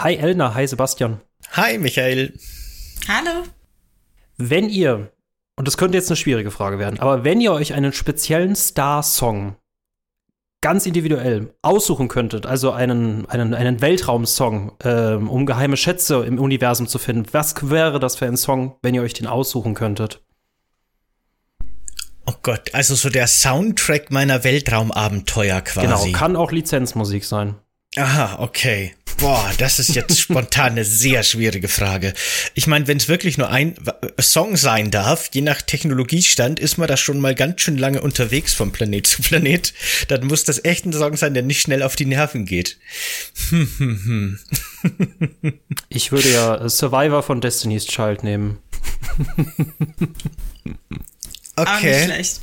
Hi 0.00 0.14
Elna, 0.14 0.54
hi 0.54 0.64
Sebastian. 0.64 1.20
Hi 1.52 1.76
Michael. 1.76 2.38
Hallo. 3.08 3.42
Wenn 4.36 4.68
ihr, 4.68 5.10
und 5.56 5.66
das 5.66 5.76
könnte 5.76 5.98
jetzt 5.98 6.08
eine 6.08 6.16
schwierige 6.16 6.52
Frage 6.52 6.78
werden, 6.78 7.00
aber 7.00 7.24
wenn 7.24 7.40
ihr 7.40 7.52
euch 7.52 7.74
einen 7.74 7.92
speziellen 7.92 8.54
Star-Song 8.54 9.56
ganz 10.60 10.86
individuell 10.86 11.52
aussuchen 11.62 12.06
könntet, 12.06 12.46
also 12.46 12.70
einen, 12.70 13.26
einen, 13.26 13.54
einen 13.54 13.80
Weltraumsong, 13.80 14.76
ähm, 14.84 15.28
um 15.28 15.46
geheime 15.46 15.76
Schätze 15.76 16.24
im 16.24 16.38
Universum 16.38 16.86
zu 16.86 17.00
finden, 17.00 17.26
was 17.32 17.68
wäre 17.68 17.98
das 17.98 18.14
für 18.14 18.26
ein 18.26 18.36
Song, 18.36 18.76
wenn 18.82 18.94
ihr 18.94 19.02
euch 19.02 19.14
den 19.14 19.26
aussuchen 19.26 19.74
könntet? 19.74 20.22
Oh 22.24 22.34
Gott, 22.42 22.72
also 22.72 22.94
so 22.94 23.10
der 23.10 23.26
Soundtrack 23.26 24.12
meiner 24.12 24.44
Weltraumabenteuer 24.44 25.60
quasi. 25.62 25.86
Genau, 25.86 26.16
kann 26.16 26.36
auch 26.36 26.52
Lizenzmusik 26.52 27.24
sein. 27.24 27.56
Aha, 27.96 28.38
okay. 28.40 28.94
Boah, 29.18 29.50
das 29.58 29.78
ist 29.80 29.94
jetzt 29.94 30.20
spontan 30.20 30.72
eine 30.72 30.84
sehr 30.84 31.22
schwierige 31.24 31.68
Frage. 31.68 32.14
Ich 32.54 32.66
meine, 32.66 32.86
wenn 32.86 32.98
es 32.98 33.08
wirklich 33.08 33.36
nur 33.38 33.50
ein 33.50 33.74
Song 34.20 34.56
sein 34.56 34.90
darf, 34.90 35.30
je 35.32 35.40
nach 35.40 35.62
Technologiestand, 35.62 36.60
ist 36.60 36.78
man 36.78 36.86
da 36.86 36.96
schon 36.96 37.18
mal 37.18 37.34
ganz 37.34 37.60
schön 37.60 37.76
lange 37.78 38.00
unterwegs 38.00 38.54
vom 38.54 38.70
Planet 38.70 39.06
zu 39.06 39.22
Planet. 39.22 39.74
Dann 40.08 40.26
muss 40.26 40.44
das 40.44 40.64
echt 40.64 40.86
ein 40.86 40.92
Song 40.92 41.16
sein, 41.16 41.34
der 41.34 41.42
nicht 41.42 41.60
schnell 41.60 41.82
auf 41.82 41.96
die 41.96 42.06
Nerven 42.06 42.44
geht. 42.46 42.78
ich 45.88 46.12
würde 46.12 46.30
ja 46.32 46.68
Survivor 46.68 47.24
von 47.24 47.40
Destiny's 47.40 47.86
Child 47.86 48.22
nehmen. 48.22 48.58
okay. 51.56 51.66
Auch 51.66 51.80
nicht 51.80 52.04
schlecht. 52.04 52.40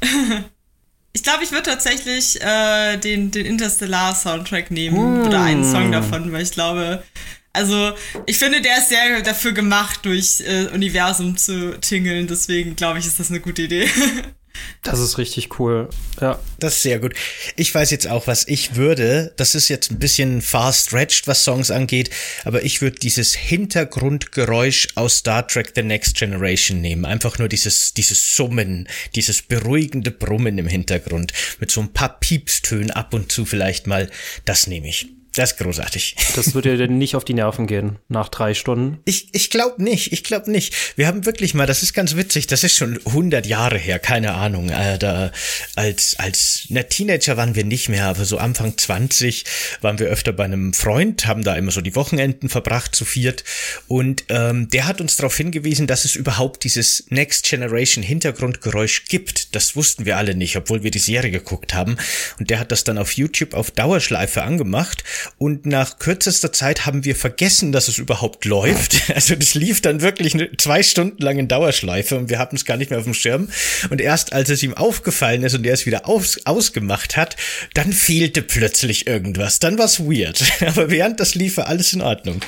Ich 1.15 1.23
glaube, 1.23 1.45
ich 1.45 1.51
würde 1.51 1.69
tatsächlich 1.69 2.41
äh, 2.41 2.97
den, 2.97 3.31
den 3.31 3.45
Interstellar-Soundtrack 3.45 4.69
nehmen 4.69 5.21
mm. 5.21 5.27
oder 5.27 5.41
einen 5.43 5.63
Song 5.63 5.89
davon, 5.89 6.33
weil 6.33 6.43
ich 6.43 6.51
glaube, 6.51 7.05
also 7.53 7.93
ich 8.25 8.37
finde, 8.37 8.59
der 8.59 8.79
ist 8.79 8.89
sehr 8.89 9.21
dafür 9.21 9.53
gemacht, 9.53 10.01
durch 10.03 10.43
äh, 10.45 10.65
Universum 10.73 11.37
zu 11.37 11.79
tingeln. 11.79 12.27
Deswegen 12.27 12.75
glaube 12.75 12.99
ich, 12.99 13.07
ist 13.07 13.17
das 13.17 13.29
eine 13.29 13.39
gute 13.39 13.61
Idee. 13.61 13.87
Das 14.83 14.99
ist 14.99 15.17
richtig 15.17 15.59
cool. 15.59 15.89
Ja. 16.21 16.39
Das 16.59 16.75
ist 16.75 16.81
sehr 16.83 16.99
gut. 16.99 17.13
Ich 17.55 17.73
weiß 17.73 17.91
jetzt 17.91 18.07
auch, 18.07 18.27
was 18.27 18.47
ich 18.47 18.75
würde. 18.75 19.33
Das 19.37 19.55
ist 19.55 19.69
jetzt 19.69 19.91
ein 19.91 19.99
bisschen 19.99 20.41
far 20.41 20.73
stretched, 20.73 21.27
was 21.27 21.43
Songs 21.43 21.71
angeht, 21.71 22.09
aber 22.43 22.63
ich 22.63 22.81
würde 22.81 22.99
dieses 22.99 23.35
Hintergrundgeräusch 23.35 24.89
aus 24.95 25.17
Star 25.17 25.47
Trek 25.47 25.73
The 25.75 25.83
Next 25.83 26.15
Generation 26.15 26.81
nehmen. 26.81 27.05
Einfach 27.05 27.39
nur 27.39 27.49
dieses, 27.49 27.93
dieses 27.93 28.35
Summen, 28.35 28.87
dieses 29.15 29.41
beruhigende 29.41 30.11
Brummen 30.11 30.57
im 30.57 30.67
Hintergrund 30.67 31.33
mit 31.59 31.71
so 31.71 31.81
ein 31.81 31.93
paar 31.93 32.19
Piepstönen 32.19 32.91
ab 32.91 33.13
und 33.13 33.31
zu 33.31 33.45
vielleicht 33.45 33.87
mal. 33.87 34.09
Das 34.45 34.67
nehme 34.67 34.87
ich. 34.87 35.07
Das 35.35 35.51
ist 35.51 35.57
großartig. 35.57 36.15
Das 36.35 36.53
würde 36.53 36.75
dir 36.75 36.87
nicht 36.87 37.15
auf 37.15 37.23
die 37.23 37.33
Nerven 37.33 37.65
gehen 37.65 37.97
nach 38.09 38.27
drei 38.27 38.53
Stunden. 38.53 38.99
Ich, 39.05 39.29
ich 39.31 39.49
glaube 39.49 39.81
nicht, 39.81 40.11
ich 40.11 40.23
glaube 40.23 40.51
nicht. 40.51 40.73
Wir 40.97 41.07
haben 41.07 41.25
wirklich 41.25 41.53
mal, 41.53 41.65
das 41.65 41.81
ist 41.81 41.93
ganz 41.93 42.17
witzig, 42.17 42.47
das 42.47 42.65
ist 42.65 42.75
schon 42.75 42.99
100 43.05 43.45
Jahre 43.45 43.77
her, 43.77 43.99
keine 43.99 44.33
Ahnung. 44.33 44.69
Äh, 44.69 44.97
da, 44.97 45.31
als, 45.75 46.19
als 46.19 46.65
na, 46.69 46.83
Teenager 46.83 47.37
waren 47.37 47.55
wir 47.55 47.63
nicht 47.63 47.87
mehr, 47.87 48.07
aber 48.07 48.25
so 48.25 48.37
Anfang 48.37 48.77
20 48.77 49.45
waren 49.79 49.97
wir 49.97 50.07
öfter 50.07 50.33
bei 50.33 50.43
einem 50.43 50.73
Freund, 50.73 51.25
haben 51.25 51.43
da 51.43 51.55
immer 51.55 51.71
so 51.71 51.79
die 51.79 51.95
Wochenenden 51.95 52.49
verbracht 52.49 52.95
zu 52.95 53.05
viert. 53.05 53.45
Und 53.87 54.25
ähm, 54.27 54.69
der 54.69 54.87
hat 54.87 54.99
uns 54.99 55.15
darauf 55.15 55.37
hingewiesen, 55.37 55.87
dass 55.87 56.03
es 56.03 56.15
überhaupt 56.15 56.65
dieses 56.65 57.05
Next 57.09 57.45
Generation 57.45 58.03
Hintergrundgeräusch 58.03 59.05
gibt. 59.05 59.55
Das 59.55 59.77
wussten 59.77 60.05
wir 60.05 60.17
alle 60.17 60.35
nicht, 60.35 60.57
obwohl 60.57 60.83
wir 60.83 60.91
die 60.91 60.99
Serie 60.99 61.31
geguckt 61.31 61.73
haben. 61.73 61.97
Und 62.39 62.49
der 62.49 62.59
hat 62.59 62.73
das 62.73 62.83
dann 62.83 62.97
auf 62.97 63.13
YouTube 63.13 63.53
auf 63.53 63.71
Dauerschleife 63.71 64.43
angemacht 64.43 65.03
und 65.37 65.65
nach 65.65 65.99
kürzester 65.99 66.51
Zeit 66.51 66.85
haben 66.85 67.05
wir 67.05 67.15
vergessen, 67.15 67.71
dass 67.71 67.87
es 67.87 67.97
überhaupt 67.97 68.45
läuft. 68.45 68.95
Also 69.15 69.35
das 69.35 69.53
lief 69.53 69.81
dann 69.81 70.01
wirklich 70.01 70.35
zwei 70.57 70.83
Stunden 70.83 71.21
lang 71.21 71.37
in 71.37 71.47
Dauerschleife 71.47 72.17
und 72.17 72.29
wir 72.29 72.37
hatten 72.37 72.57
es 72.57 72.65
gar 72.65 72.75
nicht 72.75 72.89
mehr 72.89 72.99
auf 72.99 73.05
dem 73.05 73.13
Schirm. 73.13 73.47
Und 73.89 74.01
erst 74.01 74.33
als 74.33 74.49
es 74.49 74.61
ihm 74.61 74.73
aufgefallen 74.73 75.43
ist 75.43 75.55
und 75.55 75.65
er 75.65 75.73
es 75.73 75.85
wieder 75.85 76.07
aus, 76.07 76.39
ausgemacht 76.45 77.15
hat, 77.15 77.37
dann 77.73 77.93
fehlte 77.93 78.41
plötzlich 78.41 79.07
irgendwas. 79.07 79.59
Dann 79.59 79.77
war 79.77 79.85
es 79.85 80.01
weird. 80.01 80.43
Aber 80.67 80.89
während 80.89 81.19
das 81.19 81.35
lief, 81.35 81.57
war 81.57 81.67
alles 81.67 81.93
in 81.93 82.01
Ordnung. 82.01 82.41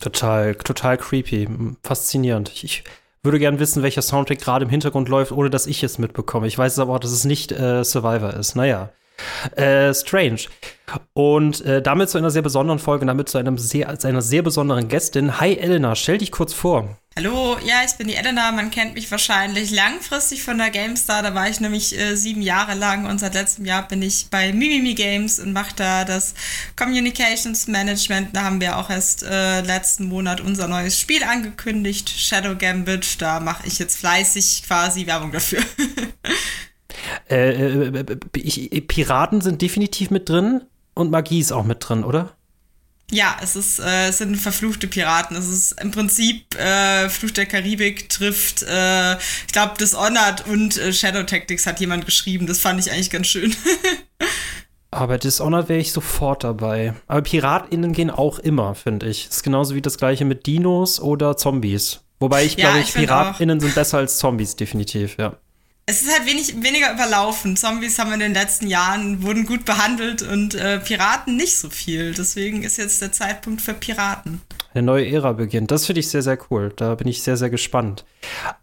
Total, 0.00 0.54
total 0.54 0.96
creepy. 0.96 1.48
Faszinierend. 1.82 2.50
Ich, 2.54 2.64
ich 2.64 2.84
würde 3.22 3.38
gern 3.38 3.58
wissen, 3.58 3.82
welcher 3.82 4.02
Soundtrack 4.02 4.40
gerade 4.40 4.64
im 4.64 4.70
Hintergrund 4.70 5.08
läuft, 5.08 5.32
ohne 5.32 5.50
dass 5.50 5.66
ich 5.66 5.82
es 5.82 5.98
mitbekomme. 5.98 6.46
Ich 6.46 6.58
weiß 6.58 6.78
aber 6.78 6.94
auch, 6.94 7.00
dass 7.00 7.10
es 7.10 7.24
nicht 7.24 7.52
äh, 7.52 7.82
Survivor 7.84 8.34
ist. 8.34 8.54
Naja. 8.54 8.92
Äh, 9.56 9.94
Strange. 9.94 10.40
Und 11.14 11.64
äh, 11.64 11.80
damit 11.80 12.10
zu 12.10 12.18
einer 12.18 12.30
sehr 12.30 12.42
besonderen 12.42 12.78
Folge, 12.78 13.06
damit 13.06 13.28
zu, 13.28 13.38
einem 13.38 13.58
sehr, 13.58 13.88
einer 14.04 14.22
sehr 14.22 14.42
besonderen 14.42 14.88
Gästin. 14.88 15.40
Hi 15.40 15.56
Elena, 15.56 15.94
stell 15.94 16.18
dich 16.18 16.30
kurz 16.30 16.52
vor. 16.52 16.96
Hallo, 17.16 17.56
ja, 17.64 17.76
ich 17.86 17.92
bin 17.92 18.08
die 18.08 18.16
Elena. 18.16 18.50
Man 18.50 18.72
kennt 18.72 18.94
mich 18.94 19.08
wahrscheinlich 19.08 19.70
langfristig 19.70 20.42
von 20.42 20.58
der 20.58 20.70
GameStar. 20.70 21.22
Da 21.22 21.32
war 21.32 21.48
ich 21.48 21.60
nämlich 21.60 21.96
äh, 21.96 22.16
sieben 22.16 22.42
Jahre 22.42 22.74
lang 22.74 23.06
und 23.06 23.18
seit 23.18 23.34
letztem 23.34 23.64
Jahr 23.64 23.86
bin 23.86 24.02
ich 24.02 24.26
bei 24.30 24.52
Mimimi 24.52 24.94
Games 24.94 25.38
und 25.38 25.52
mache 25.52 25.74
da 25.76 26.04
das 26.04 26.34
Communications 26.76 27.68
Management. 27.68 28.34
Da 28.34 28.42
haben 28.42 28.60
wir 28.60 28.76
auch 28.76 28.90
erst 28.90 29.22
äh, 29.22 29.60
letzten 29.60 30.06
Monat 30.06 30.40
unser 30.40 30.66
neues 30.66 30.98
Spiel 30.98 31.22
angekündigt, 31.22 32.08
Shadow 32.10 32.56
Gambit. 32.56 33.22
Da 33.22 33.38
mache 33.38 33.66
ich 33.66 33.78
jetzt 33.78 33.96
fleißig 33.96 34.64
quasi 34.66 35.06
Werbung 35.06 35.30
dafür. 35.30 35.62
Äh, 37.30 37.88
äh, 37.88 38.16
ich, 38.36 38.86
Piraten 38.86 39.40
sind 39.40 39.62
definitiv 39.62 40.10
mit 40.10 40.28
drin 40.28 40.62
und 40.94 41.10
Magie 41.10 41.40
ist 41.40 41.52
auch 41.52 41.64
mit 41.64 41.88
drin, 41.88 42.04
oder? 42.04 42.34
Ja, 43.10 43.36
es 43.42 43.54
ist, 43.54 43.80
äh, 43.80 44.08
es 44.08 44.18
sind 44.18 44.36
verfluchte 44.36 44.86
Piraten. 44.86 45.36
Es 45.36 45.48
ist 45.48 45.80
im 45.80 45.90
Prinzip 45.90 46.54
äh, 46.56 47.08
Fluch 47.08 47.32
der 47.32 47.46
Karibik 47.46 48.08
trifft, 48.08 48.62
äh, 48.62 49.14
ich 49.14 49.52
glaube, 49.52 49.74
Dishonored 49.78 50.46
und 50.46 50.78
äh, 50.78 50.92
Shadow 50.92 51.22
Tactics 51.22 51.66
hat 51.66 51.80
jemand 51.80 52.06
geschrieben. 52.06 52.46
Das 52.46 52.58
fand 52.58 52.80
ich 52.80 52.90
eigentlich 52.90 53.10
ganz 53.10 53.26
schön. 53.26 53.54
Aber 54.90 55.18
Dishonored 55.18 55.68
wäre 55.68 55.80
ich 55.80 55.92
sofort 55.92 56.44
dabei. 56.44 56.94
Aber 57.06 57.20
PiratInnen 57.20 57.92
gehen 57.92 58.10
auch 58.10 58.38
immer, 58.38 58.74
finde 58.74 59.08
ich. 59.08 59.26
Das 59.26 59.36
ist 59.36 59.42
genauso 59.42 59.74
wie 59.74 59.82
das 59.82 59.98
gleiche 59.98 60.24
mit 60.24 60.46
Dinos 60.46 61.00
oder 61.00 61.36
Zombies. 61.36 62.00
Wobei 62.20 62.44
ich 62.44 62.56
ja, 62.56 62.72
glaube, 62.72 62.86
PiratInnen 62.90 63.60
sind 63.60 63.74
besser 63.74 63.98
als 63.98 64.18
Zombies, 64.18 64.56
definitiv, 64.56 65.16
ja 65.18 65.36
es 65.86 66.00
ist 66.00 66.10
halt 66.10 66.26
wenig, 66.26 66.62
weniger 66.62 66.92
überlaufen. 66.92 67.56
Zombies 67.56 67.98
haben 67.98 68.12
in 68.12 68.20
den 68.20 68.32
letzten 68.32 68.68
Jahren, 68.68 69.22
wurden 69.22 69.44
gut 69.44 69.66
behandelt 69.66 70.22
und 70.22 70.54
äh, 70.54 70.78
Piraten 70.78 71.36
nicht 71.36 71.58
so 71.58 71.68
viel. 71.68 72.14
Deswegen 72.14 72.62
ist 72.62 72.78
jetzt 72.78 73.02
der 73.02 73.12
Zeitpunkt 73.12 73.60
für 73.60 73.74
Piraten. 73.74 74.40
Eine 74.72 74.86
neue 74.86 75.06
Ära 75.06 75.32
beginnt. 75.32 75.70
Das 75.70 75.84
finde 75.86 76.00
ich 76.00 76.08
sehr, 76.08 76.22
sehr 76.22 76.38
cool. 76.50 76.72
Da 76.74 76.94
bin 76.94 77.06
ich 77.06 77.22
sehr, 77.22 77.36
sehr 77.36 77.50
gespannt. 77.50 78.04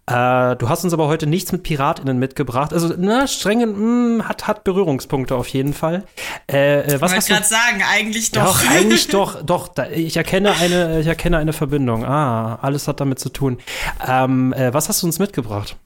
Äh, 0.07 0.55
du 0.55 0.67
hast 0.67 0.83
uns 0.83 0.93
aber 0.93 1.07
heute 1.07 1.27
nichts 1.27 1.51
mit 1.51 1.61
PiratInnen 1.61 2.17
mitgebracht. 2.17 2.73
Also, 2.73 2.87
ne, 2.87 3.27
strengen, 3.27 3.69
mh, 3.69 3.77
hm, 3.77 4.27
hat, 4.27 4.47
hat 4.47 4.63
Berührungspunkte 4.63 5.35
auf 5.35 5.47
jeden 5.49 5.73
Fall. 5.73 6.03
Äh, 6.51 6.81
äh 6.81 7.01
was 7.01 7.11
ich 7.11 7.17
wollte 7.17 7.33
gerade 7.33 7.45
sagen, 7.45 7.83
eigentlich 7.87 8.31
doch. 8.31 8.45
Doch, 8.45 8.71
eigentlich 8.71 9.07
doch, 9.09 9.43
doch. 9.43 9.67
Da, 9.67 9.89
ich, 9.89 10.17
erkenne 10.17 10.53
eine, 10.53 10.99
ich 10.99 11.07
erkenne 11.07 11.37
eine 11.37 11.53
Verbindung. 11.53 12.03
Ah, 12.03 12.55
alles 12.61 12.87
hat 12.87 12.99
damit 12.99 13.19
zu 13.19 13.29
tun. 13.29 13.59
Ähm, 14.05 14.53
äh, 14.53 14.73
was 14.73 14.89
hast 14.89 15.03
du 15.03 15.05
uns 15.05 15.19
mitgebracht? 15.19 15.77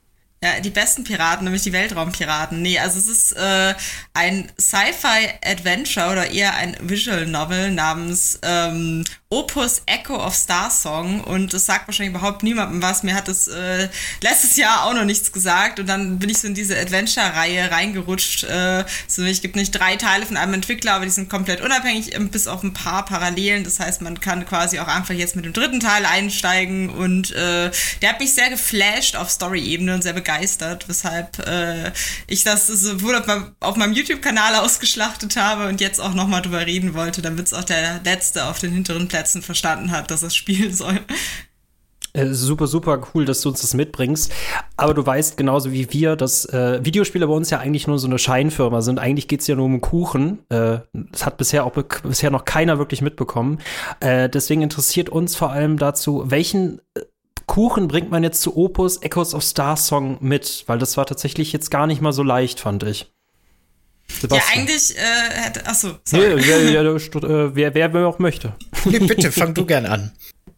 Ja, 0.45 0.59
die 0.59 0.69
besten 0.69 1.03
Piraten, 1.03 1.43
nämlich 1.43 1.63
die 1.63 1.73
Weltraumpiraten. 1.73 2.61
Nee, 2.61 2.77
also 2.77 2.99
es 2.99 3.07
ist 3.07 3.31
äh, 3.31 3.73
ein 4.13 4.51
Sci-Fi-Adventure 4.61 6.11
oder 6.11 6.29
eher 6.29 6.53
ein 6.53 6.77
Visual 6.81 7.25
Novel 7.25 7.71
namens 7.71 8.39
ähm, 8.43 9.03
Opus 9.35 9.81
Echo 9.85 10.15
of 10.15 10.33
Star 10.33 10.71
Song 10.71 11.19
und 11.19 11.53
das 11.53 11.65
sagt 11.65 11.89
wahrscheinlich 11.89 12.15
überhaupt 12.15 12.41
niemandem 12.41 12.81
was. 12.81 13.03
Mir 13.03 13.15
hat 13.15 13.27
das 13.27 13.49
äh, 13.49 13.89
letztes 14.21 14.55
Jahr 14.55 14.85
auch 14.85 14.93
noch 14.93 15.03
nichts 15.03 15.33
gesagt 15.33 15.77
und 15.81 15.87
dann 15.87 16.19
bin 16.19 16.29
ich 16.29 16.37
so 16.37 16.47
in 16.47 16.53
diese 16.53 16.79
Adventure-Reihe 16.79 17.69
reingerutscht. 17.69 18.45
Äh, 18.45 18.85
so, 19.09 19.23
ich 19.23 19.41
gibt 19.41 19.57
nicht 19.57 19.71
drei 19.71 19.97
Teile 19.97 20.25
von 20.25 20.37
einem 20.37 20.53
Entwickler, 20.53 20.93
aber 20.93 21.03
die 21.03 21.11
sind 21.11 21.29
komplett 21.29 21.59
unabhängig, 21.59 22.15
ähm, 22.15 22.29
bis 22.29 22.47
auf 22.47 22.63
ein 22.63 22.71
paar 22.71 23.03
Parallelen. 23.03 23.65
Das 23.65 23.81
heißt, 23.81 24.01
man 24.01 24.21
kann 24.21 24.45
quasi 24.45 24.79
auch 24.79 24.87
einfach 24.87 25.13
jetzt 25.13 25.35
mit 25.35 25.43
dem 25.43 25.51
dritten 25.51 25.81
Teil 25.81 26.05
einsteigen 26.05 26.89
und 26.89 27.31
äh, 27.31 27.71
der 28.01 28.09
hat 28.11 28.21
mich 28.21 28.31
sehr 28.31 28.49
geflasht 28.49 29.17
auf 29.17 29.29
Story-Ebene 29.29 29.95
und 29.95 30.01
sehr 30.01 30.13
begeistert, 30.13 30.87
weshalb 30.87 31.45
äh, 31.45 31.91
ich 32.27 32.45
das 32.45 32.67
sowohl 32.67 33.15
auf, 33.15 33.25
auf 33.59 33.75
meinem 33.75 33.91
YouTube-Kanal 33.91 34.55
ausgeschlachtet 34.55 35.35
habe 35.35 35.67
und 35.67 35.81
jetzt 35.81 35.99
auch 35.99 36.13
nochmal 36.13 36.41
drüber 36.41 36.65
reden 36.65 36.93
wollte, 36.93 37.21
damit 37.21 37.47
es 37.47 37.53
auch 37.53 37.65
der 37.65 37.99
letzte 38.05 38.45
auf 38.45 38.59
den 38.59 38.71
hinteren 38.71 39.09
Plätzen 39.09 39.24
verstanden 39.41 39.91
hat, 39.91 40.11
dass 40.11 40.23
es 40.23 40.35
spielen 40.35 40.73
soll. 40.73 40.99
Äh, 42.15 42.33
super, 42.33 42.67
super 42.67 43.01
cool, 43.13 43.25
dass 43.25 43.41
du 43.41 43.49
uns 43.49 43.61
das 43.61 43.73
mitbringst. 43.73 44.31
Aber 44.77 44.93
du 44.93 45.05
weißt 45.05 45.35
genauso 45.35 45.71
wie 45.73 45.91
wir, 45.91 46.15
dass 46.15 46.45
äh, 46.45 46.83
Videospiele 46.83 47.27
bei 47.27 47.33
uns 47.33 47.49
ja 47.49 47.59
eigentlich 47.59 47.87
nur 47.87 47.99
so 47.99 48.07
eine 48.07 48.19
Scheinfirma 48.19 48.81
sind. 48.81 48.99
Eigentlich 48.99 49.27
geht 49.27 49.41
es 49.41 49.47
ja 49.47 49.55
nur 49.55 49.65
um 49.65 49.81
Kuchen. 49.81 50.39
Äh, 50.49 50.79
das 50.93 51.25
hat 51.25 51.37
bisher 51.37 51.65
auch 51.65 51.73
bisher 52.03 52.31
noch 52.31 52.45
keiner 52.45 52.77
wirklich 52.77 53.01
mitbekommen. 53.01 53.59
Äh, 53.99 54.29
deswegen 54.29 54.61
interessiert 54.61 55.09
uns 55.09 55.35
vor 55.35 55.51
allem 55.51 55.77
dazu, 55.77 56.23
welchen 56.27 56.79
äh, 56.95 57.01
Kuchen 57.47 57.87
bringt 57.87 58.09
man 58.09 58.23
jetzt 58.23 58.41
zu 58.41 58.57
Opus 58.57 59.01
Echoes 59.01 59.33
of 59.33 59.43
Star 59.43 59.75
Song 59.75 60.17
mit? 60.21 60.63
Weil 60.67 60.79
das 60.79 60.97
war 60.97 61.05
tatsächlich 61.05 61.51
jetzt 61.51 61.69
gar 61.69 61.85
nicht 61.85 62.01
mal 62.01 62.13
so 62.13 62.23
leicht, 62.23 62.61
fand 62.61 62.83
ich. 62.83 63.13
Sebastian. 64.07 64.39
Ja, 64.39 64.61
eigentlich 64.61 64.97
äh, 64.97 65.41
hätte. 65.41 65.65
Achso, 65.65 65.97
sorry. 66.03 66.35
Nee, 66.35 66.43
wer, 66.47 66.73
wer, 66.73 67.55
wer, 67.55 67.75
wer, 67.75 67.93
wer 67.93 68.07
auch 68.07 68.19
möchte. 68.19 68.55
Nee, 68.85 68.99
bitte, 68.99 69.31
fang 69.31 69.53
du 69.53 69.65
gern 69.65 69.85
an. 69.85 70.11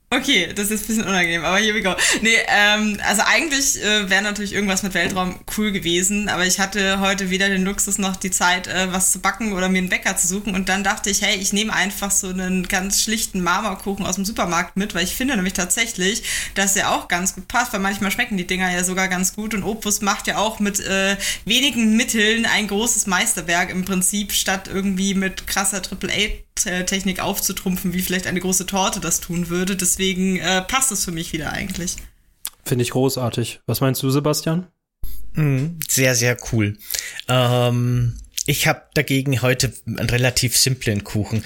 Okay, 0.09 0.53
das 0.55 0.71
ist 0.71 0.85
ein 0.85 0.87
bisschen 0.87 1.03
unangenehm, 1.03 1.43
aber 1.43 1.57
here 1.57 1.75
we 1.75 1.81
go. 1.81 1.93
Nee, 2.21 2.37
ähm, 2.47 2.97
also 3.05 3.23
eigentlich 3.25 3.83
äh, 3.83 4.09
wäre 4.09 4.21
natürlich 4.21 4.53
irgendwas 4.53 4.81
mit 4.81 4.93
Weltraum 4.93 5.37
cool 5.57 5.73
gewesen, 5.73 6.29
aber 6.29 6.45
ich 6.45 6.59
hatte 6.59 7.01
heute 7.01 7.29
weder 7.29 7.49
den 7.49 7.65
Luxus 7.65 7.97
noch 7.97 8.15
die 8.15 8.31
Zeit, 8.31 8.67
äh, 8.67 8.87
was 8.93 9.11
zu 9.11 9.19
backen 9.19 9.51
oder 9.51 9.67
mir 9.67 9.79
einen 9.79 9.89
Bäcker 9.89 10.15
zu 10.15 10.27
suchen. 10.27 10.55
Und 10.55 10.69
dann 10.69 10.85
dachte 10.85 11.09
ich, 11.09 11.21
hey, 11.23 11.35
ich 11.35 11.51
nehme 11.51 11.73
einfach 11.73 12.09
so 12.09 12.29
einen 12.29 12.69
ganz 12.69 13.03
schlichten 13.03 13.41
Marmorkuchen 13.41 14.05
aus 14.05 14.15
dem 14.15 14.23
Supermarkt 14.23 14.77
mit, 14.77 14.95
weil 14.95 15.03
ich 15.03 15.13
finde 15.13 15.35
nämlich 15.35 15.53
tatsächlich, 15.53 16.23
dass 16.55 16.75
der 16.75 16.91
auch 16.91 17.09
ganz 17.09 17.35
gut 17.35 17.49
passt, 17.49 17.73
weil 17.73 17.81
manchmal 17.81 18.11
schmecken 18.11 18.37
die 18.37 18.47
Dinger 18.47 18.71
ja 18.71 18.85
sogar 18.85 19.09
ganz 19.09 19.35
gut. 19.35 19.53
Und 19.53 19.63
Opus 19.63 19.99
macht 19.99 20.27
ja 20.27 20.37
auch 20.37 20.61
mit 20.61 20.79
äh, 20.79 21.17
wenigen 21.43 21.97
Mitteln 21.97 22.45
ein 22.45 22.67
großes 22.67 23.07
Meisterwerk 23.07 23.69
im 23.71 23.83
Prinzip, 23.83 24.31
statt 24.31 24.69
irgendwie 24.73 25.15
mit 25.15 25.47
krasser 25.47 25.81
AAA 25.81 26.46
Technik 26.65 27.19
aufzutrumpfen, 27.19 27.93
wie 27.93 28.01
vielleicht 28.01 28.27
eine 28.27 28.39
große 28.39 28.65
Torte 28.65 28.99
das 28.99 29.19
tun 29.19 29.49
würde. 29.49 29.75
Deswegen 29.75 30.37
äh, 30.37 30.61
passt 30.61 30.91
es 30.91 31.05
für 31.05 31.11
mich 31.11 31.33
wieder 31.33 31.51
eigentlich. 31.51 31.95
Finde 32.65 32.83
ich 32.83 32.91
großartig. 32.91 33.61
Was 33.65 33.81
meinst 33.81 34.03
du, 34.03 34.09
Sebastian? 34.09 34.67
Mm, 35.33 35.79
sehr, 35.87 36.15
sehr 36.15 36.37
cool. 36.51 36.77
Ähm, 37.27 38.17
ich 38.47 38.65
habe 38.65 38.81
dagegen 38.93 39.41
heute 39.41 39.73
einen 39.85 40.09
relativ 40.09 40.57
simplen 40.57 41.03
Kuchen, 41.03 41.43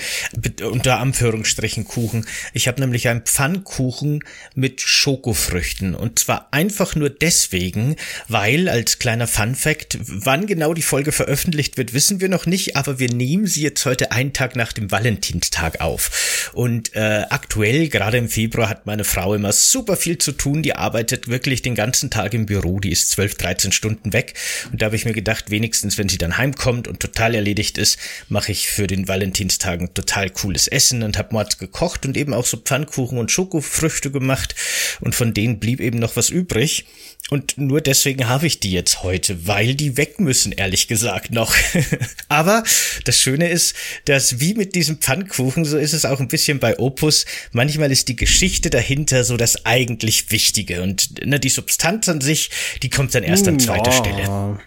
unter 0.62 1.00
Anführungsstrichen 1.00 1.84
Kuchen. 1.84 2.28
Ich 2.54 2.68
habe 2.68 2.80
nämlich 2.80 3.08
einen 3.08 3.24
Pfannkuchen 3.24 4.24
mit 4.54 4.82
Schokofrüchten. 4.82 5.96
Und 5.96 6.20
zwar 6.20 6.50
einfach 6.52 6.96
nur 6.96 7.10
deswegen, 7.10 7.96
weil, 8.28 8.70
als 8.70 9.00
kleiner 9.00 9.26
Fun 9.26 9.56
Fact, 9.56 9.98
wann 10.00 10.46
genau 10.46 10.76
die 10.76 10.84
Folge 10.84 11.12
veröffentlicht 11.12 11.76
wird, 11.76 11.94
wissen 11.94 12.22
wir 12.22 12.30
noch 12.30 12.46
nicht, 12.46 12.76
aber 12.76 13.00
wir 13.00 13.10
nehmen 13.10 13.48
sie 13.48 13.64
jetzt 13.64 13.84
heute 13.86 14.12
einen 14.12 14.34
Tag 14.34 14.56
nach 14.56 14.72
dem 14.72 14.92
Valentinstag 14.92 15.82
auf. 15.82 16.52
Und 16.54 16.96
äh, 16.96 17.26
aktuell, 17.32 17.90
gerade 17.90 18.18
im 18.18 18.30
Februar, 18.30 18.70
hat 18.70 18.86
meine 18.86 19.06
Frau 19.06 19.34
immer 19.34 19.54
super 19.54 19.98
viel 19.98 20.20
zu 20.20 20.34
tun. 20.34 20.62
Die 20.62 20.76
arbeitet 20.76 21.28
wirklich 21.28 21.64
den 21.64 21.74
ganzen 21.74 22.12
Tag 22.12 22.36
im 22.36 22.46
Büro. 22.46 22.80
Die 22.80 22.92
ist 22.92 23.10
12, 23.10 23.36
13 23.36 23.72
Stunden 23.72 24.14
weg. 24.14 24.36
Und 24.72 24.84
da 24.84 24.86
habe 24.86 24.96
ich 24.96 25.06
mir 25.06 25.14
gedacht, 25.14 25.50
wenigstens, 25.50 25.98
wenn 25.98 26.08
sie 26.08 26.20
dann 26.20 26.38
heimkommt 26.38 26.91
und 26.92 27.00
total 27.00 27.34
erledigt 27.34 27.78
ist, 27.78 27.98
mache 28.30 28.52
ich 28.52 28.68
für 28.68 28.86
den 28.86 29.08
Valentinstagen 29.08 29.94
total 29.94 30.30
cooles 30.30 30.68
Essen 30.68 31.04
und 31.04 31.18
habe 31.18 31.34
Mords 31.34 31.58
gekocht 31.58 32.06
und 32.06 32.18
eben 32.18 32.34
auch 32.34 32.46
so 32.46 32.58
Pfannkuchen 32.58 33.18
und 33.18 33.32
Schokofrüchte 33.32 34.12
gemacht 34.12 34.56
und 35.00 35.16
von 35.16 35.34
denen 35.34 35.60
blieb 35.60 35.80
eben 35.80 36.00
noch 36.00 36.16
was 36.16 36.30
übrig. 36.30 36.86
Und 37.30 37.58
nur 37.58 37.80
deswegen 37.80 38.28
habe 38.28 38.46
ich 38.46 38.60
die 38.60 38.72
jetzt 38.72 39.04
heute, 39.04 39.48
weil 39.48 39.76
die 39.76 39.96
weg 39.96 40.20
müssen, 40.20 40.52
ehrlich 40.52 40.88
gesagt 40.90 41.32
noch. 41.32 41.56
Aber 42.28 42.64
das 43.06 43.18
Schöne 43.18 43.50
ist, 43.50 43.74
dass 44.06 44.42
wie 44.42 44.54
mit 44.54 44.76
diesem 44.76 44.98
Pfannkuchen, 44.98 45.64
so 45.64 45.78
ist 45.78 45.94
es 45.94 46.04
auch 46.04 46.20
ein 46.20 46.28
bisschen 46.28 46.60
bei 46.60 46.78
Opus. 46.78 47.26
Manchmal 47.54 47.92
ist 47.92 48.10
die 48.10 48.18
Geschichte 48.18 48.70
dahinter 48.70 49.24
so 49.24 49.38
das 49.38 49.66
eigentlich 49.66 50.32
Wichtige. 50.32 50.82
Und 50.82 51.26
ne, 51.26 51.40
die 51.40 51.50
Substanz 51.50 52.10
an 52.10 52.20
sich, 52.20 52.50
die 52.84 52.90
kommt 52.90 53.16
dann 53.16 53.24
erst 53.24 53.48
an 53.48 53.60
zweiter 53.60 53.92
ja. 53.92 53.98
Stelle. 53.98 54.60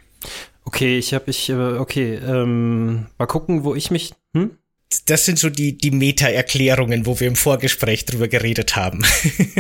Okay, 0.64 0.98
ich 0.98 1.12
habe 1.14 1.30
ich, 1.30 1.50
äh, 1.50 1.54
okay, 1.54 2.14
ähm, 2.14 3.06
mal 3.18 3.26
gucken, 3.26 3.64
wo 3.64 3.74
ich 3.74 3.90
mich, 3.90 4.14
hm? 4.34 4.52
Das 5.06 5.24
sind 5.24 5.38
so 5.38 5.50
die, 5.50 5.76
die 5.76 5.90
Meta-Erklärungen, 5.90 7.04
wo 7.04 7.18
wir 7.18 7.26
im 7.26 7.36
Vorgespräch 7.36 8.04
drüber 8.04 8.28
geredet 8.28 8.76
haben. 8.76 9.02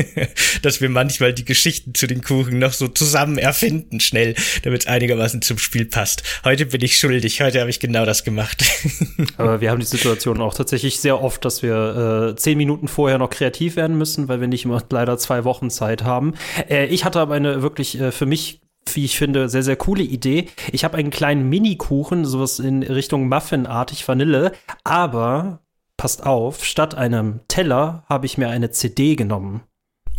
Dass 0.62 0.80
wir 0.80 0.88
manchmal 0.88 1.32
die 1.32 1.44
Geschichten 1.44 1.94
zu 1.94 2.06
den 2.06 2.22
Kuchen 2.22 2.58
noch 2.58 2.72
so 2.72 2.88
zusammen 2.88 3.38
erfinden, 3.38 4.00
schnell, 4.00 4.34
damit 4.62 4.82
es 4.82 4.86
einigermaßen 4.86 5.42
zum 5.42 5.58
Spiel 5.58 5.86
passt. 5.86 6.22
Heute 6.44 6.66
bin 6.66 6.82
ich 6.82 6.98
schuldig, 6.98 7.40
heute 7.40 7.60
habe 7.60 7.70
ich 7.70 7.80
genau 7.80 8.04
das 8.04 8.24
gemacht. 8.24 8.64
Aber 9.36 9.60
wir 9.60 9.70
haben 9.70 9.80
die 9.80 9.86
Situation 9.86 10.40
auch 10.40 10.54
tatsächlich 10.54 11.00
sehr 11.00 11.20
oft, 11.20 11.44
dass 11.44 11.62
wir 11.62 12.30
äh, 12.30 12.36
zehn 12.36 12.56
Minuten 12.56 12.86
vorher 12.86 13.18
noch 13.18 13.30
kreativ 13.30 13.76
werden 13.76 13.98
müssen, 13.98 14.28
weil 14.28 14.40
wir 14.40 14.48
nicht 14.48 14.64
immer 14.64 14.82
leider 14.90 15.18
zwei 15.18 15.44
Wochen 15.44 15.68
Zeit 15.68 16.04
haben. 16.04 16.34
Äh, 16.68 16.86
ich 16.86 17.04
hatte 17.04 17.20
aber 17.20 17.34
eine 17.34 17.60
wirklich 17.60 17.98
äh, 17.98 18.12
für 18.12 18.26
mich 18.26 18.60
wie 18.92 19.04
ich 19.04 19.18
finde, 19.18 19.48
sehr, 19.48 19.62
sehr 19.62 19.76
coole 19.76 20.02
Idee. 20.02 20.48
Ich 20.72 20.84
habe 20.84 20.96
einen 20.96 21.10
kleinen 21.10 21.48
Mini-Kuchen, 21.48 22.24
sowas 22.24 22.58
in 22.58 22.82
Richtung 22.82 23.28
Muffin-artig 23.28 24.06
Vanille, 24.06 24.52
aber 24.84 25.60
passt 25.96 26.24
auf, 26.24 26.64
statt 26.64 26.94
einem 26.94 27.40
Teller 27.48 28.04
habe 28.08 28.26
ich 28.26 28.38
mir 28.38 28.48
eine 28.48 28.70
CD 28.70 29.16
genommen. 29.16 29.62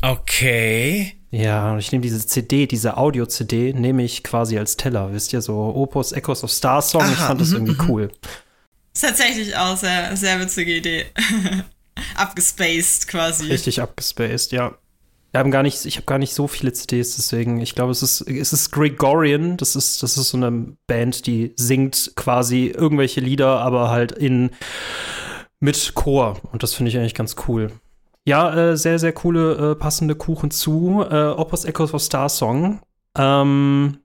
Okay. 0.01 1.13
Ja, 1.31 1.77
ich 1.77 1.91
nehme 1.91 2.01
diese 2.01 2.25
CD, 2.25 2.65
diese 2.65 2.97
Audio-CD, 2.97 3.73
nehme 3.73 4.03
ich 4.03 4.23
quasi 4.23 4.57
als 4.57 4.77
Teller. 4.77 5.11
Wisst 5.11 5.33
ihr, 5.33 5.41
so 5.41 5.73
Opus 5.75 6.11
Echoes 6.11 6.43
of 6.43 6.51
Star 6.51 6.81
Song. 6.81 7.01
Aha, 7.01 7.11
ich 7.11 7.17
fand 7.17 7.41
das 7.41 7.49
mhm, 7.49 7.55
irgendwie 7.55 7.83
mhm. 7.83 7.89
cool. 7.89 8.11
Ist 8.93 9.01
tatsächlich 9.01 9.55
auch 9.57 9.75
sehr, 9.75 10.15
sehr 10.15 10.39
witzige 10.39 10.77
Idee. 10.77 11.05
abgespaced 12.15 13.07
quasi. 13.07 13.47
Richtig 13.47 13.81
abgespaced, 13.81 14.51
ja. 14.51 14.77
Wir 15.35 15.39
haben 15.39 15.51
gar 15.51 15.63
nicht, 15.63 15.83
ich 15.85 15.97
habe 15.97 16.05
gar 16.05 16.17
nicht 16.17 16.33
so 16.33 16.47
viele 16.47 16.71
CDs, 16.71 17.17
deswegen, 17.17 17.59
ich 17.59 17.75
glaube, 17.75 17.91
es 17.91 18.01
ist, 18.01 18.21
es 18.21 18.53
ist 18.53 18.71
Gregorian, 18.71 19.57
das 19.57 19.75
ist, 19.75 20.01
das 20.01 20.15
ist 20.15 20.29
so 20.29 20.37
eine 20.37 20.77
Band, 20.87 21.27
die 21.27 21.51
singt 21.57 22.13
quasi 22.15 22.67
irgendwelche 22.67 23.19
Lieder, 23.19 23.59
aber 23.59 23.89
halt 23.89 24.13
in 24.13 24.51
mit 25.59 25.91
Chor. 25.93 26.37
Und 26.53 26.63
das 26.63 26.73
finde 26.73 26.89
ich 26.89 26.97
eigentlich 26.97 27.15
ganz 27.15 27.35
cool. 27.49 27.73
Ja, 28.23 28.55
äh, 28.55 28.77
sehr, 28.77 28.97
sehr 28.97 29.11
coole, 29.11 29.73
äh, 29.73 29.75
passende 29.75 30.15
Kuchen 30.15 30.51
zu. 30.51 31.03
Äh, 31.11 31.25
Opus 31.31 31.65
Echoes 31.65 31.93
of 31.93 32.01
Star 32.01 32.29
Song. 32.29 32.79
Ähm, 33.17 33.97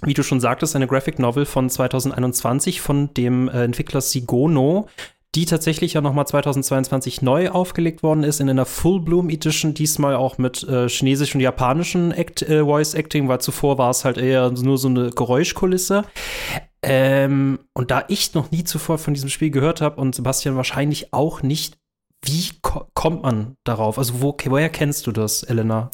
wie 0.00 0.14
du 0.14 0.22
schon 0.22 0.40
sagtest, 0.40 0.74
eine 0.76 0.86
Graphic 0.86 1.18
Novel 1.18 1.44
von 1.44 1.68
2021 1.68 2.80
von 2.80 3.12
dem 3.12 3.50
äh, 3.50 3.64
Entwickler 3.64 4.00
Sigono, 4.00 4.88
die 5.34 5.46
tatsächlich 5.46 5.94
ja 5.94 6.00
nochmal 6.00 6.26
2022 6.26 7.22
neu 7.22 7.50
aufgelegt 7.50 8.02
worden 8.02 8.22
ist 8.22 8.40
in 8.40 8.48
einer 8.48 8.66
Full 8.66 9.00
Bloom 9.00 9.30
Edition, 9.30 9.74
diesmal 9.74 10.14
auch 10.14 10.38
mit 10.38 10.62
äh, 10.64 10.88
chinesisch 10.88 11.34
und 11.34 11.40
japanischen 11.40 12.12
Act, 12.12 12.42
äh, 12.42 12.64
Voice 12.64 12.94
Acting, 12.94 13.28
weil 13.28 13.40
zuvor 13.40 13.78
war 13.78 13.90
es 13.90 14.04
halt 14.04 14.18
eher 14.18 14.50
nur 14.50 14.78
so 14.78 14.88
eine 14.88 15.10
Geräuschkulisse. 15.10 16.04
Ähm, 16.82 17.58
und 17.72 17.90
da 17.90 18.04
ich 18.08 18.34
noch 18.34 18.50
nie 18.50 18.64
zuvor 18.64 18.98
von 18.98 19.14
diesem 19.14 19.30
Spiel 19.30 19.50
gehört 19.50 19.80
habe 19.80 20.00
und 20.00 20.14
Sebastian 20.14 20.56
wahrscheinlich 20.56 21.12
auch 21.12 21.42
nicht, 21.42 21.78
wie 22.22 22.50
ko 22.62 22.86
kommt 22.94 23.22
man 23.22 23.56
darauf? 23.64 23.98
Also 23.98 24.20
wo, 24.20 24.36
woher 24.44 24.68
kennst 24.68 25.06
du 25.06 25.12
das, 25.12 25.42
Elena? 25.42 25.90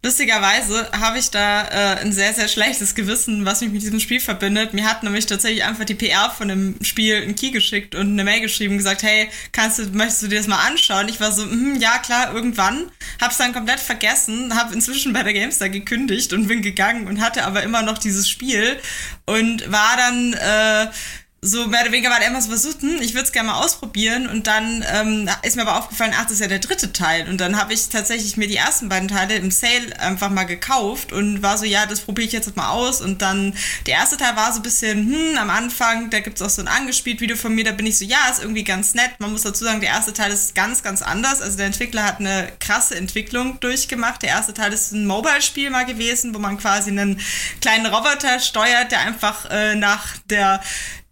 Lustigerweise 0.00 0.88
habe 0.92 1.18
ich 1.18 1.32
da 1.32 1.64
äh, 1.64 2.00
ein 2.00 2.12
sehr, 2.12 2.32
sehr 2.32 2.46
schlechtes 2.46 2.94
Gewissen, 2.94 3.44
was 3.44 3.62
mich 3.62 3.72
mit 3.72 3.82
diesem 3.82 3.98
Spiel 3.98 4.20
verbindet. 4.20 4.72
Mir 4.72 4.84
hat 4.88 5.02
nämlich 5.02 5.26
tatsächlich 5.26 5.64
einfach 5.64 5.84
die 5.84 5.96
PR 5.96 6.30
von 6.30 6.46
dem 6.46 6.76
Spiel 6.82 7.16
einen 7.16 7.34
Key 7.34 7.50
geschickt 7.50 7.96
und 7.96 8.12
eine 8.12 8.22
Mail 8.22 8.40
geschrieben 8.40 8.74
und 8.74 8.78
gesagt, 8.78 9.02
hey, 9.02 9.28
kannst 9.50 9.80
du, 9.80 9.86
möchtest 9.86 10.22
du 10.22 10.28
dir 10.28 10.38
das 10.38 10.46
mal 10.46 10.64
anschauen? 10.64 11.08
Ich 11.08 11.20
war 11.20 11.32
so, 11.32 11.44
mm, 11.44 11.80
ja 11.80 11.98
klar, 11.98 12.32
irgendwann. 12.32 12.92
Hab's 13.20 13.38
dann 13.38 13.52
komplett 13.52 13.80
vergessen, 13.80 14.54
habe 14.54 14.72
inzwischen 14.72 15.12
bei 15.12 15.24
der 15.24 15.32
Gamestar 15.32 15.68
gekündigt 15.68 16.32
und 16.32 16.46
bin 16.46 16.62
gegangen 16.62 17.08
und 17.08 17.20
hatte 17.20 17.44
aber 17.44 17.64
immer 17.64 17.82
noch 17.82 17.98
dieses 17.98 18.28
Spiel 18.28 18.78
und 19.26 19.70
war 19.72 19.96
dann 19.96 20.32
äh, 20.34 20.92
so 21.40 21.66
mehr 21.68 21.82
oder 21.82 21.92
weniger 21.92 22.10
war 22.10 22.18
der 22.18 22.28
immer 22.28 22.42
so 22.42 22.48
versucht, 22.48 22.82
hm, 22.82 23.00
ich 23.00 23.14
würde 23.14 23.26
es 23.26 23.32
gerne 23.32 23.50
mal 23.50 23.64
ausprobieren 23.64 24.28
und 24.28 24.48
dann 24.48 24.84
ähm, 24.92 25.30
ist 25.42 25.54
mir 25.54 25.62
aber 25.62 25.78
aufgefallen, 25.78 26.12
ach, 26.16 26.24
das 26.24 26.32
ist 26.32 26.40
ja 26.40 26.48
der 26.48 26.58
dritte 26.58 26.92
Teil 26.92 27.28
und 27.28 27.40
dann 27.40 27.56
habe 27.56 27.72
ich 27.72 27.88
tatsächlich 27.88 28.36
mir 28.36 28.48
die 28.48 28.56
ersten 28.56 28.88
beiden 28.88 29.08
Teile 29.08 29.36
im 29.36 29.52
Sale 29.52 29.98
einfach 30.00 30.30
mal 30.30 30.44
gekauft 30.44 31.12
und 31.12 31.42
war 31.42 31.56
so, 31.56 31.64
ja, 31.64 31.86
das 31.86 32.00
probiere 32.00 32.26
ich 32.26 32.32
jetzt 32.32 32.56
mal 32.56 32.70
aus 32.70 33.00
und 33.00 33.22
dann 33.22 33.54
der 33.86 33.94
erste 33.94 34.16
Teil 34.16 34.34
war 34.34 34.52
so 34.52 34.58
ein 34.58 34.62
bisschen, 34.64 35.12
hm, 35.12 35.38
am 35.38 35.50
Anfang, 35.50 36.10
da 36.10 36.18
gibt's 36.20 36.42
auch 36.42 36.50
so 36.50 36.60
ein 36.60 36.68
angespielt 36.68 37.20
Video 37.20 37.36
von 37.36 37.54
mir, 37.54 37.64
da 37.64 37.72
bin 37.72 37.86
ich 37.86 37.98
so, 37.98 38.04
ja, 38.04 38.28
ist 38.30 38.42
irgendwie 38.42 38.64
ganz 38.64 38.94
nett. 38.94 39.12
Man 39.18 39.30
muss 39.30 39.42
dazu 39.42 39.64
sagen, 39.64 39.80
der 39.80 39.90
erste 39.90 40.12
Teil 40.12 40.32
ist 40.32 40.54
ganz, 40.54 40.82
ganz 40.82 41.02
anders. 41.02 41.40
Also 41.40 41.56
der 41.56 41.66
Entwickler 41.66 42.04
hat 42.04 42.18
eine 42.18 42.50
krasse 42.58 42.96
Entwicklung 42.96 43.60
durchgemacht. 43.60 44.22
Der 44.22 44.30
erste 44.30 44.54
Teil 44.54 44.72
ist 44.72 44.92
ein 44.92 45.06
Mobile-Spiel 45.06 45.70
mal 45.70 45.86
gewesen, 45.86 46.34
wo 46.34 46.38
man 46.38 46.58
quasi 46.58 46.90
einen 46.90 47.20
kleinen 47.60 47.86
Roboter 47.86 48.40
steuert, 48.40 48.90
der 48.90 49.00
einfach 49.00 49.48
äh, 49.50 49.74
nach 49.74 50.16
der 50.30 50.60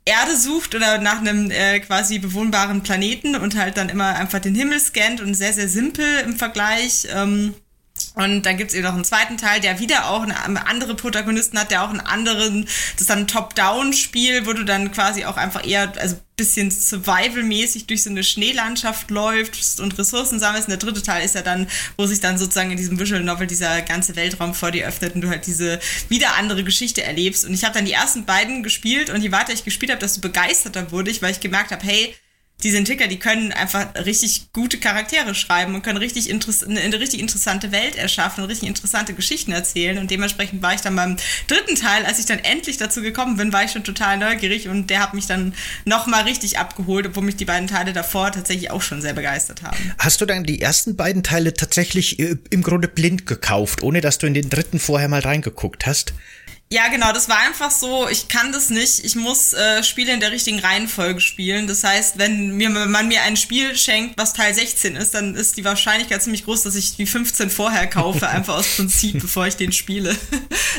Erde 0.06 0.36
sucht 0.36 0.74
oder 0.76 0.98
nach 0.98 1.18
einem 1.18 1.50
äh, 1.50 1.80
quasi 1.80 2.20
bewohnbaren 2.20 2.82
Planeten 2.82 3.34
und 3.34 3.56
halt 3.56 3.76
dann 3.76 3.88
immer 3.88 4.14
einfach 4.14 4.38
den 4.38 4.54
Himmel 4.54 4.78
scannt 4.78 5.20
und 5.20 5.34
sehr, 5.34 5.52
sehr 5.52 5.68
simpel 5.68 6.06
im 6.24 6.36
Vergleich. 6.36 7.08
Ähm, 7.12 7.54
und 8.16 8.46
dann 8.46 8.56
gibt's 8.56 8.72
eben 8.72 8.84
noch 8.84 8.94
einen 8.94 9.04
zweiten 9.04 9.36
Teil, 9.36 9.60
der 9.60 9.78
wieder 9.78 10.08
auch 10.08 10.22
eine, 10.22 10.66
andere 10.66 10.94
Protagonisten 10.94 11.58
hat, 11.58 11.70
der 11.70 11.84
auch 11.84 11.90
einen 11.90 12.00
anderen, 12.00 12.64
das 12.64 13.02
ist 13.02 13.10
dann 13.10 13.20
ein 13.20 13.26
Top-Down-Spiel, 13.26 14.46
wo 14.46 14.54
du 14.54 14.64
dann 14.64 14.90
quasi 14.90 15.26
auch 15.26 15.36
einfach 15.36 15.66
eher, 15.66 15.92
also 15.98 16.16
bisschen 16.34 16.70
Survival-mäßig 16.70 17.86
durch 17.86 18.02
so 18.02 18.10
eine 18.10 18.24
Schneelandschaft 18.24 19.10
läufst 19.10 19.80
und 19.80 19.98
Ressourcen 19.98 20.38
sammelst. 20.38 20.68
Und 20.68 20.72
der 20.72 20.78
dritte 20.78 21.02
Teil 21.02 21.24
ist 21.24 21.34
ja 21.34 21.42
dann, 21.42 21.66
wo 21.98 22.06
sich 22.06 22.20
dann 22.20 22.38
sozusagen 22.38 22.70
in 22.70 22.78
diesem 22.78 22.98
Visual 22.98 23.22
Novel 23.22 23.46
dieser 23.46 23.82
ganze 23.82 24.16
Weltraum 24.16 24.54
vor 24.54 24.70
dir 24.70 24.86
öffnet 24.86 25.14
und 25.14 25.20
du 25.20 25.28
halt 25.28 25.46
diese 25.46 25.78
wieder 26.08 26.36
andere 26.36 26.64
Geschichte 26.64 27.02
erlebst. 27.02 27.44
Und 27.44 27.52
ich 27.52 27.64
habe 27.64 27.74
dann 27.74 27.84
die 27.84 27.92
ersten 27.92 28.24
beiden 28.24 28.62
gespielt 28.62 29.10
und 29.10 29.22
je 29.22 29.32
weiter 29.32 29.52
ich 29.52 29.64
gespielt 29.64 29.90
habe, 29.90 30.00
desto 30.00 30.22
begeisterter 30.22 30.90
wurde 30.90 31.10
ich, 31.10 31.20
weil 31.20 31.32
ich 31.32 31.40
gemerkt 31.40 31.70
habe, 31.70 31.86
hey, 31.86 32.14
diese 32.62 32.78
Entwickler, 32.78 33.06
die 33.06 33.18
können 33.18 33.52
einfach 33.52 33.94
richtig 34.06 34.50
gute 34.52 34.78
Charaktere 34.78 35.34
schreiben 35.34 35.74
und 35.74 35.82
können 35.82 35.98
richtig 35.98 36.30
eine, 36.30 36.80
eine 36.80 37.00
richtig 37.00 37.20
interessante 37.20 37.70
Welt 37.70 37.96
erschaffen 37.96 38.42
und 38.42 38.48
richtig 38.48 38.66
interessante 38.68 39.12
Geschichten 39.12 39.52
erzählen. 39.52 39.98
Und 39.98 40.10
dementsprechend 40.10 40.62
war 40.62 40.72
ich 40.72 40.80
dann 40.80 40.96
beim 40.96 41.16
dritten 41.48 41.74
Teil, 41.74 42.06
als 42.06 42.18
ich 42.18 42.24
dann 42.24 42.38
endlich 42.38 42.78
dazu 42.78 43.02
gekommen 43.02 43.36
bin, 43.36 43.52
war 43.52 43.64
ich 43.64 43.72
schon 43.72 43.84
total 43.84 44.16
neugierig 44.16 44.68
und 44.68 44.88
der 44.88 45.00
hat 45.00 45.12
mich 45.12 45.26
dann 45.26 45.54
nochmal 45.84 46.22
richtig 46.22 46.58
abgeholt, 46.58 47.06
obwohl 47.06 47.24
mich 47.24 47.36
die 47.36 47.44
beiden 47.44 47.68
Teile 47.68 47.92
davor 47.92 48.32
tatsächlich 48.32 48.70
auch 48.70 48.82
schon 48.82 49.02
sehr 49.02 49.12
begeistert 49.12 49.62
haben. 49.62 49.76
Hast 49.98 50.22
du 50.22 50.26
dann 50.26 50.44
die 50.44 50.62
ersten 50.62 50.96
beiden 50.96 51.22
Teile 51.22 51.52
tatsächlich 51.52 52.18
äh, 52.18 52.36
im 52.48 52.62
Grunde 52.62 52.88
blind 52.88 53.26
gekauft, 53.26 53.82
ohne 53.82 54.00
dass 54.00 54.16
du 54.16 54.26
in 54.26 54.34
den 54.34 54.48
dritten 54.48 54.78
vorher 54.78 55.08
mal 55.08 55.20
reingeguckt 55.20 55.86
hast? 55.86 56.14
Ja, 56.72 56.88
genau, 56.88 57.12
das 57.12 57.28
war 57.28 57.38
einfach 57.38 57.70
so, 57.70 58.08
ich 58.08 58.26
kann 58.26 58.50
das 58.50 58.70
nicht, 58.70 59.04
ich 59.04 59.14
muss 59.14 59.52
äh, 59.52 59.84
Spiele 59.84 60.12
in 60.12 60.18
der 60.18 60.32
richtigen 60.32 60.58
Reihenfolge 60.58 61.20
spielen. 61.20 61.68
Das 61.68 61.84
heißt, 61.84 62.18
wenn 62.18 62.56
mir, 62.56 62.74
wenn 62.74 62.90
man 62.90 63.06
mir 63.06 63.22
ein 63.22 63.36
Spiel 63.36 63.76
schenkt, 63.76 64.18
was 64.18 64.32
Teil 64.32 64.52
16 64.52 64.96
ist, 64.96 65.14
dann 65.14 65.36
ist 65.36 65.56
die 65.56 65.64
Wahrscheinlichkeit 65.64 66.24
ziemlich 66.24 66.44
groß, 66.44 66.64
dass 66.64 66.74
ich 66.74 66.96
die 66.96 67.06
15 67.06 67.50
vorher 67.50 67.86
kaufe, 67.86 68.28
einfach 68.28 68.56
aus 68.56 68.66
Prinzip, 68.74 69.20
bevor 69.20 69.46
ich 69.46 69.56
den 69.56 69.72
spiele. 69.72 70.16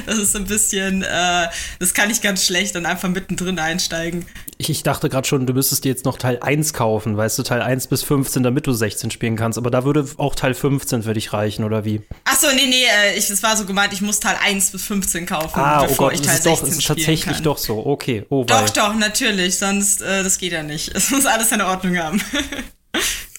Das 0.05 0.19
ist 0.19 0.35
ein 0.35 0.45
bisschen, 0.45 1.01
äh, 1.01 1.47
das 1.79 1.93
kann 1.95 2.11
ich 2.11 2.21
ganz 2.21 2.45
schlecht 2.45 2.75
dann 2.75 2.85
einfach 2.85 3.09
mittendrin 3.09 3.57
einsteigen. 3.57 4.27
Ich, 4.59 4.69
ich 4.69 4.83
dachte 4.83 5.09
gerade 5.09 5.27
schon, 5.27 5.45
du 5.47 5.53
müsstest 5.53 5.83
dir 5.83 5.89
jetzt 5.89 6.05
noch 6.05 6.17
Teil 6.17 6.39
1 6.39 6.73
kaufen, 6.73 7.17
weißt 7.17 7.37
du, 7.39 7.43
Teil 7.43 7.61
1 7.63 7.87
bis 7.87 8.03
15, 8.03 8.43
damit 8.43 8.67
du 8.67 8.73
16 8.73 9.09
spielen 9.09 9.35
kannst. 9.35 9.57
Aber 9.57 9.71
da 9.71 9.85
würde 9.85 10.07
auch 10.17 10.35
Teil 10.35 10.53
15 10.53 11.03
für 11.03 11.13
dich 11.13 11.33
reichen, 11.33 11.65
oder 11.65 11.83
wie? 11.83 12.03
Ach 12.25 12.39
so, 12.39 12.47
nee, 12.55 12.67
nee, 12.67 12.85
äh, 12.85 13.17
ich, 13.17 13.27
das 13.27 13.41
war 13.41 13.57
so 13.57 13.65
gemeint, 13.65 13.91
ich 13.91 14.01
muss 14.01 14.19
Teil 14.19 14.37
1 14.41 14.71
bis 14.71 14.83
15 14.85 15.25
kaufen. 15.25 15.59
Ah, 15.59 15.76
oh 15.81 15.87
bevor 15.87 16.07
oh 16.07 16.09
Gott, 16.09 16.13
ich 16.15 16.21
Teil 16.21 16.35
ist 16.35 16.43
16 16.43 16.69
doch, 16.69 16.77
ist 16.77 16.87
tatsächlich 16.87 17.35
kann. 17.35 17.43
doch 17.43 17.57
so. 17.57 17.85
Okay, 17.85 18.25
oh 18.29 18.43
Doch, 18.43 18.69
doch, 18.69 18.93
natürlich, 18.95 19.57
sonst 19.57 20.01
äh, 20.01 20.23
das 20.23 20.37
geht 20.37 20.53
ja 20.53 20.63
nicht. 20.63 20.91
Es 20.95 21.09
muss 21.11 21.25
alles 21.25 21.49
seine 21.49 21.65
Ordnung 21.67 21.97
haben. 21.97 22.21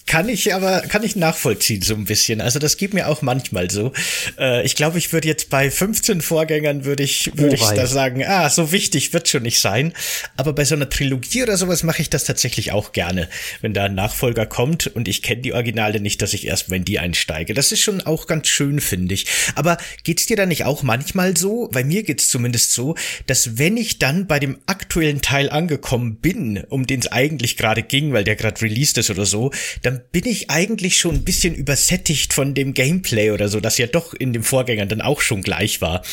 Kann 0.09 0.27
ich 0.27 0.55
aber, 0.55 0.81
kann 0.81 1.03
ich 1.03 1.15
nachvollziehen 1.15 1.83
so 1.83 1.93
ein 1.93 2.05
bisschen. 2.05 2.41
Also 2.41 2.57
das 2.57 2.77
geht 2.77 2.95
mir 2.95 3.07
auch 3.09 3.21
manchmal 3.21 3.69
so. 3.69 3.93
Äh, 4.39 4.65
ich 4.65 4.75
glaube, 4.75 4.97
ich 4.97 5.13
würde 5.13 5.27
jetzt 5.27 5.51
bei 5.51 5.69
15 5.69 6.21
Vorgängern 6.21 6.83
würde 6.83 7.03
ich, 7.03 7.29
würde 7.35 7.51
oh, 7.51 7.53
ich 7.53 7.77
da 7.77 7.85
sagen, 7.85 8.23
ah, 8.25 8.49
so 8.49 8.71
wichtig 8.71 9.13
wird 9.13 9.27
schon 9.27 9.43
nicht 9.43 9.59
sein. 9.59 9.93
Aber 10.35 10.53
bei 10.53 10.65
so 10.65 10.73
einer 10.73 10.89
Trilogie 10.89 11.43
oder 11.43 11.57
sowas 11.57 11.83
mache 11.83 12.01
ich 12.01 12.09
das 12.09 12.23
tatsächlich 12.23 12.71
auch 12.71 12.91
gerne. 12.91 13.29
Wenn 13.61 13.75
da 13.75 13.83
ein 13.83 13.93
Nachfolger 13.93 14.47
kommt 14.47 14.87
und 14.87 15.07
ich 15.07 15.21
kenne 15.21 15.43
die 15.43 15.53
Originale 15.53 15.99
nicht, 15.99 16.23
dass 16.23 16.33
ich 16.33 16.47
erst 16.47 16.71
in 16.71 16.85
die 16.85 16.97
einsteige. 16.97 17.53
Das 17.53 17.71
ist 17.71 17.81
schon 17.81 18.01
auch 18.01 18.25
ganz 18.25 18.47
schön, 18.47 18.79
finde 18.81 19.13
ich. 19.13 19.27
Aber 19.53 19.77
geht's 20.03 20.25
dir 20.25 20.37
da 20.37 20.47
nicht 20.47 20.65
auch 20.65 20.81
manchmal 20.81 21.37
so? 21.37 21.69
Bei 21.71 21.83
mir 21.83 22.01
geht's 22.01 22.29
zumindest 22.29 22.73
so, 22.73 22.95
dass 23.27 23.59
wenn 23.59 23.77
ich 23.77 23.99
dann 23.99 24.25
bei 24.25 24.39
dem 24.39 24.57
aktuellen 24.65 25.21
Teil 25.21 25.51
angekommen 25.51 26.15
bin, 26.15 26.63
um 26.69 26.87
den 26.87 27.01
es 27.01 27.11
eigentlich 27.11 27.57
gerade 27.57 27.83
ging, 27.83 28.11
weil 28.11 28.23
der 28.23 28.35
gerade 28.35 28.59
released 28.63 28.97
ist 28.97 29.11
oder 29.11 29.27
so, 29.27 29.51
dann 29.83 29.98
bin 29.99 30.25
ich 30.25 30.49
eigentlich 30.49 30.97
schon 30.97 31.15
ein 31.15 31.23
bisschen 31.23 31.55
übersättigt 31.55 32.33
von 32.33 32.53
dem 32.53 32.73
Gameplay 32.73 33.31
oder 33.31 33.49
so, 33.49 33.59
das 33.59 33.77
ja 33.77 33.87
doch 33.87 34.13
in 34.13 34.33
dem 34.33 34.43
Vorgängern 34.43 34.89
dann 34.89 35.01
auch 35.01 35.21
schon 35.21 35.41
gleich 35.41 35.81
war. 35.81 36.03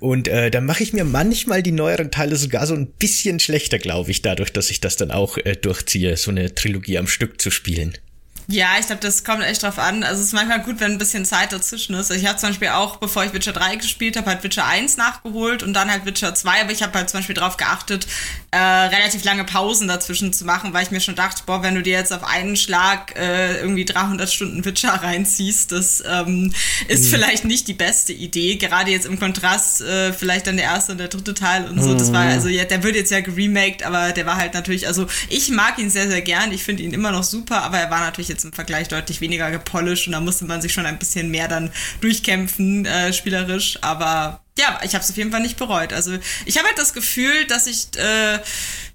Und 0.00 0.28
äh, 0.28 0.50
da 0.50 0.60
mache 0.60 0.82
ich 0.82 0.92
mir 0.92 1.04
manchmal 1.04 1.62
die 1.62 1.72
neueren 1.72 2.10
Teile 2.10 2.36
sogar 2.36 2.66
so 2.66 2.74
ein 2.74 2.86
bisschen 2.86 3.40
schlechter, 3.40 3.78
glaube 3.78 4.10
ich, 4.10 4.22
dadurch, 4.22 4.52
dass 4.52 4.70
ich 4.70 4.80
das 4.80 4.96
dann 4.96 5.10
auch 5.10 5.38
äh, 5.38 5.56
durchziehe, 5.56 6.16
so 6.16 6.30
eine 6.30 6.54
Trilogie 6.54 6.98
am 6.98 7.06
Stück 7.06 7.40
zu 7.40 7.50
spielen. 7.50 7.96
Ja, 8.48 8.76
ich 8.78 8.86
glaube, 8.86 9.02
das 9.02 9.24
kommt 9.24 9.42
echt 9.42 9.64
drauf 9.64 9.78
an. 9.78 10.04
Also 10.04 10.20
es 10.20 10.28
ist 10.28 10.32
manchmal 10.32 10.62
gut, 10.62 10.78
wenn 10.78 10.92
ein 10.92 10.98
bisschen 10.98 11.24
Zeit 11.24 11.52
dazwischen 11.52 11.94
ist. 11.94 12.10
Ich 12.10 12.26
habe 12.26 12.38
zum 12.38 12.50
Beispiel 12.50 12.68
auch, 12.68 12.98
bevor 12.98 13.24
ich 13.24 13.32
Witcher 13.32 13.52
3 13.52 13.76
gespielt 13.76 14.16
habe, 14.16 14.30
halt 14.30 14.44
Witcher 14.44 14.64
1 14.64 14.96
nachgeholt 14.96 15.64
und 15.64 15.74
dann 15.74 15.90
halt 15.90 16.06
Witcher 16.06 16.32
2, 16.32 16.62
aber 16.62 16.70
ich 16.70 16.82
habe 16.82 16.96
halt 16.96 17.10
zum 17.10 17.18
Beispiel 17.18 17.34
darauf 17.34 17.56
geachtet, 17.56 18.06
äh, 18.52 18.58
relativ 18.58 19.24
lange 19.24 19.42
Pausen 19.42 19.88
dazwischen 19.88 20.32
zu 20.32 20.44
machen, 20.44 20.72
weil 20.72 20.84
ich 20.84 20.92
mir 20.92 21.00
schon 21.00 21.16
dachte, 21.16 21.42
boah, 21.44 21.64
wenn 21.64 21.74
du 21.74 21.82
dir 21.82 21.94
jetzt 21.94 22.12
auf 22.12 22.22
einen 22.22 22.56
Schlag 22.56 23.16
äh, 23.16 23.58
irgendwie 23.58 23.84
300 23.84 24.32
Stunden 24.32 24.64
Witcher 24.64 24.90
reinziehst, 25.02 25.72
das 25.72 26.04
ähm, 26.06 26.52
ist 26.86 27.06
mhm. 27.06 27.16
vielleicht 27.16 27.44
nicht 27.44 27.66
die 27.66 27.74
beste 27.74 28.12
Idee. 28.12 28.56
Gerade 28.56 28.92
jetzt 28.92 29.06
im 29.06 29.18
Kontrast 29.18 29.80
äh, 29.80 30.12
vielleicht 30.12 30.46
dann 30.46 30.56
der 30.56 30.66
erste 30.66 30.92
und 30.92 30.98
der 30.98 31.08
dritte 31.08 31.34
Teil 31.34 31.68
und 31.68 31.82
so. 31.82 31.90
Mhm. 31.90 31.98
Das 31.98 32.12
war 32.12 32.24
mhm. 32.24 32.30
also, 32.30 32.48
ja, 32.48 32.64
der 32.64 32.84
wird 32.84 32.94
jetzt 32.94 33.10
ja 33.10 33.20
geremaked, 33.20 33.82
aber 33.82 34.12
der 34.12 34.24
war 34.24 34.36
halt 34.36 34.54
natürlich, 34.54 34.86
also 34.86 35.06
ich 35.28 35.48
mag 35.50 35.78
ihn 35.78 35.90
sehr, 35.90 36.06
sehr 36.06 36.22
gern. 36.22 36.52
Ich 36.52 36.62
finde 36.62 36.84
ihn 36.84 36.92
immer 36.92 37.10
noch 37.10 37.24
super, 37.24 37.62
aber 37.64 37.78
er 37.78 37.90
war 37.90 38.00
natürlich 38.00 38.28
jetzt 38.28 38.35
im 38.44 38.52
Vergleich 38.52 38.88
deutlich 38.88 39.20
weniger 39.20 39.50
gepolished 39.50 40.06
und 40.06 40.12
da 40.12 40.20
musste 40.20 40.44
man 40.44 40.62
sich 40.62 40.72
schon 40.72 40.86
ein 40.86 40.98
bisschen 40.98 41.30
mehr 41.30 41.48
dann 41.48 41.70
durchkämpfen, 42.00 42.86
äh, 42.86 43.12
spielerisch. 43.12 43.78
Aber 43.82 44.40
ja, 44.58 44.80
ich 44.82 44.94
habe 44.94 45.04
es 45.04 45.10
auf 45.10 45.16
jeden 45.16 45.30
Fall 45.30 45.40
nicht 45.40 45.56
bereut. 45.56 45.92
Also 45.92 46.16
ich 46.44 46.56
habe 46.56 46.68
halt 46.68 46.78
das 46.78 46.94
Gefühl, 46.94 47.46
dass 47.46 47.66
ich 47.66 47.88
äh, 47.96 48.38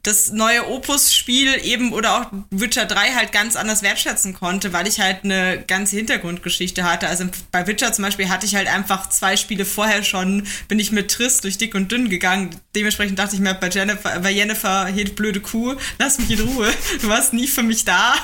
das 0.04 0.32
neue 0.32 0.68
Opus-Spiel 0.68 1.64
eben 1.64 1.94
oder 1.94 2.20
auch 2.20 2.26
Witcher 2.50 2.86
3 2.86 3.14
halt 3.14 3.32
ganz 3.32 3.56
anders 3.56 3.84
wertschätzen 3.84 4.34
konnte, 4.34 4.74
weil 4.74 4.88
ich 4.88 5.00
halt 5.00 5.24
eine 5.24 5.64
ganze 5.68 5.96
Hintergrundgeschichte 5.98 6.84
hatte. 6.84 7.08
Also 7.08 7.26
bei 7.52 7.68
Witcher 7.68 7.94
zum 7.94 8.06
Beispiel 8.06 8.30
hatte 8.30 8.48
ich 8.48 8.56
halt 8.56 8.68
einfach 8.68 9.10
zwei 9.10 9.38
Spiele 9.38 9.64
vorher 9.64 10.04
schon, 10.04 10.48
bin 10.68 10.80
ich 10.80 10.92
mit 10.92 11.12
Triss 11.12 11.42
durch 11.42 11.60
dick 11.60 11.76
und 11.76 11.92
dünn 11.92 12.10
gegangen. 12.10 12.50
Dementsprechend 12.76 13.20
dachte 13.20 13.36
ich 13.36 13.42
mir 13.42 13.54
bei 13.54 13.70
Jennifer, 13.70 14.20
bei 14.20 14.32
Jennifer, 14.32 14.88
hier 14.88 15.14
blöde 15.14 15.40
Kuh, 15.40 15.76
lass 16.00 16.18
mich 16.18 16.32
in 16.32 16.40
Ruhe. 16.48 16.74
Du 17.02 17.08
warst 17.08 17.34
nie 17.34 17.48
für 17.48 17.64
mich 17.64 17.86
da. 17.86 18.16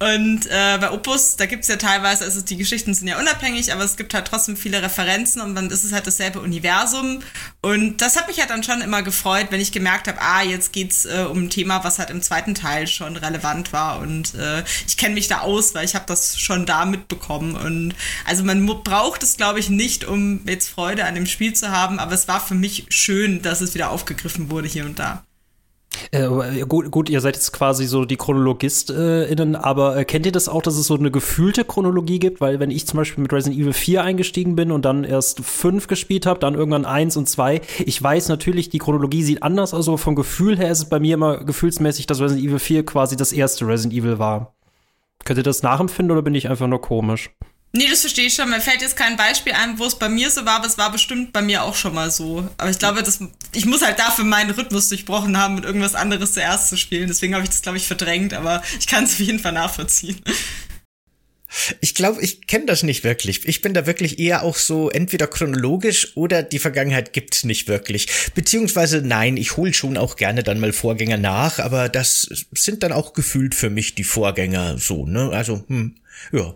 Und 0.00 0.46
äh, 0.46 0.78
bei 0.78 0.90
Opus, 0.90 1.36
da 1.36 1.46
gibt's 1.46 1.68
ja 1.68 1.76
teilweise, 1.76 2.24
also 2.24 2.40
die 2.40 2.56
Geschichten 2.56 2.94
sind 2.94 3.06
ja 3.06 3.18
unabhängig, 3.18 3.72
aber 3.72 3.84
es 3.84 3.96
gibt 3.96 4.12
halt 4.14 4.26
trotzdem 4.26 4.56
viele 4.56 4.82
Referenzen 4.82 5.40
und 5.40 5.54
dann 5.54 5.70
ist 5.70 5.84
es 5.84 5.92
halt 5.92 6.06
dasselbe 6.06 6.40
Universum. 6.40 6.55
Und 7.62 8.00
das 8.00 8.16
hat 8.16 8.28
mich 8.28 8.38
halt 8.38 8.50
dann 8.50 8.62
schon 8.62 8.80
immer 8.80 9.02
gefreut, 9.02 9.48
wenn 9.50 9.60
ich 9.60 9.72
gemerkt 9.72 10.08
habe, 10.08 10.20
ah, 10.20 10.42
jetzt 10.42 10.72
geht's 10.72 11.04
äh, 11.04 11.26
um 11.28 11.44
ein 11.44 11.50
Thema, 11.50 11.84
was 11.84 11.98
halt 11.98 12.10
im 12.10 12.22
zweiten 12.22 12.54
Teil 12.54 12.86
schon 12.86 13.16
relevant 13.16 13.72
war. 13.72 14.00
Und 14.00 14.34
äh, 14.34 14.62
ich 14.86 14.96
kenne 14.96 15.14
mich 15.14 15.28
da 15.28 15.40
aus, 15.40 15.74
weil 15.74 15.84
ich 15.84 15.94
habe 15.94 16.06
das 16.06 16.38
schon 16.38 16.66
da 16.66 16.84
mitbekommen. 16.84 17.56
Und 17.56 17.94
also 18.24 18.44
man 18.44 18.66
braucht 18.82 19.22
es, 19.22 19.36
glaube 19.36 19.60
ich, 19.60 19.70
nicht, 19.70 20.04
um 20.04 20.40
jetzt 20.46 20.68
Freude 20.68 21.04
an 21.04 21.14
dem 21.14 21.26
Spiel 21.26 21.52
zu 21.54 21.70
haben, 21.70 21.98
aber 21.98 22.12
es 22.12 22.28
war 22.28 22.40
für 22.40 22.54
mich 22.54 22.86
schön, 22.88 23.42
dass 23.42 23.60
es 23.60 23.74
wieder 23.74 23.90
aufgegriffen 23.90 24.50
wurde 24.50 24.68
hier 24.68 24.84
und 24.84 24.98
da. 24.98 25.24
Äh, 26.10 26.60
gut, 26.66 26.90
gut, 26.90 27.08
ihr 27.08 27.20
seid 27.20 27.36
jetzt 27.36 27.52
quasi 27.52 27.86
so 27.86 28.04
die 28.04 28.16
ChronologistInnen, 28.16 29.54
äh, 29.54 29.58
aber 29.58 29.96
äh, 29.96 30.04
kennt 30.04 30.26
ihr 30.26 30.32
das 30.32 30.48
auch, 30.48 30.62
dass 30.62 30.76
es 30.76 30.86
so 30.86 30.96
eine 30.96 31.10
gefühlte 31.10 31.64
Chronologie 31.64 32.18
gibt? 32.18 32.40
Weil 32.40 32.60
wenn 32.60 32.70
ich 32.70 32.86
zum 32.86 32.98
Beispiel 32.98 33.22
mit 33.22 33.32
Resident 33.32 33.60
Evil 33.60 33.72
4 33.72 34.04
eingestiegen 34.04 34.56
bin 34.56 34.70
und 34.72 34.84
dann 34.84 35.04
erst 35.04 35.40
5 35.40 35.86
gespielt 35.86 36.26
habe, 36.26 36.40
dann 36.40 36.54
irgendwann 36.54 36.84
1 36.84 37.16
und 37.16 37.28
2, 37.28 37.60
ich 37.84 38.02
weiß 38.02 38.28
natürlich, 38.28 38.68
die 38.68 38.78
Chronologie 38.78 39.22
sieht 39.22 39.42
anders 39.42 39.74
aus, 39.74 39.88
aber 39.88 39.98
vom 39.98 40.14
Gefühl 40.14 40.58
her 40.58 40.70
ist 40.70 40.78
es 40.78 40.88
bei 40.88 41.00
mir 41.00 41.14
immer 41.14 41.44
gefühlsmäßig, 41.44 42.06
dass 42.06 42.20
Resident 42.20 42.46
Evil 42.46 42.58
4 42.58 42.84
quasi 42.84 43.16
das 43.16 43.32
erste 43.32 43.66
Resident 43.66 43.94
Evil 43.94 44.18
war. 44.18 44.54
Könnt 45.24 45.38
ihr 45.38 45.42
das 45.42 45.62
nachempfinden 45.62 46.12
oder 46.12 46.22
bin 46.22 46.34
ich 46.34 46.48
einfach 46.48 46.68
nur 46.68 46.80
komisch? 46.80 47.30
Nee, 47.76 47.88
das 47.90 48.00
verstehe 48.00 48.26
ich 48.26 48.34
schon. 48.34 48.48
Mir 48.48 48.60
fällt 48.62 48.80
jetzt 48.80 48.96
kein 48.96 49.16
Beispiel 49.18 49.52
ein, 49.52 49.78
wo 49.78 49.84
es 49.84 49.98
bei 49.98 50.08
mir 50.08 50.30
so 50.30 50.46
war, 50.46 50.56
aber 50.56 50.66
es 50.66 50.78
war 50.78 50.90
bestimmt 50.90 51.34
bei 51.34 51.42
mir 51.42 51.62
auch 51.62 51.74
schon 51.74 51.94
mal 51.94 52.10
so. 52.10 52.48
Aber 52.56 52.70
ich 52.70 52.78
glaube, 52.78 53.02
das, 53.02 53.20
ich 53.52 53.66
muss 53.66 53.84
halt 53.84 53.98
dafür 53.98 54.24
meinen 54.24 54.50
Rhythmus 54.50 54.88
durchbrochen 54.88 55.36
haben, 55.36 55.56
mit 55.56 55.64
irgendwas 55.64 55.94
anderes 55.94 56.32
zuerst 56.32 56.70
zu 56.70 56.78
spielen. 56.78 57.08
Deswegen 57.08 57.34
habe 57.34 57.44
ich 57.44 57.50
das, 57.50 57.60
glaube 57.60 57.76
ich, 57.76 57.86
verdrängt, 57.86 58.32
aber 58.32 58.62
ich 58.80 58.86
kann 58.86 59.04
es 59.04 59.12
auf 59.12 59.20
jeden 59.20 59.40
Fall 59.40 59.52
nachvollziehen. 59.52 60.22
Ich 61.80 61.94
glaube, 61.94 62.22
ich 62.22 62.46
kenne 62.46 62.66
das 62.66 62.82
nicht 62.82 63.04
wirklich. 63.04 63.46
Ich 63.46 63.60
bin 63.60 63.74
da 63.74 63.86
wirklich 63.86 64.18
eher 64.18 64.42
auch 64.42 64.56
so 64.56 64.90
entweder 64.90 65.26
chronologisch 65.26 66.16
oder 66.16 66.42
die 66.42 66.58
Vergangenheit 66.58 67.12
gibt's 67.12 67.44
nicht 67.44 67.68
wirklich. 67.68 68.08
Beziehungsweise 68.34 69.02
nein, 69.02 69.36
ich 69.36 69.56
hole 69.56 69.74
schon 69.74 69.96
auch 69.96 70.16
gerne 70.16 70.42
dann 70.42 70.60
mal 70.60 70.72
Vorgänger 70.72 71.18
nach, 71.18 71.58
aber 71.58 71.88
das 71.88 72.28
sind 72.52 72.82
dann 72.82 72.92
auch 72.92 73.12
gefühlt 73.12 73.54
für 73.54 73.70
mich 73.70 73.94
die 73.94 74.04
Vorgänger 74.04 74.78
so, 74.78 75.06
ne? 75.06 75.30
Also, 75.30 75.64
hm, 75.68 75.96
ja. 76.32 76.54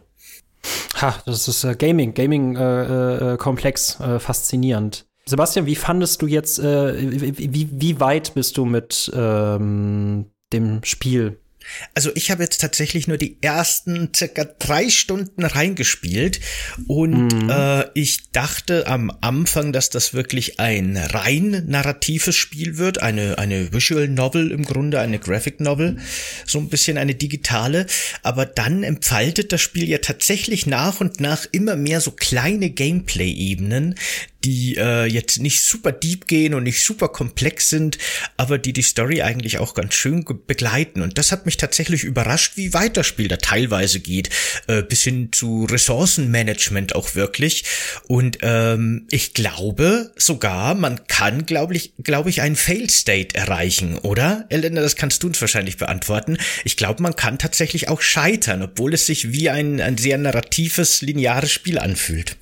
Ha, 1.00 1.14
das 1.26 1.48
ist 1.48 1.64
äh, 1.64 1.74
Gaming, 1.74 2.14
Gaming-Komplex, 2.14 3.98
äh, 4.00 4.04
äh, 4.04 4.16
äh, 4.16 4.18
faszinierend. 4.18 5.06
Sebastian, 5.26 5.66
wie 5.66 5.76
fandest 5.76 6.22
du 6.22 6.26
jetzt, 6.26 6.58
äh, 6.58 6.94
wie, 7.00 7.68
wie 7.72 8.00
weit 8.00 8.34
bist 8.34 8.56
du 8.56 8.64
mit 8.64 9.10
ähm, 9.14 10.26
dem 10.52 10.82
Spiel? 10.82 11.38
Also 11.94 12.10
ich 12.14 12.30
habe 12.30 12.42
jetzt 12.42 12.60
tatsächlich 12.60 13.08
nur 13.08 13.16
die 13.16 13.36
ersten 13.40 14.10
circa 14.14 14.44
drei 14.44 14.88
Stunden 14.90 15.44
reingespielt 15.44 16.40
und 16.86 17.44
mhm. 17.44 17.50
äh, 17.50 17.84
ich 17.94 18.30
dachte 18.32 18.86
am 18.86 19.10
Anfang, 19.20 19.72
dass 19.72 19.90
das 19.90 20.14
wirklich 20.14 20.60
ein 20.60 20.96
rein 20.96 21.64
narratives 21.66 22.36
Spiel 22.36 22.78
wird, 22.78 23.02
eine 23.02 23.38
eine 23.38 23.72
Visual 23.72 24.08
Novel 24.08 24.50
im 24.50 24.64
Grunde, 24.64 25.00
eine 25.00 25.18
Graphic 25.18 25.60
Novel, 25.60 25.98
so 26.46 26.58
ein 26.58 26.68
bisschen 26.68 26.98
eine 26.98 27.14
digitale. 27.14 27.86
Aber 28.22 28.46
dann 28.46 28.82
entfaltet 28.82 29.52
das 29.52 29.60
Spiel 29.60 29.88
ja 29.88 29.98
tatsächlich 29.98 30.66
nach 30.66 31.00
und 31.00 31.20
nach 31.20 31.46
immer 31.52 31.76
mehr 31.76 32.00
so 32.00 32.10
kleine 32.10 32.70
Gameplay-Ebenen, 32.70 33.96
die 34.44 34.76
äh, 34.76 35.04
jetzt 35.04 35.40
nicht 35.40 35.62
super 35.64 35.92
deep 35.92 36.26
gehen 36.26 36.54
und 36.54 36.62
nicht 36.62 36.82
super 36.82 37.08
komplex 37.08 37.68
sind, 37.68 37.98
aber 38.36 38.58
die 38.58 38.72
die 38.72 38.82
Story 38.82 39.22
eigentlich 39.22 39.58
auch 39.58 39.74
ganz 39.74 39.94
schön 39.94 40.24
begleiten. 40.46 41.02
Und 41.02 41.18
das 41.18 41.32
hat 41.32 41.46
mich 41.46 41.56
tatsächlich 41.56 42.04
überrascht, 42.04 42.56
wie 42.56 42.72
weit 42.72 42.96
das 42.96 43.06
Spiel 43.06 43.28
da 43.28 43.36
teilweise 43.36 44.00
geht, 44.00 44.30
äh, 44.66 44.82
bis 44.82 45.02
hin 45.02 45.30
zu 45.32 45.64
Ressourcenmanagement 45.64 46.94
auch 46.94 47.14
wirklich. 47.14 47.64
Und 48.06 48.38
ähm, 48.42 49.06
ich 49.10 49.34
glaube 49.34 50.12
sogar, 50.16 50.74
man 50.74 51.06
kann, 51.06 51.46
glaube 51.46 51.76
ich, 51.76 51.92
glaube 52.02 52.30
ich, 52.30 52.40
einen 52.40 52.56
Fail 52.56 52.88
State 52.90 53.34
erreichen, 53.34 53.98
oder? 53.98 54.46
Elena, 54.48 54.80
das 54.80 54.96
kannst 54.96 55.22
du 55.22 55.26
uns 55.26 55.40
wahrscheinlich 55.40 55.76
beantworten. 55.76 56.38
Ich 56.64 56.76
glaube, 56.76 57.02
man 57.02 57.16
kann 57.16 57.38
tatsächlich 57.38 57.88
auch 57.88 58.00
scheitern, 58.00 58.62
obwohl 58.62 58.94
es 58.94 59.06
sich 59.06 59.32
wie 59.32 59.50
ein, 59.50 59.80
ein 59.80 59.98
sehr 59.98 60.18
narratives, 60.18 61.02
lineares 61.02 61.52
Spiel 61.52 61.78
anfühlt. 61.78 62.36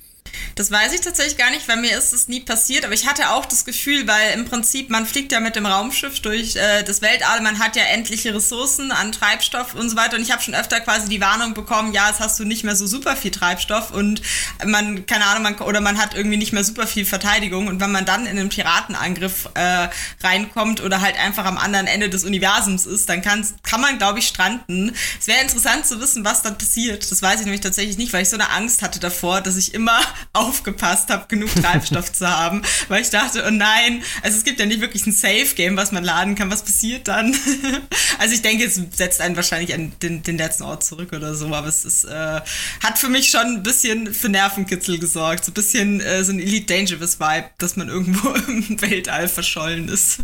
Das 0.55 0.71
weiß 0.71 0.93
ich 0.93 1.01
tatsächlich 1.01 1.37
gar 1.37 1.51
nicht, 1.51 1.67
weil 1.67 1.77
mir 1.77 1.97
ist 1.97 2.13
es 2.13 2.27
nie 2.27 2.41
passiert, 2.41 2.85
aber 2.85 2.93
ich 2.93 3.07
hatte 3.07 3.31
auch 3.31 3.45
das 3.45 3.65
Gefühl, 3.65 4.07
weil 4.07 4.33
im 4.33 4.45
Prinzip 4.45 4.89
man 4.89 5.05
fliegt 5.05 5.31
ja 5.31 5.39
mit 5.39 5.55
dem 5.55 5.65
Raumschiff 5.65 6.19
durch 6.19 6.55
äh, 6.55 6.83
das 6.83 7.01
Weltall, 7.01 7.41
man 7.41 7.59
hat 7.59 7.75
ja 7.75 7.83
endliche 7.83 8.33
Ressourcen 8.33 8.91
an 8.91 9.11
Treibstoff 9.11 9.75
und 9.75 9.89
so 9.89 9.95
weiter 9.95 10.17
und 10.17 10.21
ich 10.21 10.31
habe 10.31 10.41
schon 10.41 10.55
öfter 10.55 10.79
quasi 10.81 11.07
die 11.09 11.21
Warnung 11.21 11.53
bekommen, 11.53 11.93
ja, 11.93 12.09
jetzt 12.09 12.19
hast 12.19 12.39
du 12.39 12.45
nicht 12.45 12.63
mehr 12.63 12.75
so 12.75 12.87
super 12.87 13.15
viel 13.15 13.31
Treibstoff 13.31 13.91
und 13.91 14.21
man, 14.65 15.05
keine 15.05 15.25
Ahnung, 15.25 15.43
man, 15.43 15.55
oder 15.59 15.81
man 15.81 15.97
hat 15.97 16.13
irgendwie 16.13 16.37
nicht 16.37 16.53
mehr 16.53 16.63
super 16.63 16.87
viel 16.87 17.05
Verteidigung 17.05 17.67
und 17.67 17.79
wenn 17.79 17.91
man 17.91 18.05
dann 18.05 18.25
in 18.25 18.37
einen 18.37 18.49
Piratenangriff 18.49 19.49
äh, 19.53 19.89
reinkommt 20.21 20.81
oder 20.81 21.01
halt 21.01 21.17
einfach 21.17 21.45
am 21.45 21.57
anderen 21.57 21.87
Ende 21.87 22.09
des 22.09 22.23
Universums 22.23 22.85
ist, 22.85 23.09
dann 23.09 23.21
kann, 23.21 23.45
kann 23.63 23.81
man, 23.81 23.97
glaube 23.97 24.19
ich, 24.19 24.27
stranden. 24.27 24.95
Es 25.19 25.27
wäre 25.27 25.41
interessant 25.41 25.85
zu 25.85 25.99
wissen, 26.01 26.25
was 26.25 26.41
dann 26.41 26.57
passiert. 26.57 27.09
Das 27.09 27.21
weiß 27.21 27.39
ich 27.39 27.45
nämlich 27.45 27.61
tatsächlich 27.61 27.97
nicht, 27.97 28.13
weil 28.13 28.23
ich 28.23 28.29
so 28.29 28.35
eine 28.35 28.49
Angst 28.49 28.81
hatte 28.81 28.99
davor, 28.99 29.41
dass 29.41 29.55
ich 29.55 29.73
immer 29.73 29.99
aufgepasst 30.33 31.09
habe, 31.09 31.25
genug 31.27 31.53
Treibstoff 31.55 32.11
zu 32.11 32.27
haben, 32.27 32.61
weil 32.87 33.01
ich 33.01 33.09
dachte, 33.09 33.43
oh 33.47 33.51
nein, 33.51 34.03
also 34.21 34.37
es 34.37 34.43
gibt 34.43 34.59
ja 34.59 34.65
nicht 34.65 34.81
wirklich 34.81 35.05
ein 35.05 35.13
Safe-Game, 35.13 35.77
was 35.77 35.91
man 35.91 36.03
laden 36.03 36.35
kann. 36.35 36.51
Was 36.51 36.63
passiert 36.63 37.07
dann? 37.07 37.35
also 38.19 38.33
ich 38.33 38.41
denke, 38.41 38.65
es 38.65 38.79
setzt 38.95 39.21
einen 39.21 39.35
wahrscheinlich 39.35 39.73
an 39.73 39.93
den, 40.01 40.23
den 40.23 40.37
letzten 40.37 40.63
Ort 40.63 40.83
zurück 40.83 41.13
oder 41.13 41.35
so, 41.35 41.53
aber 41.53 41.67
es 41.67 41.85
ist, 41.85 42.05
äh, 42.05 42.41
hat 42.83 42.97
für 42.97 43.09
mich 43.09 43.29
schon 43.29 43.41
ein 43.41 43.63
bisschen 43.63 44.13
für 44.13 44.29
Nervenkitzel 44.29 44.99
gesorgt. 44.99 45.45
So 45.45 45.51
ein 45.51 45.53
bisschen 45.53 46.01
äh, 46.01 46.23
so 46.23 46.31
ein 46.31 46.39
Elite 46.39 46.73
Dangerous 46.73 47.19
Vibe, 47.19 47.49
dass 47.57 47.75
man 47.75 47.89
irgendwo 47.89 48.29
im 48.47 48.81
Weltall 48.81 49.27
verschollen 49.27 49.89
ist. 49.89 50.19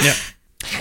Ja. 0.00 0.14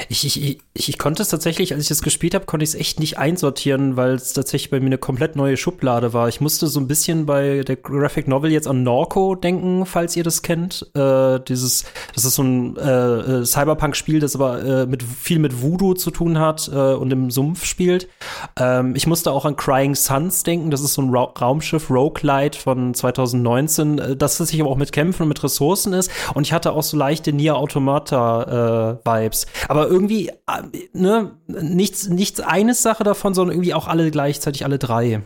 Ich, 0.10 0.26
ich, 0.26 0.42
ich, 0.42 0.60
ich 0.74 0.98
konnte 0.98 1.22
es 1.22 1.28
tatsächlich, 1.28 1.74
als 1.74 1.84
ich 1.84 1.90
das 1.90 2.02
gespielt 2.02 2.34
habe, 2.34 2.46
konnte 2.46 2.64
ich 2.64 2.70
es 2.70 2.76
echt 2.76 3.00
nicht 3.02 3.18
einsortieren, 3.18 3.98
weil 3.98 4.14
es 4.14 4.32
tatsächlich 4.32 4.70
bei 4.70 4.80
mir 4.80 4.86
eine 4.86 4.98
komplett 4.98 5.36
neue 5.36 5.58
Schublade 5.58 6.14
war. 6.14 6.30
Ich 6.30 6.40
musste 6.40 6.68
so 6.68 6.80
ein 6.80 6.88
bisschen 6.88 7.26
bei 7.26 7.64
der 7.64 7.76
Graphic 7.76 8.30
Novel 8.30 8.52
jetzt 8.52 8.68
an 8.68 8.84
Norco 8.84 9.36
denken, 9.36 9.86
falls 9.86 10.16
ihr 10.16 10.24
das 10.24 10.44
kennt. 10.44 10.90
Äh, 10.96 11.42
dieses, 11.42 11.84
das 12.16 12.24
ist 12.24 12.36
so 12.36 12.44
ein 12.44 12.78
äh, 12.78 13.42
äh 13.42 13.46
Cyberpunk-Spiel, 13.46 14.22
das 14.22 14.36
aber 14.36 14.64
äh, 14.64 14.86
mit 14.86 15.04
viel 15.04 15.40
mit 15.40 15.62
Voodoo 15.62 15.94
zu 15.94 16.10
tun 16.10 16.40
hat 16.40 16.70
äh, 16.74 16.94
und 16.94 17.12
im 17.12 17.32
Sumpf 17.32 17.66
spielt. 17.66 18.08
Ähm, 18.58 18.96
ich 18.96 19.08
musste 19.08 19.32
auch 19.32 19.44
an 19.44 19.58
Crying 19.58 19.96
Suns 19.96 20.44
denken. 20.44 20.72
Das 20.72 20.82
ist 20.82 20.94
so 20.94 21.02
ein 21.02 21.10
Ra 21.10 21.24
Raumschiff 21.24 21.90
Roguelite 21.90 22.58
von 22.58 22.94
2019, 22.94 24.00
äh, 24.00 24.16
das 24.16 24.38
sich 24.38 24.62
aber 24.62 24.70
auch 24.70 24.78
mit 24.78 24.94
Kämpfen 24.94 25.24
und 25.24 25.30
mit 25.30 25.44
Ressourcen 25.44 25.92
ist. 25.92 26.10
Und 26.34 26.48
ich 26.48 26.54
hatte 26.54 26.72
auch 26.72 26.84
so 26.84 26.96
leichte 26.96 27.34
Nier 27.34 27.58
Automata 27.58 29.00
äh, 29.04 29.06
Vibes. 29.06 29.48
Aber 29.68 29.88
irgendwie, 29.88 30.32
ne, 30.94 31.38
nichts, 31.48 32.08
nichts 32.08 32.40
eines 32.40 32.82
Sache 32.82 33.04
davon, 33.04 33.34
sondern 33.34 33.56
irgendwie 33.56 33.74
auch 33.74 33.88
alle 33.88 34.12
gleichzeitig, 34.12 34.64
alle 34.66 34.80
drei. 34.80 35.22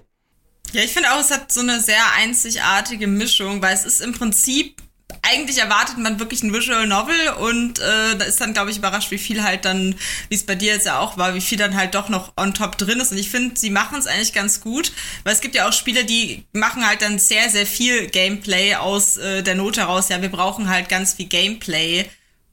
Ja, 0.72 0.82
ich 0.82 0.92
finde 0.92 1.12
auch, 1.14 1.20
es 1.20 1.32
hat 1.32 1.52
so 1.52 1.62
eine 1.62 1.80
sehr 1.80 2.02
einzigartige 2.18 3.08
Mischung, 3.08 3.62
weil 3.62 3.74
es 3.74 3.86
ist 3.86 4.02
im 4.02 4.14
Prinzip 4.14 4.82
eigentlich 5.22 5.58
erwartet 5.58 5.98
man 5.98 6.20
wirklich 6.20 6.44
ein 6.44 6.54
Visual 6.54 6.88
Novel 6.88 7.30
und 7.40 7.80
äh, 7.80 8.16
da 8.18 8.26
ist 8.26 8.42
dann, 8.42 8.54
glaube 8.54 8.72
ich, 8.72 8.78
überrascht, 8.78 9.12
wie 9.12 9.18
viel 9.18 9.44
halt 9.44 9.66
dann, 9.66 9.96
wie 10.30 10.36
es 10.36 10.46
bei 10.46 10.56
dir 10.56 10.74
jetzt 10.74 10.86
ja 10.86 11.00
auch 11.00 11.18
war, 11.18 11.36
wie 11.36 11.42
viel 11.42 11.58
dann 11.58 11.76
halt 11.76 11.96
doch 11.96 12.10
noch 12.10 12.34
on 12.38 12.54
top 12.54 12.78
drin 12.78 13.00
ist. 13.00 13.12
Und 13.12 13.18
ich 13.18 13.30
finde, 13.30 13.58
sie 13.58 13.70
machen 13.70 13.98
es 13.98 14.08
eigentlich 14.08 14.34
ganz 14.34 14.62
gut, 14.62 14.92
weil 15.24 15.34
es 15.34 15.42
gibt 15.42 15.56
ja 15.56 15.68
auch 15.68 15.74
Spiele, 15.74 16.06
die 16.06 16.46
machen 16.54 16.88
halt 16.88 17.02
dann 17.02 17.20
sehr, 17.20 17.50
sehr 17.50 17.66
viel 17.66 18.08
Gameplay 18.08 18.76
aus 18.76 19.18
äh, 19.18 19.42
der 19.42 19.56
Not 19.56 19.78
heraus. 19.78 20.10
Ja, 20.10 20.22
wir 20.22 20.30
brauchen 20.30 20.70
halt 20.70 20.90
ganz 20.90 21.14
viel 21.14 21.28
Gameplay. 21.28 22.06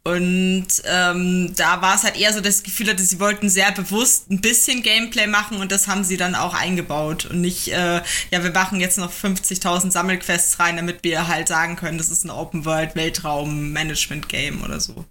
Und 0.05 0.67
ähm, 0.85 1.53
da 1.57 1.81
war 1.81 1.95
es 1.95 2.03
halt 2.03 2.19
eher 2.19 2.33
so 2.33 2.41
das 2.41 2.65
Gefühl, 2.65 2.87
dass 2.87 3.09
sie 3.09 3.21
wollten 3.21 3.49
sehr 3.49 3.71
bewusst 3.71 4.31
ein 4.31 4.41
bisschen 4.41 4.83
Gameplay 4.83 5.29
machen 5.29 5.59
und 5.59 5.71
das 5.71 5.87
haben 5.87 6.03
sie 6.03 6.17
dann 6.17 6.35
auch 6.35 6.55
eingebaut 6.55 7.27
und 7.27 7.41
nicht, 7.41 7.69
äh, 7.69 8.01
ja, 8.33 8.43
wir 8.43 8.51
machen 8.51 8.81
jetzt 8.81 8.99
noch 8.99 9.13
50.000 9.13 9.93
Sammelquests 9.93 10.59
rein, 10.59 10.77
damit 10.77 11.05
wir 11.05 11.29
halt 11.29 11.47
sagen 11.47 11.77
können, 11.77 11.99
das 11.99 12.11
ist 12.11 12.25
ein 12.25 12.31
Open 12.31 12.65
World 12.65 12.97
Weltraum 12.97 13.71
Management 13.71 14.29
Game 14.29 14.65
oder 14.65 14.81
so. 14.81 15.05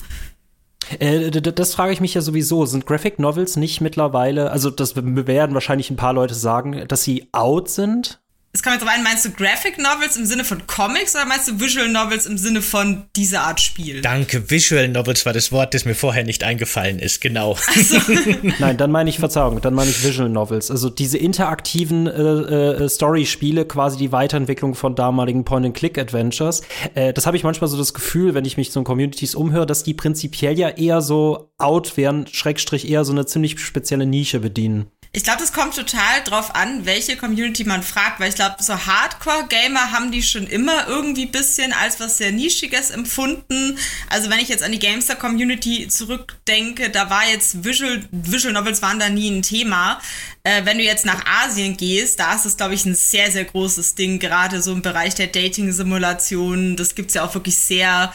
Äh, 1.00 1.32
das 1.32 1.74
frage 1.74 1.94
ich 1.94 2.02
mich 2.02 2.14
ja 2.14 2.22
sowieso. 2.22 2.66
Sind 2.66 2.86
Graphic 2.86 3.18
Novels 3.18 3.56
nicht 3.56 3.80
mittlerweile, 3.80 4.52
also 4.52 4.70
das 4.70 4.98
werden 4.98 5.54
wahrscheinlich 5.54 5.90
ein 5.90 5.96
paar 5.96 6.14
Leute 6.14 6.36
sagen, 6.36 6.86
dass 6.90 7.04
sie 7.04 7.30
out 7.32 7.70
sind? 7.70 8.20
Es 8.54 8.62
kommt 8.62 8.76
jetzt 8.76 8.84
drauf 8.84 8.94
an, 8.94 9.04
meinst 9.04 9.24
du 9.24 9.32
Graphic 9.32 9.78
Novels 9.78 10.18
im 10.18 10.26
Sinne 10.26 10.44
von 10.44 10.68
Comics 10.68 11.16
oder 11.16 11.26
meinst 11.26 11.48
du 11.48 11.58
Visual 11.58 11.88
Novels 11.88 12.26
im 12.26 12.38
Sinne 12.38 12.62
von 12.62 13.04
dieser 13.16 13.44
Art 13.44 13.62
Spiel? 13.62 14.02
Danke, 14.02 14.50
Visual 14.50 14.90
Novels 14.90 15.26
war 15.26 15.32
das 15.32 15.54
Wort, 15.54 15.74
das 15.74 15.86
mir 15.86 15.96
vorher 15.96 16.26
nicht 16.26 16.44
eingefallen 16.44 17.00
ist, 17.00 17.22
genau. 17.22 17.58
So. 17.74 17.98
Nein, 18.60 18.76
dann 18.76 18.92
meine 18.92 19.10
ich 19.10 19.20
Verzeihung, 19.20 19.62
dann 19.62 19.74
meine 19.74 19.90
ich 19.90 20.04
Visual 20.04 20.28
Novels. 20.28 20.70
Also 20.70 20.90
diese 20.90 21.18
interaktiven 21.18 22.08
äh, 22.08 22.12
äh, 22.12 22.90
Story-Spiele, 22.90 23.64
quasi 23.64 23.98
die 23.98 24.12
Weiterentwicklung 24.12 24.76
von 24.76 24.96
damaligen 24.96 25.46
Point-and-Click-Adventures. 25.46 26.62
Äh, 26.94 27.14
das 27.14 27.26
habe 27.26 27.38
ich 27.38 27.46
manchmal 27.46 27.70
so 27.70 27.78
das 27.78 27.94
Gefühl, 27.94 28.34
wenn 28.34 28.44
ich 28.44 28.58
mich 28.58 28.72
so 28.72 28.82
in 28.82 28.84
Communities 28.84 29.34
umhöre, 29.34 29.66
dass 29.66 29.84
die 29.84 29.94
prinzipiell 29.94 30.60
ja 30.60 30.68
eher 30.68 31.02
so 31.02 31.54
out 31.58 31.96
wären, 31.96 32.28
Schrägstrich 32.28 32.90
eher 32.90 33.06
so 33.06 33.14
eine 33.14 33.26
ziemlich 33.26 33.60
spezielle 33.62 34.06
Nische 34.06 34.42
bedienen. 34.42 34.88
Ich 35.14 35.26
glaube, 35.26 35.40
das 35.40 35.52
kommt 35.52 35.76
total 35.76 36.24
drauf 36.24 36.56
an, 36.56 36.86
welche 36.86 37.18
Community 37.18 37.66
man 37.66 37.84
fragt, 37.84 38.22
weil 38.22 38.30
ich 38.30 38.36
glaube, 38.36 38.56
so 38.64 38.74
Hardcore-Gamer 38.74 39.92
haben 39.92 40.10
die 40.10 40.24
schon 40.24 40.48
immer 40.48 40.88
irgendwie 40.88 41.26
bisschen 41.26 41.74
als 41.74 42.00
was 42.00 42.18
sehr 42.18 42.32
Nischiges 42.32 42.92
empfunden. 42.92 43.78
Also 44.10 44.30
wenn 44.30 44.40
ich 44.40 44.48
jetzt 44.48 44.64
an 44.64 44.72
die 44.72 44.80
Gamester-Community 44.80 45.90
zurückdenke, 45.90 46.90
da 46.90 47.10
war 47.10 47.28
jetzt 47.30 47.66
Visual, 47.66 48.08
Visual 48.12 48.54
Novels 48.54 48.82
waren 48.82 49.00
da 49.00 49.10
nie 49.10 49.30
ein 49.30 49.42
Thema. 49.42 50.00
Äh, 50.44 50.64
wenn 50.64 50.78
du 50.78 50.84
jetzt 50.86 51.06
nach 51.06 51.26
Asien 51.44 51.76
gehst, 51.76 52.18
da 52.22 52.34
ist 52.34 52.46
es, 52.46 52.56
glaube 52.56 52.76
ich, 52.76 52.86
ein 52.86 52.96
sehr, 52.96 53.30
sehr 53.32 53.44
großes 53.44 53.96
Ding, 53.96 54.18
gerade 54.18 54.62
so 54.62 54.72
im 54.72 54.82
Bereich 54.82 55.14
der 55.16 55.28
Dating-Simulationen. 55.28 56.78
Das 56.78 56.96
gibt's 56.96 57.16
ja 57.16 57.26
auch 57.26 57.34
wirklich 57.34 57.58
sehr, 57.58 58.14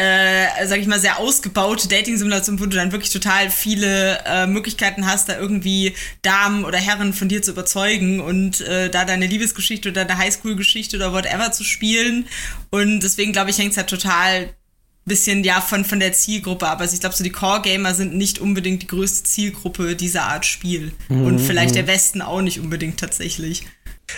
äh, 0.00 0.66
sag 0.66 0.78
ich 0.78 0.86
mal, 0.86 0.98
sehr 0.98 1.18
ausgebaute 1.18 1.86
Dating-Simulation, 1.86 2.58
wo 2.58 2.64
du 2.64 2.76
dann 2.76 2.90
wirklich 2.90 3.12
total 3.12 3.50
viele 3.50 4.18
äh, 4.24 4.46
Möglichkeiten 4.46 5.06
hast, 5.06 5.28
da 5.28 5.38
irgendwie 5.38 5.94
Damen 6.22 6.64
oder 6.64 6.78
Herren 6.78 7.12
von 7.12 7.28
dir 7.28 7.42
zu 7.42 7.50
überzeugen 7.50 8.20
und 8.20 8.62
äh, 8.62 8.88
da 8.88 9.04
deine 9.04 9.26
Liebesgeschichte 9.26 9.90
oder 9.90 10.06
deine 10.06 10.18
Highschool-Geschichte 10.18 10.96
oder 10.96 11.12
whatever 11.12 11.52
zu 11.52 11.64
spielen. 11.64 12.26
Und 12.70 13.00
deswegen, 13.00 13.32
glaube 13.32 13.50
ich, 13.50 13.58
hängt 13.58 13.72
es 13.72 13.76
halt 13.76 13.90
total 13.90 14.54
bisschen 15.04 15.44
ja 15.44 15.60
von, 15.60 15.84
von 15.84 16.00
der 16.00 16.14
Zielgruppe 16.14 16.68
ab. 16.68 16.80
Also 16.80 16.94
ich 16.94 17.00
glaube, 17.00 17.16
so 17.16 17.24
die 17.24 17.30
Core-Gamer 17.30 17.94
sind 17.94 18.14
nicht 18.14 18.38
unbedingt 18.38 18.82
die 18.82 18.86
größte 18.86 19.24
Zielgruppe 19.24 19.96
dieser 19.96 20.22
Art 20.22 20.46
Spiel. 20.46 20.92
Mhm. 21.08 21.26
Und 21.26 21.38
vielleicht 21.40 21.74
der 21.74 21.86
Westen 21.86 22.22
auch 22.22 22.40
nicht 22.40 22.60
unbedingt 22.60 23.00
tatsächlich. 23.00 23.64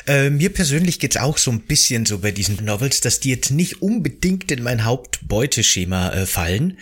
Äh, 0.06 0.30
mir 0.30 0.52
persönlich 0.52 0.98
geht's 0.98 1.16
auch 1.16 1.38
so 1.38 1.50
ein 1.50 1.60
bisschen 1.60 2.06
so 2.06 2.18
bei 2.18 2.30
diesen 2.30 2.64
Novels, 2.64 3.00
dass 3.00 3.20
die 3.20 3.30
jetzt 3.30 3.50
nicht 3.50 3.82
unbedingt 3.82 4.50
in 4.50 4.62
mein 4.62 4.84
Hauptbeuteschema 4.84 6.12
äh, 6.12 6.26
fallen. 6.26 6.78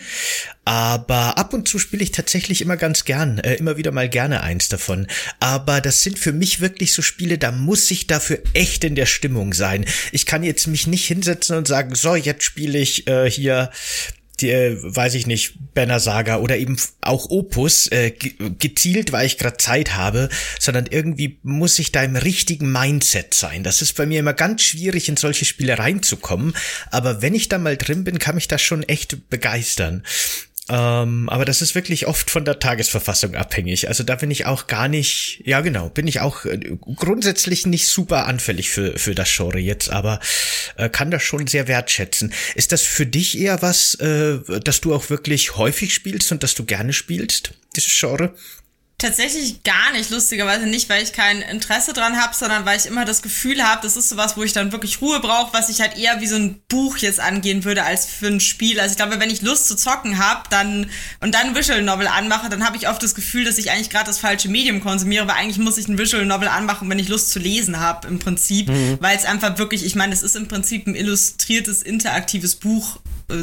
Aber 0.63 1.37
ab 1.37 1.53
und 1.53 1.67
zu 1.67 1.79
spiele 1.79 2.03
ich 2.03 2.11
tatsächlich 2.11 2.61
immer 2.61 2.77
ganz 2.77 3.05
gern, 3.05 3.39
äh, 3.39 3.55
immer 3.55 3.77
wieder 3.77 3.91
mal 3.91 4.07
gerne 4.07 4.41
eins 4.41 4.69
davon. 4.69 5.07
Aber 5.39 5.81
das 5.81 6.01
sind 6.01 6.19
für 6.19 6.33
mich 6.33 6.61
wirklich 6.61 6.93
so 6.93 7.01
Spiele, 7.01 7.37
da 7.37 7.51
muss 7.51 7.89
ich 7.89 8.07
dafür 8.07 8.39
echt 8.53 8.83
in 8.83 8.95
der 8.95 9.07
Stimmung 9.07 9.53
sein. 9.53 9.85
Ich 10.11 10.25
kann 10.25 10.43
jetzt 10.43 10.67
mich 10.67 10.87
nicht 10.87 11.05
hinsetzen 11.05 11.57
und 11.57 11.67
sagen, 11.67 11.95
so, 11.95 12.15
jetzt 12.15 12.43
spiele 12.43 12.77
ich 12.77 13.07
äh, 13.07 13.29
hier 13.29 13.71
die, 14.41 14.49
äh, 14.49 14.77
weiß 14.81 15.15
ich 15.15 15.27
nicht, 15.27 15.73
Banner 15.73 15.99
Saga 15.99 16.37
oder 16.37 16.57
eben 16.57 16.77
auch 17.01 17.29
Opus 17.29 17.87
äh, 17.87 18.11
gezielt, 18.11 19.11
weil 19.11 19.25
ich 19.25 19.37
gerade 19.37 19.57
Zeit 19.57 19.95
habe, 19.95 20.29
sondern 20.59 20.87
irgendwie 20.87 21.39
muss 21.43 21.79
ich 21.79 21.91
da 21.91 22.03
im 22.03 22.15
richtigen 22.15 22.71
Mindset 22.71 23.33
sein. 23.33 23.63
Das 23.63 23.81
ist 23.81 23.95
bei 23.95 24.05
mir 24.05 24.19
immer 24.19 24.33
ganz 24.33 24.61
schwierig, 24.63 25.09
in 25.09 25.17
solche 25.17 25.45
Spiele 25.45 25.77
reinzukommen. 25.77 26.53
Aber 26.89 27.21
wenn 27.21 27.35
ich 27.35 27.49
da 27.49 27.57
mal 27.57 27.77
drin 27.77 28.03
bin, 28.03 28.19
kann 28.19 28.35
mich 28.35 28.47
das 28.47 28.61
schon 28.61 28.83
echt 28.83 29.29
begeistern. 29.29 30.03
Ähm, 30.71 31.27
aber 31.27 31.43
das 31.43 31.61
ist 31.61 31.75
wirklich 31.75 32.07
oft 32.07 32.31
von 32.31 32.45
der 32.45 32.57
Tagesverfassung 32.57 33.35
abhängig. 33.35 33.89
Also 33.89 34.03
da 34.05 34.15
bin 34.15 34.31
ich 34.31 34.45
auch 34.45 34.67
gar 34.67 34.87
nicht, 34.87 35.41
ja 35.43 35.59
genau, 35.59 35.89
bin 35.89 36.07
ich 36.07 36.21
auch 36.21 36.45
äh, 36.45 36.77
grundsätzlich 36.95 37.65
nicht 37.65 37.87
super 37.87 38.25
anfällig 38.25 38.69
für, 38.69 38.97
für 38.97 39.13
das 39.13 39.29
Genre 39.35 39.59
jetzt, 39.59 39.89
aber 39.89 40.21
äh, 40.77 40.87
kann 40.87 41.11
das 41.11 41.23
schon 41.23 41.45
sehr 41.45 41.67
wertschätzen. 41.67 42.31
Ist 42.55 42.71
das 42.71 42.83
für 42.83 43.05
dich 43.05 43.37
eher 43.37 43.61
was, 43.61 43.95
äh, 43.95 44.39
dass 44.63 44.79
du 44.79 44.95
auch 44.95 45.09
wirklich 45.09 45.57
häufig 45.57 45.93
spielst 45.93 46.31
und 46.31 46.41
dass 46.41 46.55
du 46.55 46.63
gerne 46.63 46.93
spielst, 46.93 47.53
dieses 47.75 47.99
Genre? 47.99 48.33
Tatsächlich 49.01 49.63
gar 49.63 49.93
nicht, 49.93 50.11
lustigerweise 50.11 50.67
nicht, 50.67 50.87
weil 50.87 51.01
ich 51.01 51.11
kein 51.11 51.41
Interesse 51.41 51.91
dran 51.91 52.21
habe, 52.21 52.35
sondern 52.35 52.67
weil 52.67 52.77
ich 52.77 52.85
immer 52.85 53.03
das 53.03 53.23
Gefühl 53.23 53.63
habe, 53.63 53.81
das 53.81 53.97
ist 53.97 54.09
sowas, 54.09 54.37
wo 54.37 54.43
ich 54.43 54.53
dann 54.53 54.71
wirklich 54.71 55.01
Ruhe 55.01 55.19
brauche, 55.19 55.51
was 55.53 55.69
ich 55.69 55.81
halt 55.81 55.97
eher 55.97 56.21
wie 56.21 56.27
so 56.27 56.35
ein 56.35 56.61
Buch 56.69 56.97
jetzt 56.97 57.19
angehen 57.19 57.63
würde 57.63 57.83
als 57.83 58.05
für 58.05 58.27
ein 58.27 58.39
Spiel. 58.39 58.79
Also 58.79 58.91
ich 58.91 58.97
glaube, 58.97 59.19
wenn 59.19 59.31
ich 59.31 59.41
Lust 59.41 59.67
zu 59.67 59.75
zocken 59.75 60.19
habe, 60.19 60.43
dann 60.51 60.87
und 61.19 61.33
dann 61.33 61.55
Visual 61.55 61.81
Novel 61.81 62.05
anmache, 62.05 62.47
dann 62.49 62.63
habe 62.63 62.77
ich 62.77 62.89
oft 62.89 63.01
das 63.01 63.15
Gefühl, 63.15 63.43
dass 63.43 63.57
ich 63.57 63.71
eigentlich 63.71 63.89
gerade 63.89 64.05
das 64.05 64.19
falsche 64.19 64.49
Medium 64.49 64.81
konsumiere, 64.81 65.27
weil 65.27 65.37
eigentlich 65.37 65.57
muss 65.57 65.79
ich 65.79 65.87
ein 65.87 65.97
Visual 65.97 66.27
Novel 66.27 66.49
anmachen, 66.49 66.87
wenn 66.87 66.99
ich 66.99 67.07
Lust 67.07 67.31
zu 67.31 67.39
lesen 67.39 67.79
habe 67.79 68.07
im 68.07 68.19
Prinzip, 68.19 68.69
mhm. 68.69 68.99
weil 68.99 69.17
es 69.17 69.25
einfach 69.25 69.57
wirklich, 69.57 69.83
ich 69.83 69.95
meine, 69.95 70.13
es 70.13 70.21
ist 70.21 70.35
im 70.35 70.47
Prinzip 70.47 70.85
ein 70.85 70.93
illustriertes 70.93 71.81
interaktives 71.81 72.53
Buch 72.53 72.99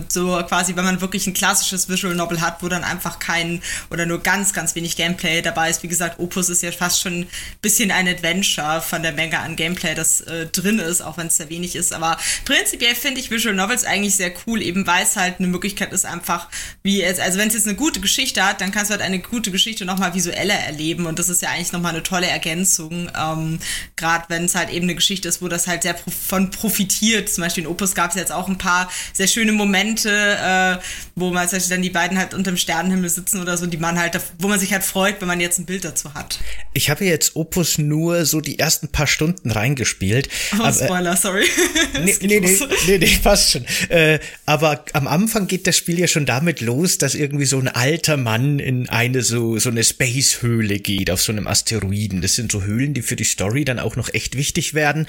so 0.09 0.43
quasi, 0.47 0.77
wenn 0.77 0.85
man 0.85 1.01
wirklich 1.01 1.27
ein 1.27 1.35
klassisches 1.35 1.89
Visual 1.89 2.15
Novel 2.15 2.41
hat, 2.41 2.63
wo 2.63 2.69
dann 2.69 2.85
einfach 2.85 3.19
kein 3.19 3.63
oder 3.91 4.07
nur 4.07 4.23
ganz, 4.23 4.53
ganz 4.53 4.75
wenig 4.75 4.97
Gameplay 4.97 5.43
dabei 5.43 5.71
ist. 5.71 5.83
Wie 5.83 5.89
gesagt, 5.89 6.19
Opus 6.19 6.49
ist 6.49 6.63
ja 6.63 6.73
fast 6.73 7.01
schon 7.01 7.21
ein 7.23 7.29
bisschen 7.63 7.91
ein 7.91 8.09
Adventure 8.09 8.81
von 8.81 9.03
der 9.03 9.13
Menge 9.13 9.39
an 9.39 9.57
Gameplay, 9.57 9.95
das 9.95 10.21
äh, 10.23 10.47
drin 10.47 10.79
ist, 10.79 11.01
auch 11.01 11.17
wenn 11.17 11.29
es 11.29 11.37
sehr 11.37 11.51
wenig 11.51 11.77
ist. 11.77 11.93
Aber 11.93 12.19
prinzipiell 12.45 12.95
finde 12.95 13.21
ich 13.21 13.31
Visual 13.31 13.55
Novels 13.55 13.85
eigentlich 13.85 14.17
sehr 14.17 14.33
cool, 14.47 14.63
eben 14.63 14.87
weil 14.87 15.05
es 15.05 15.17
halt 15.17 15.39
eine 15.39 15.49
Möglichkeit 15.49 15.93
ist, 15.93 16.05
einfach 16.05 16.49
wie 16.83 17.03
es, 17.03 17.19
also 17.19 17.39
wenn 17.39 17.49
es 17.49 17.55
jetzt 17.55 17.67
eine 17.67 17.77
gute 17.77 18.01
Geschichte 18.01 18.45
hat, 18.45 18.61
dann 18.61 18.73
kannst 18.73 18.91
du 18.91 18.93
halt 18.93 19.03
eine 19.03 19.19
gute 19.19 19.51
Geschichte 19.51 19.85
nochmal 19.85 20.15
visueller 20.15 20.55
erleben 20.55 21.07
und 21.07 21.19
das 21.19 21.29
ist 21.29 21.43
ja 21.43 21.51
eigentlich 21.51 21.73
nochmal 21.73 21.93
eine 21.93 22.03
tolle 22.03 22.27
Ergänzung, 22.27 23.11
ähm, 23.17 23.59
gerade 23.97 24.25
wenn 24.29 24.45
es 24.45 24.55
halt 24.55 24.71
eben 24.71 24.85
eine 24.85 24.95
Geschichte 24.95 25.29
ist, 25.29 25.43
wo 25.43 25.49
das 25.49 25.67
halt 25.67 25.83
sehr 25.83 25.97
von 25.97 26.51
profitiert. 26.51 27.29
Zum 27.31 27.43
Beispiel 27.45 27.65
in 27.65 27.71
Opus 27.71 27.95
gab 27.95 28.11
es 28.11 28.17
jetzt 28.17 28.33
auch 28.33 28.49
ein 28.49 28.59
paar 28.59 28.91
sehr 29.13 29.27
schöne 29.27 29.53
Momente, 29.53 29.68
Momente, 29.69 30.11
äh, 30.11 30.83
wo 31.15 31.31
man 31.31 31.47
zum 31.49 31.59
Beispiel 31.59 31.77
dann 31.77 31.83
die 31.83 31.91
beiden 31.91 32.19
halt 32.19 32.33
unter 32.33 32.51
dem 32.51 32.57
Sternenhimmel 32.57 33.11
sitzen 33.11 33.41
oder 33.41 33.57
so, 33.59 33.67
die 33.67 33.77
man 33.77 33.99
halt, 33.99 34.19
wo 34.39 34.49
man 34.49 34.59
sich 34.59 34.73
halt 34.73 34.83
freut, 34.83 35.21
wenn 35.21 35.29
man 35.29 35.41
jetzt 35.41 35.59
ein 35.59 35.67
Bild 35.67 35.85
dazu 35.85 36.15
hat. 36.15 36.39
Ich 36.73 36.89
habe 36.91 37.05
jetzt 37.05 37.37
Opus 37.37 37.77
nur 37.77 38.25
so 38.25 38.41
die 38.41 38.59
ersten 38.59 38.89
paar 38.89 39.07
Stunden 39.07 39.51
reingespielt. 39.51 40.29
Oh, 40.59 40.63
aber, 40.63 40.73
Spoiler, 40.73 41.17
sorry. 41.17 41.45
nee, 42.05 42.17
nee, 42.21 42.41
nee, 42.41 42.59
nee, 42.87 42.99
nee, 42.99 43.19
passt 43.23 43.53
schon. 43.53 43.67
Äh, 43.89 44.21
aber 44.47 44.85
am 44.95 45.07
Anfang 45.07 45.47
geht 45.47 45.67
das 45.67 45.77
Spiel 45.77 45.99
ja 45.99 46.07
schon 46.07 46.25
damit 46.25 46.61
los, 46.61 46.99
dass 46.99 47.15
irgendwie 47.15 47.47
so 47.47 47.59
ein 47.59 47.69
alter 47.69 48.17
Mann 48.17 48.59
in 48.59 48.89
eine 48.89 49.23
so, 49.23 49.59
so 49.59 49.69
eine 49.69 49.85
Space-Höhle 49.85 50.79
geht, 50.79 51.11
auf 51.11 51.21
so 51.21 51.33
einem 51.33 51.47
Asteroiden. 51.47 52.23
Das 52.23 52.35
sind 52.35 52.53
so 52.53 52.63
Höhlen, 52.63 52.95
die 52.95 53.03
für 53.03 53.17
die 53.17 53.25
Story 53.25 53.65
dann 53.65 53.79
auch 53.79 53.97
noch 53.97 54.15
echt 54.15 54.37
wichtig 54.37 54.73
werden. 54.73 55.07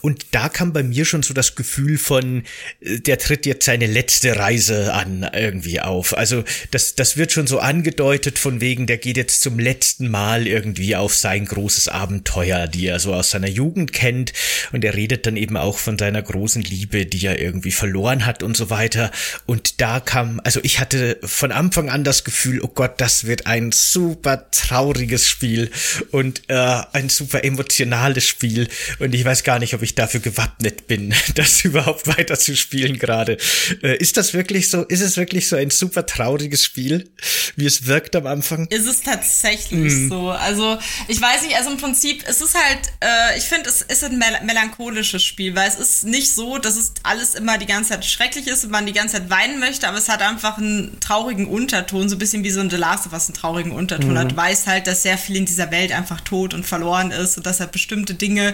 Und 0.00 0.26
da 0.30 0.48
kam 0.48 0.72
bei 0.72 0.82
mir 0.82 1.04
schon 1.04 1.22
so 1.22 1.34
das 1.34 1.56
Gefühl 1.56 1.98
von, 1.98 2.44
äh, 2.80 3.00
der 3.00 3.18
tritt 3.18 3.46
jetzt 3.46 3.64
seine 3.66 3.86
letzte 3.96 4.36
Reise 4.36 4.92
an 4.92 5.26
irgendwie 5.32 5.80
auf. 5.80 6.14
Also 6.14 6.44
das, 6.70 6.96
das 6.96 7.16
wird 7.16 7.32
schon 7.32 7.46
so 7.46 7.60
angedeutet 7.60 8.38
von 8.38 8.60
wegen, 8.60 8.86
der 8.86 8.98
geht 8.98 9.16
jetzt 9.16 9.40
zum 9.40 9.58
letzten 9.58 10.10
Mal 10.10 10.46
irgendwie 10.46 10.94
auf 10.96 11.14
sein 11.14 11.46
großes 11.46 11.88
Abenteuer, 11.88 12.66
die 12.66 12.88
er 12.88 13.00
so 13.00 13.14
aus 13.14 13.30
seiner 13.30 13.48
Jugend 13.48 13.94
kennt. 13.94 14.34
Und 14.72 14.84
er 14.84 14.94
redet 14.94 15.26
dann 15.26 15.38
eben 15.38 15.56
auch 15.56 15.78
von 15.78 15.96
seiner 15.98 16.20
großen 16.20 16.60
Liebe, 16.60 17.06
die 17.06 17.24
er 17.24 17.40
irgendwie 17.40 17.72
verloren 17.72 18.26
hat 18.26 18.42
und 18.42 18.54
so 18.54 18.68
weiter. 18.68 19.10
Und 19.46 19.80
da 19.80 20.00
kam, 20.00 20.42
also 20.44 20.60
ich 20.62 20.78
hatte 20.78 21.18
von 21.22 21.50
Anfang 21.50 21.88
an 21.88 22.04
das 22.04 22.24
Gefühl, 22.24 22.60
oh 22.60 22.68
Gott, 22.68 23.00
das 23.00 23.26
wird 23.26 23.46
ein 23.46 23.72
super 23.72 24.50
trauriges 24.50 25.26
Spiel 25.26 25.70
und 26.10 26.42
äh, 26.48 26.82
ein 26.92 27.08
super 27.08 27.44
emotionales 27.44 28.28
Spiel. 28.28 28.68
Und 28.98 29.14
ich 29.14 29.24
weiß 29.24 29.42
gar 29.42 29.58
nicht, 29.58 29.72
ob 29.72 29.80
ich 29.80 29.94
dafür 29.94 30.20
gewappnet 30.20 30.86
bin, 30.86 31.14
das 31.34 31.64
überhaupt 31.64 32.06
weiter 32.06 32.38
zu 32.38 32.54
spielen 32.54 32.98
gerade. 32.98 33.38
Äh, 33.86 33.96
ist 33.98 34.16
das 34.16 34.34
wirklich 34.34 34.68
so? 34.68 34.82
Ist 34.82 35.00
es 35.00 35.16
wirklich 35.16 35.48
so 35.48 35.54
ein 35.54 35.70
super 35.70 36.04
trauriges 36.06 36.64
Spiel, 36.64 37.08
wie 37.54 37.66
es 37.66 37.86
wirkt 37.86 38.16
am 38.16 38.26
Anfang? 38.26 38.66
Ist 38.66 38.86
es 38.86 39.02
tatsächlich 39.02 39.92
mm. 39.92 40.08
so? 40.08 40.30
Also 40.30 40.76
ich 41.06 41.20
weiß 41.20 41.42
nicht. 41.42 41.56
Also 41.56 41.70
im 41.70 41.76
Prinzip, 41.76 42.24
es 42.26 42.40
ist 42.40 42.56
halt, 42.56 42.80
äh, 43.00 43.38
ich 43.38 43.44
finde, 43.44 43.68
es 43.68 43.82
ist 43.82 44.02
ein 44.02 44.18
mel 44.18 44.26
melancholisches 44.44 45.22
Spiel, 45.22 45.54
weil 45.54 45.68
es 45.68 45.78
ist 45.78 46.04
nicht 46.04 46.32
so, 46.32 46.58
dass 46.58 46.76
es 46.76 46.94
alles 47.04 47.36
immer 47.36 47.58
die 47.58 47.66
ganze 47.66 47.90
Zeit 47.90 48.04
schrecklich 48.04 48.48
ist 48.48 48.64
und 48.64 48.72
man 48.72 48.86
die 48.86 48.92
ganze 48.92 49.18
Zeit 49.18 49.30
weinen 49.30 49.60
möchte, 49.60 49.86
aber 49.86 49.98
es 49.98 50.08
hat 50.08 50.20
einfach 50.20 50.58
einen 50.58 50.98
traurigen 50.98 51.46
Unterton, 51.46 52.08
so 52.08 52.16
ein 52.16 52.18
bisschen 52.18 52.42
wie 52.42 52.50
so 52.50 52.58
ein 52.58 52.70
The 52.70 52.76
Last 52.76 53.06
of 53.06 53.12
Us 53.12 53.28
einen 53.28 53.34
traurigen 53.34 53.70
Unterton 53.70 54.14
mhm. 54.14 54.18
hat. 54.18 54.36
Weiß 54.36 54.66
halt, 54.66 54.88
dass 54.88 55.04
sehr 55.04 55.16
viel 55.16 55.36
in 55.36 55.46
dieser 55.46 55.70
Welt 55.70 55.92
einfach 55.92 56.20
tot 56.22 56.54
und 56.54 56.66
verloren 56.66 57.12
ist 57.12 57.36
und 57.36 57.46
dass 57.46 57.60
halt 57.60 57.70
bestimmte 57.70 58.14
Dinge, 58.14 58.52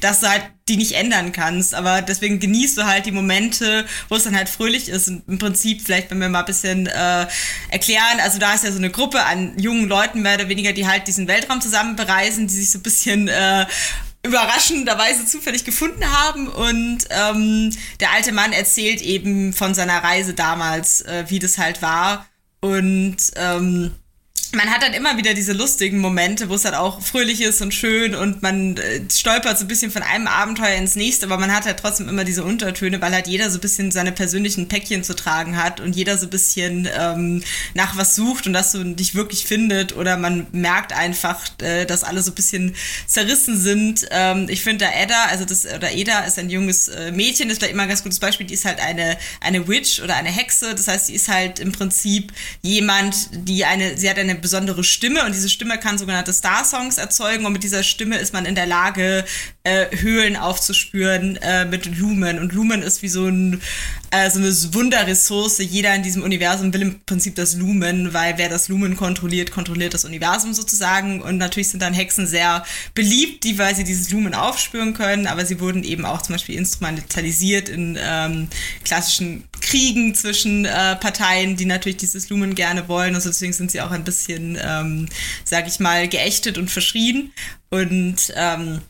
dass 0.00 0.20
halt 0.20 0.42
die 0.68 0.76
nicht 0.76 0.92
ändern 0.92 1.32
kannst. 1.32 1.74
Aber 1.74 2.02
deswegen 2.02 2.40
genießt 2.40 2.78
du 2.78 2.84
halt 2.84 3.06
die 3.06 3.12
Momente, 3.12 3.84
wo 4.08 4.16
es 4.16 4.24
dann 4.24 4.36
halt 4.36 4.48
fröhlich 4.48 4.88
ist. 4.88 5.08
Und 5.08 5.28
im 5.28 5.38
Prinzip, 5.38 5.82
vielleicht, 5.82 6.10
wenn 6.10 6.18
wir 6.18 6.28
mal 6.28 6.40
ein 6.40 6.46
bisschen 6.46 6.86
äh, 6.86 7.26
erklären, 7.70 8.20
also 8.22 8.38
da 8.38 8.54
ist 8.54 8.64
ja 8.64 8.72
so 8.72 8.78
eine 8.78 8.90
Gruppe 8.90 9.24
an 9.24 9.58
jungen 9.58 9.88
Leuten, 9.88 10.22
mehr 10.22 10.36
oder 10.36 10.48
weniger, 10.48 10.72
die 10.72 10.86
halt 10.86 11.06
diesen 11.06 11.28
Weltraum 11.28 11.60
zusammen 11.60 11.96
bereisen, 11.96 12.46
die 12.46 12.54
sich 12.54 12.70
so 12.70 12.78
ein 12.78 12.82
bisschen 12.82 13.28
äh, 13.28 13.66
überraschenderweise 14.22 15.26
zufällig 15.26 15.64
gefunden 15.64 16.04
haben. 16.10 16.48
Und 16.48 16.98
ähm, 17.10 17.70
der 18.00 18.12
alte 18.12 18.32
Mann 18.32 18.52
erzählt 18.52 19.02
eben 19.02 19.52
von 19.52 19.74
seiner 19.74 20.02
Reise 20.02 20.34
damals, 20.34 21.02
äh, 21.02 21.24
wie 21.28 21.38
das 21.38 21.58
halt 21.58 21.82
war. 21.82 22.26
Und 22.60 23.16
ähm, 23.36 23.92
man 24.54 24.70
hat 24.70 24.82
dann 24.82 24.92
immer 24.92 25.16
wieder 25.16 25.34
diese 25.34 25.52
lustigen 25.52 25.98
Momente, 25.98 26.48
wo 26.48 26.54
es 26.54 26.64
halt 26.64 26.74
auch 26.74 27.00
fröhlich 27.00 27.40
ist 27.40 27.60
und 27.62 27.74
schön 27.74 28.14
und 28.14 28.42
man 28.42 28.76
äh, 28.76 29.02
stolpert 29.12 29.58
so 29.58 29.64
ein 29.64 29.68
bisschen 29.68 29.90
von 29.90 30.02
einem 30.02 30.26
Abenteuer 30.26 30.76
ins 30.76 30.96
nächste, 30.96 31.26
aber 31.26 31.38
man 31.38 31.54
hat 31.54 31.64
halt 31.66 31.78
trotzdem 31.78 32.08
immer 32.08 32.24
diese 32.24 32.44
Untertöne, 32.44 33.00
weil 33.00 33.12
halt 33.12 33.26
jeder 33.26 33.50
so 33.50 33.58
ein 33.58 33.60
bisschen 33.60 33.90
seine 33.90 34.12
persönlichen 34.12 34.68
Päckchen 34.68 35.04
zu 35.04 35.14
tragen 35.14 35.62
hat 35.62 35.80
und 35.80 35.96
jeder 35.96 36.18
so 36.18 36.26
ein 36.26 36.30
bisschen 36.30 36.88
ähm, 36.96 37.42
nach 37.74 37.96
was 37.96 38.14
sucht 38.14 38.46
und 38.46 38.52
das 38.52 38.72
so 38.72 38.78
nicht 38.78 39.14
wirklich 39.14 39.44
findet 39.44 39.96
oder 39.96 40.16
man 40.16 40.46
merkt 40.52 40.92
einfach, 40.92 41.40
äh, 41.60 41.84
dass 41.86 42.04
alle 42.04 42.22
so 42.22 42.30
ein 42.30 42.34
bisschen 42.34 42.74
zerrissen 43.06 43.58
sind. 43.58 44.06
Ähm, 44.10 44.46
ich 44.48 44.62
finde 44.62 44.84
da 44.86 44.92
Edda, 44.92 45.26
also 45.30 45.44
das, 45.44 45.66
oder 45.66 45.92
Eda 45.92 46.20
ist 46.20 46.38
ein 46.38 46.50
junges 46.50 46.88
äh, 46.88 47.12
Mädchen, 47.12 47.50
ist 47.50 47.58
vielleicht 47.58 47.74
immer 47.74 47.84
ein 47.84 47.88
ganz 47.88 48.02
gutes 48.02 48.20
Beispiel, 48.20 48.46
die 48.46 48.54
ist 48.54 48.64
halt 48.64 48.80
eine, 48.80 49.16
eine 49.40 49.66
Witch 49.68 50.00
oder 50.00 50.16
eine 50.16 50.30
Hexe, 50.30 50.74
das 50.74 50.88
heißt, 50.88 51.06
sie 51.06 51.14
ist 51.14 51.28
halt 51.28 51.58
im 51.58 51.72
Prinzip 51.72 52.32
jemand, 52.62 53.28
die 53.32 53.64
eine, 53.64 53.96
sie 53.96 54.08
hat 54.08 54.18
eine 54.18 54.34
besondere 54.44 54.84
Stimme 54.84 55.24
und 55.24 55.34
diese 55.34 55.48
Stimme 55.48 55.78
kann 55.78 55.96
sogenannte 55.96 56.32
Star-Songs 56.32 56.98
erzeugen 56.98 57.46
und 57.46 57.54
mit 57.54 57.62
dieser 57.62 57.82
Stimme 57.82 58.18
ist 58.18 58.34
man 58.34 58.44
in 58.44 58.54
der 58.54 58.66
Lage, 58.66 59.24
äh, 59.64 59.96
Höhlen 59.96 60.36
aufzuspüren 60.36 61.36
äh, 61.36 61.64
mit 61.64 61.86
Lumen. 61.98 62.38
Und 62.38 62.52
Lumen 62.52 62.82
ist 62.82 63.00
wie 63.00 63.08
so, 63.08 63.26
ein, 63.26 63.62
äh, 64.10 64.28
so 64.30 64.38
eine 64.38 64.52
Wunderressource. 64.74 65.58
Jeder 65.58 65.94
in 65.94 66.02
diesem 66.02 66.22
Universum 66.22 66.72
will 66.74 66.82
im 66.82 67.00
Prinzip 67.06 67.34
das 67.34 67.54
Lumen, 67.54 68.12
weil 68.12 68.36
wer 68.36 68.50
das 68.50 68.68
Lumen 68.68 68.94
kontrolliert, 68.94 69.50
kontrolliert 69.52 69.94
das 69.94 70.04
Universum 70.04 70.52
sozusagen. 70.52 71.22
Und 71.22 71.38
natürlich 71.38 71.70
sind 71.70 71.80
dann 71.80 71.94
Hexen 71.94 72.26
sehr 72.26 72.62
beliebt, 72.94 73.44
die, 73.44 73.58
weil 73.58 73.74
sie 73.74 73.84
dieses 73.84 74.10
Lumen 74.10 74.34
aufspüren 74.34 74.92
können, 74.92 75.26
aber 75.26 75.46
sie 75.46 75.58
wurden 75.60 75.82
eben 75.82 76.04
auch 76.04 76.20
zum 76.20 76.34
Beispiel 76.34 76.56
instrumentalisiert 76.56 77.70
in 77.70 77.98
ähm, 77.98 78.48
klassischen 78.84 79.44
Kriegen 79.62 80.14
zwischen 80.14 80.66
äh, 80.66 80.94
Parteien, 80.96 81.56
die 81.56 81.64
natürlich 81.64 81.96
dieses 81.96 82.28
Lumen 82.28 82.54
gerne 82.54 82.86
wollen. 82.86 83.14
Also 83.14 83.30
deswegen 83.30 83.54
sind 83.54 83.70
sie 83.70 83.80
auch 83.80 83.92
ein 83.92 84.04
bisschen, 84.04 84.58
ähm, 84.62 85.08
sag 85.44 85.66
ich 85.66 85.80
mal, 85.80 86.06
geächtet 86.06 86.58
und 86.58 86.70
verschrien. 86.70 87.32
Und 87.70 88.30
ähm, 88.36 88.82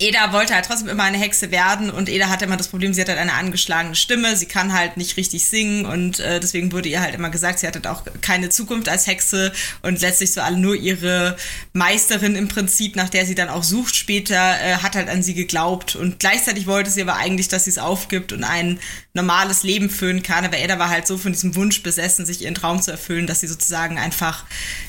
Eda 0.00 0.32
wollte 0.32 0.54
halt 0.54 0.64
trotzdem 0.64 0.88
immer 0.88 1.02
eine 1.02 1.18
Hexe 1.18 1.50
werden 1.50 1.90
und 1.90 2.08
Eda 2.08 2.30
hatte 2.30 2.46
immer 2.46 2.56
das 2.56 2.68
Problem, 2.68 2.94
sie 2.94 3.02
hat 3.02 3.08
halt 3.08 3.18
eine 3.18 3.34
angeschlagene 3.34 3.94
Stimme, 3.94 4.34
sie 4.34 4.46
kann 4.46 4.72
halt 4.72 4.96
nicht 4.96 5.18
richtig 5.18 5.44
singen 5.44 5.84
und 5.84 6.20
äh, 6.20 6.40
deswegen 6.40 6.72
wurde 6.72 6.88
ihr 6.88 7.02
halt 7.02 7.14
immer 7.14 7.28
gesagt, 7.28 7.58
sie 7.58 7.66
hat 7.66 7.74
halt 7.74 7.86
auch 7.86 8.04
keine 8.22 8.48
Zukunft 8.48 8.88
als 8.88 9.06
Hexe 9.06 9.52
und 9.82 10.00
letztlich 10.00 10.32
so 10.32 10.40
alle 10.40 10.56
nur 10.56 10.74
ihre 10.74 11.36
Meisterin 11.74 12.34
im 12.34 12.48
Prinzip, 12.48 12.96
nach 12.96 13.10
der 13.10 13.26
sie 13.26 13.34
dann 13.34 13.50
auch 13.50 13.62
sucht 13.62 13.94
später, 13.94 14.58
äh, 14.62 14.76
hat 14.76 14.96
halt 14.96 15.10
an 15.10 15.22
sie 15.22 15.34
geglaubt 15.34 15.96
und 15.96 16.18
gleichzeitig 16.18 16.66
wollte 16.66 16.90
sie 16.90 17.02
aber 17.02 17.16
eigentlich, 17.16 17.48
dass 17.48 17.64
sie 17.64 17.70
es 17.70 17.78
aufgibt 17.78 18.32
und 18.32 18.42
ein 18.42 18.80
normales 19.12 19.64
Leben 19.64 19.90
führen 19.90 20.22
kann, 20.22 20.44
aber 20.44 20.58
Eda 20.58 20.78
war 20.78 20.88
halt 20.88 21.06
so 21.06 21.18
von 21.18 21.32
diesem 21.32 21.56
Wunsch 21.56 21.82
besessen, 21.82 22.24
sich 22.24 22.42
ihren 22.42 22.54
Traum 22.54 22.80
zu 22.80 22.90
erfüllen, 22.90 23.26
dass 23.26 23.40
sie 23.40 23.48
sozusagen 23.48 23.98
einfach, 23.98 24.44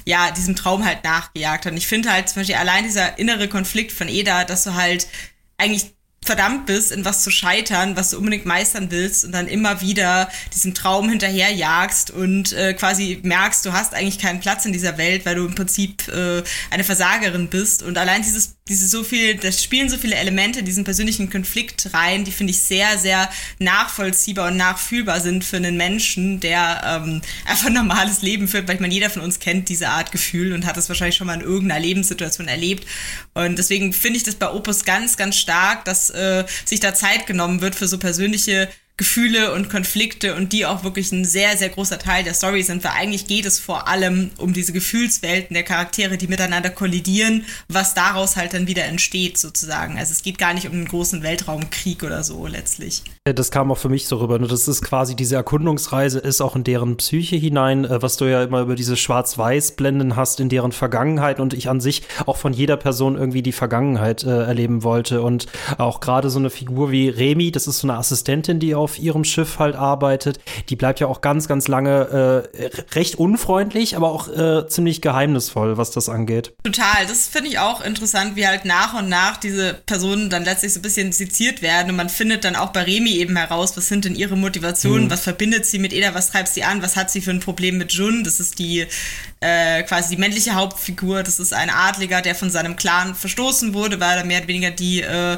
ja, 0.06 0.32
diesem 0.32 0.56
Traum 0.56 0.86
halt 0.86 1.04
nachgejagt 1.04 1.66
hat. 1.66 1.72
Und 1.72 1.78
ich 1.78 1.88
finde 1.88 2.12
halt 2.12 2.30
zum 2.30 2.42
Beispiel 2.42 2.56
allein 2.56 2.84
dieser 2.84 3.18
innere 3.18 3.48
Konflikt 3.48 3.92
von 3.92 4.08
Eda, 4.08 4.46
dass 4.46 4.64
du 4.64 4.76
halt 4.76 5.01
eigentlich 5.58 5.94
verdammt 6.24 6.68
bist, 6.68 6.92
in 6.92 7.04
was 7.04 7.24
zu 7.24 7.32
scheitern, 7.32 7.96
was 7.96 8.12
du 8.12 8.18
unbedingt 8.18 8.46
meistern 8.46 8.92
willst 8.92 9.26
und 9.26 9.32
dann 9.32 9.48
immer 9.48 9.82
wieder 9.82 10.30
diesem 10.54 10.76
Traum 10.76 11.10
hinterherjagst 11.10 12.12
und 12.12 12.54
äh, 12.54 12.76
quasi 12.76 13.20
merkst, 13.24 13.66
du 13.66 13.74
hast 13.74 13.96
eigentlich 13.96 14.20
keinen 14.20 14.40
Platz 14.40 14.66
in 14.66 14.72
dieser 14.72 15.00
Welt, 15.00 15.26
weil 15.26 15.36
du 15.36 15.46
im 15.46 15.56
Prinzip 15.56 16.08
äh, 16.10 16.44
eine 16.70 16.84
Versagerin 16.84 17.48
bist. 17.48 17.82
Und 17.82 17.98
allein 17.98 18.22
dieses, 18.22 18.56
diese 18.72 18.88
so 18.88 19.04
viel, 19.04 19.36
das 19.36 19.62
spielen 19.62 19.90
so 19.90 19.98
viele 19.98 20.16
Elemente, 20.16 20.64
diesen 20.64 20.86
persönlichen 20.86 21.30
Konflikt 21.30 21.94
rein, 21.94 22.24
die 22.24 22.32
finde 22.32 22.52
ich 22.52 22.62
sehr, 22.62 22.98
sehr 22.98 23.30
nachvollziehbar 23.60 24.48
und 24.48 24.56
nachfühlbar 24.56 25.20
sind 25.20 25.44
für 25.44 25.58
einen 25.58 25.76
Menschen, 25.76 26.40
der 26.40 26.82
ähm, 26.86 27.22
einfach 27.46 27.68
ein 27.68 27.74
normales 27.74 28.22
Leben 28.22 28.48
führt, 28.48 28.70
weil 28.70 28.76
ich 28.76 28.82
meine, 28.82 28.94
jeder 28.94 29.10
von 29.10 29.22
uns 29.24 29.40
kennt 29.40 29.68
diese 29.68 29.90
Art 29.90 30.14
Gefühl 30.14 30.54
und 30.54 30.66
hat 30.66 30.78
es 30.78 30.88
wahrscheinlich 30.88 31.18
schon 31.18 31.28
mal 31.28 31.34
in 31.34 31.42
irgendeiner 31.42 31.82
Lebenssituation 31.82 32.48
erlebt. 32.48 32.88
Und 33.34 33.60
deswegen 33.60 33.92
finde 33.92 34.18
ich 34.18 34.24
das 34.24 34.36
bei 34.36 34.50
Opus 34.50 34.86
ganz, 34.86 35.18
ganz 35.18 35.36
stark, 35.36 35.84
dass 35.84 36.10
äh, 36.10 36.46
sich 36.64 36.80
da 36.80 36.94
Zeit 36.94 37.28
genommen 37.28 37.60
wird 37.60 37.76
für 37.76 37.90
so 37.90 37.98
persönliche 37.98 38.70
Gefühle 38.98 39.54
und 39.54 39.70
Konflikte 39.70 40.36
und 40.36 40.54
die 40.54 40.66
auch 40.66 40.84
wirklich 40.84 41.12
ein 41.12 41.26
sehr, 41.26 41.58
sehr 41.58 41.70
großer 41.70 41.98
Teil 41.98 42.24
der 42.24 42.34
Story 42.34 42.62
sind, 42.62 42.84
weil 42.84 42.92
eigentlich 42.92 43.26
geht 43.26 43.46
es 43.46 43.60
vor 43.60 43.88
allem 43.88 44.32
um 44.38 44.54
diese 44.54 44.74
Gefühlswelten 44.74 45.54
der 45.54 45.64
Charaktere, 45.64 46.18
die 46.18 46.28
miteinander 46.28 46.70
kollidieren, 46.70 47.46
was 47.68 47.94
daraus 47.94 48.36
halt 48.36 48.54
dann 48.54 48.68
wieder 48.68 48.86
entsteht 48.86 49.38
sozusagen. 49.38 49.98
Also 49.98 50.12
es 50.12 50.24
geht 50.24 50.38
gar 50.38 50.54
nicht 50.54 50.68
um 50.68 50.74
einen 50.74 50.88
großen 50.88 51.24
Weltraumkrieg 51.24 52.04
oder 52.04 52.24
so 52.24 52.46
letztlich. 52.46 53.04
Das 53.24 53.52
kam 53.52 53.72
auch 53.72 53.78
für 53.78 53.90
mich 53.90 54.08
so 54.08 54.18
rüber. 54.18 54.40
Ne? 54.40 54.48
Das 54.48 54.68
ist 54.68 54.84
quasi 54.84 55.16
diese 55.16 55.36
Erkundungsreise 55.36 56.20
ist 56.20 56.42
auch 56.42 56.56
in 56.56 56.64
deren 56.64 56.98
Psyche 56.98 57.36
hinein, 57.36 57.86
äh, 57.86 58.02
was 58.02 58.18
du 58.18 58.26
ja 58.26 58.44
immer 58.44 58.62
über 58.62 58.76
diese 58.76 58.98
Schwarz-Weiß-Blenden 58.98 60.16
hast 60.16 60.40
in 60.40 60.50
deren 60.50 60.72
Vergangenheit 60.72 61.40
und 61.40 61.54
ich 61.54 61.70
an 61.70 61.82
sich 61.82 62.04
auch 62.26 62.38
von 62.38 62.52
jeder 62.52 62.78
Person 62.78 63.16
irgendwie 63.16 63.44
die 63.44 63.52
Vergangenheit 63.52 64.24
äh, 64.24 64.44
erleben 64.44 64.84
wollte 64.84 65.22
und 65.22 65.46
auch 65.78 66.00
gerade 66.00 66.30
so 66.30 66.40
eine 66.40 66.50
Figur 66.50 66.92
wie 66.92 67.10
Remi, 67.10 67.52
das 67.52 67.68
ist 67.68 67.80
so 67.80 67.88
eine 67.88 67.98
Assistentin, 67.98 68.60
die 68.60 68.74
auf 68.74 68.92
auf 68.92 69.00
ihrem 69.00 69.24
Schiff 69.24 69.58
halt 69.60 69.76
arbeitet. 69.76 70.40
Die 70.70 70.76
bleibt 70.76 71.00
ja 71.00 71.08
auch 71.08 71.22
ganz, 71.22 71.48
ganz 71.48 71.70
lange 71.70 72.50
äh, 72.54 72.66
recht 72.94 73.16
unfreundlich, 73.16 73.96
aber 73.96 74.12
auch 74.12 74.28
äh, 74.28 74.68
ziemlich 74.68 75.02
geheimnisvoll, 75.02 75.78
was 75.78 75.92
das 75.92 76.10
angeht. 76.10 76.54
Total. 76.64 77.06
Das 77.08 77.28
finde 77.28 77.50
ich 77.50 77.60
auch 77.60 77.82
interessant, 77.82 78.36
wie 78.36 78.46
halt 78.46 78.66
nach 78.66 78.94
und 78.94 79.08
nach 79.08 79.38
diese 79.38 79.76
Personen 79.86 80.30
dann 80.30 80.44
letztlich 80.44 80.74
so 80.74 80.80
ein 80.80 80.82
bisschen 80.82 81.12
seziert 81.14 81.62
werden 81.62 81.92
und 81.92 81.96
man 81.96 82.10
findet 82.10 82.44
dann 82.44 82.58
auch 82.58 82.70
bei 82.70 82.82
Remi 82.84 83.11
eben 83.20 83.36
heraus, 83.36 83.76
was 83.78 83.88
sind 83.88 84.06
denn 84.06 84.16
ihre 84.16 84.38
Motivationen, 84.38 85.06
mhm. 85.06 85.10
was 85.12 85.22
verbindet 85.22 85.66
sie 85.66 85.80
mit 85.80 85.94
Eda, 85.94 86.14
was 86.14 86.32
treibt 86.32 86.50
sie 86.50 86.64
an, 86.64 86.82
was 86.82 86.96
hat 86.96 87.12
sie 87.12 87.22
für 87.22 87.32
ein 87.32 87.40
Problem 87.40 87.78
mit 87.78 87.92
Jun, 87.94 88.24
das 88.24 88.40
ist 88.40 88.60
die 88.60 88.86
äh, 89.40 89.84
quasi 89.84 90.16
die 90.16 90.20
männliche 90.20 90.56
Hauptfigur, 90.56 91.24
das 91.24 91.40
ist 91.40 91.54
ein 91.54 91.70
Adliger, 91.70 92.22
der 92.22 92.36
von 92.36 92.50
seinem 92.50 92.76
Clan 92.76 93.16
verstoßen 93.16 93.74
wurde, 93.74 94.00
weil 94.00 94.18
er 94.18 94.24
mehr 94.24 94.40
oder 94.40 94.48
weniger 94.48 94.72
die 94.72 95.02
äh, 95.02 95.38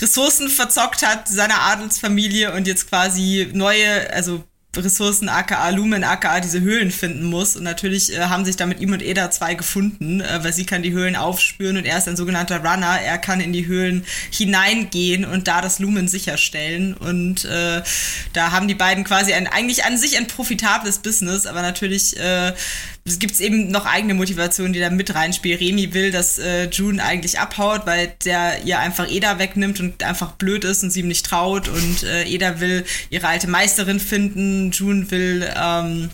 Ressourcen 0.00 0.48
verzockt 0.48 1.06
hat 1.06 1.28
seiner 1.28 1.60
Adelsfamilie 1.62 2.52
und 2.52 2.66
jetzt 2.66 2.88
quasi 2.88 3.48
neue, 3.52 4.12
also 4.12 4.44
Ressourcen 4.74 5.28
aka 5.28 5.68
Lumen 5.68 6.02
aka 6.02 6.40
diese 6.40 6.62
Höhlen 6.62 6.90
finden 6.90 7.24
muss. 7.24 7.56
Und 7.56 7.64
natürlich 7.64 8.12
äh, 8.16 8.20
haben 8.20 8.46
sich 8.46 8.56
da 8.56 8.64
mit 8.64 8.80
ihm 8.80 8.92
und 8.92 9.02
Eda 9.02 9.30
zwei 9.30 9.54
gefunden, 9.54 10.22
äh, 10.22 10.42
weil 10.42 10.54
sie 10.54 10.64
kann 10.64 10.82
die 10.82 10.92
Höhlen 10.92 11.14
aufspüren 11.14 11.76
und 11.76 11.84
er 11.84 11.98
ist 11.98 12.08
ein 12.08 12.16
sogenannter 12.16 12.64
Runner. 12.64 12.98
Er 12.98 13.18
kann 13.18 13.40
in 13.40 13.52
die 13.52 13.66
Höhlen 13.66 14.04
hineingehen 14.30 15.26
und 15.26 15.46
da 15.46 15.60
das 15.60 15.78
Lumen 15.78 16.08
sicherstellen. 16.08 16.94
Und 16.94 17.44
äh, 17.44 17.82
da 18.32 18.52
haben 18.52 18.66
die 18.66 18.74
beiden 18.74 19.04
quasi 19.04 19.34
ein, 19.34 19.46
eigentlich 19.46 19.84
an 19.84 19.98
sich 19.98 20.16
ein 20.16 20.26
profitables 20.26 20.98
Business, 20.98 21.44
aber 21.44 21.60
natürlich 21.60 22.16
äh, 23.04 23.08
es 23.08 23.18
gibt 23.18 23.40
eben 23.40 23.70
noch 23.70 23.86
eigene 23.86 24.14
Motivationen, 24.14 24.72
die 24.72 24.80
da 24.80 24.90
mit 24.90 25.14
reinspielen. 25.14 25.58
Remy 25.58 25.94
will, 25.94 26.10
dass 26.10 26.38
äh, 26.38 26.68
June 26.70 27.02
eigentlich 27.02 27.38
abhaut, 27.38 27.86
weil 27.86 28.14
der 28.24 28.62
ihr 28.64 28.78
einfach 28.78 29.10
Eda 29.10 29.38
wegnimmt 29.38 29.80
und 29.80 30.02
einfach 30.02 30.32
blöd 30.32 30.64
ist 30.64 30.82
und 30.82 30.90
sie 30.90 31.00
ihm 31.00 31.08
nicht 31.08 31.26
traut. 31.26 31.68
Und 31.68 32.04
äh, 32.04 32.24
Eda 32.24 32.60
will 32.60 32.84
ihre 33.10 33.28
alte 33.28 33.48
Meisterin 33.48 34.00
finden. 34.00 34.70
June 34.70 35.10
will 35.10 35.48
ähm, 35.56 36.10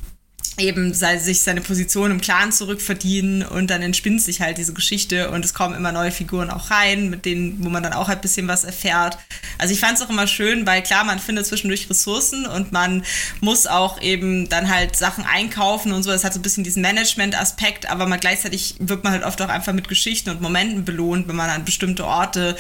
eben 0.57 0.95
sei, 0.95 1.19
sich 1.19 1.43
seine 1.43 1.61
Position 1.61 2.11
im 2.11 2.21
Clan 2.21 2.53
zurückverdienen 2.53 3.43
und 3.43 3.69
dann 3.71 3.83
entspinnt 3.83 4.23
sich 4.23 4.41
halt 4.41 4.59
diese 4.59 4.73
Geschichte 4.73 5.31
und 5.31 5.45
es 5.45 5.55
kommen 5.55 5.75
immer 5.75 5.93
neue 5.93 6.11
Figuren 6.11 6.51
auch 6.51 6.71
rein, 6.71 7.11
mit 7.11 7.25
denen, 7.25 7.65
wo 7.65 7.69
man 7.69 7.83
dann 7.83 7.93
auch 7.93 8.09
ein 8.09 8.21
bisschen 8.21 8.49
was 8.49 8.65
erfährt. 8.65 9.19
Also 9.59 9.75
ich 9.75 9.81
fand 9.81 9.99
es 9.99 10.05
auch 10.05 10.11
immer 10.11 10.27
schön, 10.27 10.67
weil 10.67 10.83
klar, 10.83 11.05
man 11.05 11.19
findet 11.19 11.47
zwischendurch 11.47 11.91
Ressourcen 11.91 12.47
und 12.47 12.73
man 12.73 13.05
muss 13.41 13.67
auch 13.67 14.01
eben 14.01 14.49
dann 14.49 14.69
halt 14.69 14.97
Sachen 14.97 15.25
einkaufen 15.25 15.93
und 15.93 16.03
so. 16.03 16.11
Das 16.11 16.25
hat 16.25 16.33
so 16.33 16.39
ein 16.39 16.43
bisschen 16.43 16.65
diesen 16.65 16.83
Management-Aspekt, 16.83 17.91
aber 17.91 18.07
man 18.07 18.21
gleichzeitig 18.21 18.77
wird 18.79 19.05
man 19.05 19.13
halt 19.13 19.25
oft 19.25 19.41
auch 19.43 19.49
einfach 19.49 19.73
mit 19.73 19.89
Geschichten 19.89 20.31
und 20.31 20.41
Momenten 20.41 20.85
belohnt, 20.85 21.29
wenn 21.29 21.37
man 21.37 21.51
an 21.51 21.65
bestimmte 21.65 22.07
Orte 22.07 22.57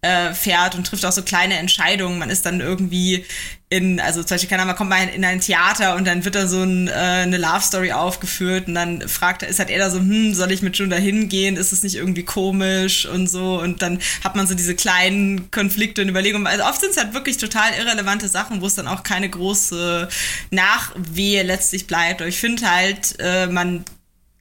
äh, 0.00 0.32
fährt 0.32 0.76
und 0.76 0.86
trifft 0.86 1.04
auch 1.04 1.12
so 1.12 1.22
kleine 1.22 1.58
Entscheidungen. 1.58 2.18
Man 2.18 2.30
ist 2.30 2.46
dann 2.46 2.60
irgendwie 2.60 3.24
in, 3.68 4.00
also 4.00 4.22
zum 4.22 4.36
Beispiel, 4.36 4.48
keine 4.48 4.62
Ahnung, 4.62 4.70
man 4.70 4.76
kommt 4.76 4.90
mal 4.90 5.08
in 5.08 5.24
ein 5.24 5.40
Theater 5.40 5.96
und 5.96 6.06
dann 6.06 6.24
wird 6.24 6.36
da 6.36 6.46
so 6.46 6.62
ein, 6.62 6.88
äh, 6.88 6.92
eine 6.92 7.36
Love 7.36 7.60
Story 7.60 7.92
aufgeführt 7.92 8.68
und 8.68 8.74
dann 8.74 9.06
fragt 9.08 9.42
er, 9.42 9.48
ist 9.48 9.58
halt 9.58 9.70
er 9.70 9.78
da 9.78 9.90
so, 9.90 9.98
hm, 9.98 10.34
soll 10.34 10.52
ich 10.52 10.62
mit 10.62 10.78
June 10.78 10.88
da 10.88 10.96
hingehen? 10.96 11.56
Ist 11.56 11.72
es 11.72 11.82
nicht 11.82 11.96
irgendwie 11.96 12.22
komisch 12.22 13.06
und 13.06 13.28
so? 13.28 13.60
Und 13.60 13.82
dann 13.82 13.98
hat 14.24 14.36
man 14.36 14.46
so 14.46 14.54
diese 14.54 14.74
kleinen 14.74 15.50
Konflikte 15.50 16.02
und 16.02 16.08
Überlegungen. 16.08 16.46
Also 16.46 16.64
oft 16.64 16.80
sind 16.80 16.92
es 16.92 16.96
halt 16.96 17.12
wirklich 17.12 17.36
total 17.36 17.72
irrelevante 17.78 18.28
Sachen, 18.28 18.62
wo 18.62 18.66
es 18.66 18.74
dann 18.74 18.88
auch 18.88 19.02
keine 19.02 19.28
große 19.28 20.08
Nachwehe 20.50 21.42
letztlich 21.42 21.86
bleibt. 21.86 22.22
Aber 22.22 22.28
ich 22.28 22.38
finde 22.38 22.70
halt, 22.70 23.16
äh, 23.18 23.48
man 23.48 23.84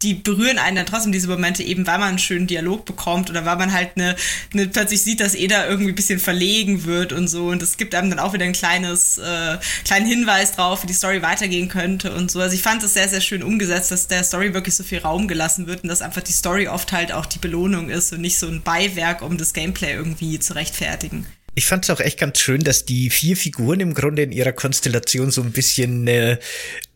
die 0.01 0.13
berühren 0.13 0.59
einen 0.59 0.75
dann 0.75 0.85
trotzdem 0.85 1.11
diese 1.11 1.27
Momente 1.27 1.63
eben, 1.63 1.87
weil 1.87 1.97
man 1.97 2.09
einen 2.09 2.19
schönen 2.19 2.45
Dialog 2.45 2.85
bekommt 2.85 3.29
oder 3.29 3.45
weil 3.45 3.57
man 3.57 3.73
halt 3.73 3.91
eine, 3.95 4.15
eine 4.53 4.67
plötzlich 4.67 5.01
sieht, 5.01 5.19
dass 5.19 5.33
Eda 5.33 5.67
irgendwie 5.67 5.91
ein 5.91 5.95
bisschen 5.95 6.19
verlegen 6.19 6.85
wird 6.85 7.13
und 7.13 7.27
so 7.27 7.47
und 7.47 7.63
es 7.63 7.77
gibt 7.77 7.95
einem 7.95 8.09
dann 8.09 8.19
auch 8.19 8.33
wieder 8.33 8.45
ein 8.45 8.53
kleines 8.53 9.17
äh, 9.17 9.57
kleinen 9.85 10.05
Hinweis 10.05 10.51
drauf, 10.51 10.83
wie 10.83 10.87
die 10.87 10.93
Story 10.93 11.21
weitergehen 11.21 11.67
könnte 11.67 12.13
und 12.13 12.29
so. 12.29 12.39
Also 12.39 12.55
ich 12.55 12.61
fand 12.61 12.83
es 12.83 12.93
sehr 12.93 13.09
sehr 13.09 13.21
schön 13.21 13.41
umgesetzt, 13.41 13.91
dass 13.91 14.07
der 14.07 14.23
Story 14.23 14.53
wirklich 14.53 14.75
so 14.75 14.83
viel 14.83 14.99
Raum 14.99 15.27
gelassen 15.27 15.67
wird 15.67 15.83
und 15.83 15.89
dass 15.89 16.01
einfach 16.01 16.21
die 16.21 16.33
Story 16.33 16.67
oft 16.67 16.91
halt 16.91 17.11
auch 17.11 17.25
die 17.25 17.39
Belohnung 17.39 17.89
ist 17.89 18.13
und 18.13 18.21
nicht 18.21 18.37
so 18.37 18.47
ein 18.47 18.61
Beiwerk, 18.61 19.21
um 19.23 19.37
das 19.37 19.53
Gameplay 19.53 19.93
irgendwie 19.93 20.39
zu 20.39 20.53
rechtfertigen. 20.53 21.25
Ich 21.57 21.65
fand 21.65 21.85
es 21.85 21.89
auch 21.89 21.99
echt 21.99 22.19
ganz 22.19 22.39
schön, 22.39 22.63
dass 22.63 22.85
die 22.85 23.09
vier 23.09 23.35
Figuren 23.35 23.79
im 23.79 23.95
Grunde 23.95 24.21
in 24.21 24.31
ihrer 24.31 24.51
Konstellation 24.51 25.31
so 25.31 25.41
ein 25.41 25.51
bisschen 25.51 26.07
äh, 26.07 26.37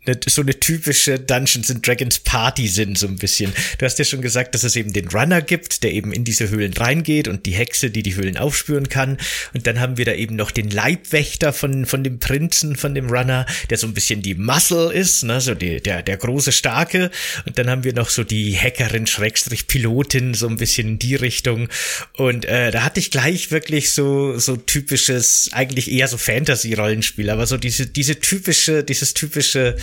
eine, 0.06 0.20
so 0.26 0.42
eine 0.42 0.60
typische 0.60 1.20
Dungeons 1.20 1.70
and 1.70 1.86
Dragons 1.86 2.20
Party 2.20 2.68
sind, 2.68 2.98
so 2.98 3.08
ein 3.08 3.18
bisschen. 3.18 3.54
Du 3.78 3.86
hast 3.86 4.00
ja 4.00 4.06
schon 4.06 4.22
gesagt, 4.22 4.56
dass 4.56 4.64
es 4.64 4.76
eben 4.76 4.94
den 4.94 5.08
Runner 5.10 5.42
gibt, 5.42 5.84
der 5.84 5.94
eben 5.94 6.12
in 6.12 6.24
diese 6.24 6.50
Höhlen 6.50 6.74
reingeht 6.74 7.28
und 7.28 7.46
die 7.46 7.52
Hexe, 7.52 7.92
die 7.92 8.02
die 8.02 8.16
Höhlen 8.16 8.38
aufspüren 8.38 8.90
kann. 8.90 9.18
Und 9.54 9.68
dann 9.68 9.80
haben 9.80 9.98
wir 9.98 10.06
da 10.06 10.14
eben 10.14 10.36
noch 10.36 10.50
den 10.50 10.72
Leibwächter 10.72 11.54
von, 11.54 11.86
von 11.86 12.04
dem 12.04 12.18
Prinzen, 12.20 12.76
von 12.76 12.96
dem 12.96 13.10
Runner, 13.10 13.46
der 13.70 13.78
so 13.78 13.86
ein 13.86 13.94
bisschen 13.94 14.24
die 14.24 14.34
Muscle 14.34 14.92
ist, 14.92 15.24
ne, 15.24 15.40
so 15.40 15.54
die, 15.54 15.82
der, 15.82 16.02
der 16.02 16.18
große 16.18 16.52
Starke. 16.52 17.12
Und 17.46 17.60
dann 17.60 17.70
haben 17.70 17.84
wir 17.84 17.94
noch 17.94 18.10
so 18.10 18.24
die 18.24 18.58
Hackerin, 18.58 19.06
Schrägstrich 19.06 19.68
Pilotin, 19.68 20.34
so 20.34 20.48
ein 20.48 20.58
bisschen 20.58 20.88
in 20.88 21.00
die 21.00 21.16
Richtung. 21.16 21.70
Und 22.14 22.46
äh, 22.46 22.72
da 22.72 22.84
hatte 22.84 23.00
ich 23.00 23.12
gleich 23.12 23.52
wirklich 23.52 23.92
so, 23.92 24.40
so 24.40 24.58
typisches, 24.58 25.50
eigentlich 25.52 25.92
eher 25.92 26.08
so 26.08 26.18
Fantasy-Rollenspiel, 26.18 27.30
aber 27.30 27.46
so 27.46 27.58
diese, 27.58 27.86
diese 27.86 28.20
typische, 28.20 28.84
dieses 28.84 29.14
typische 29.14 29.76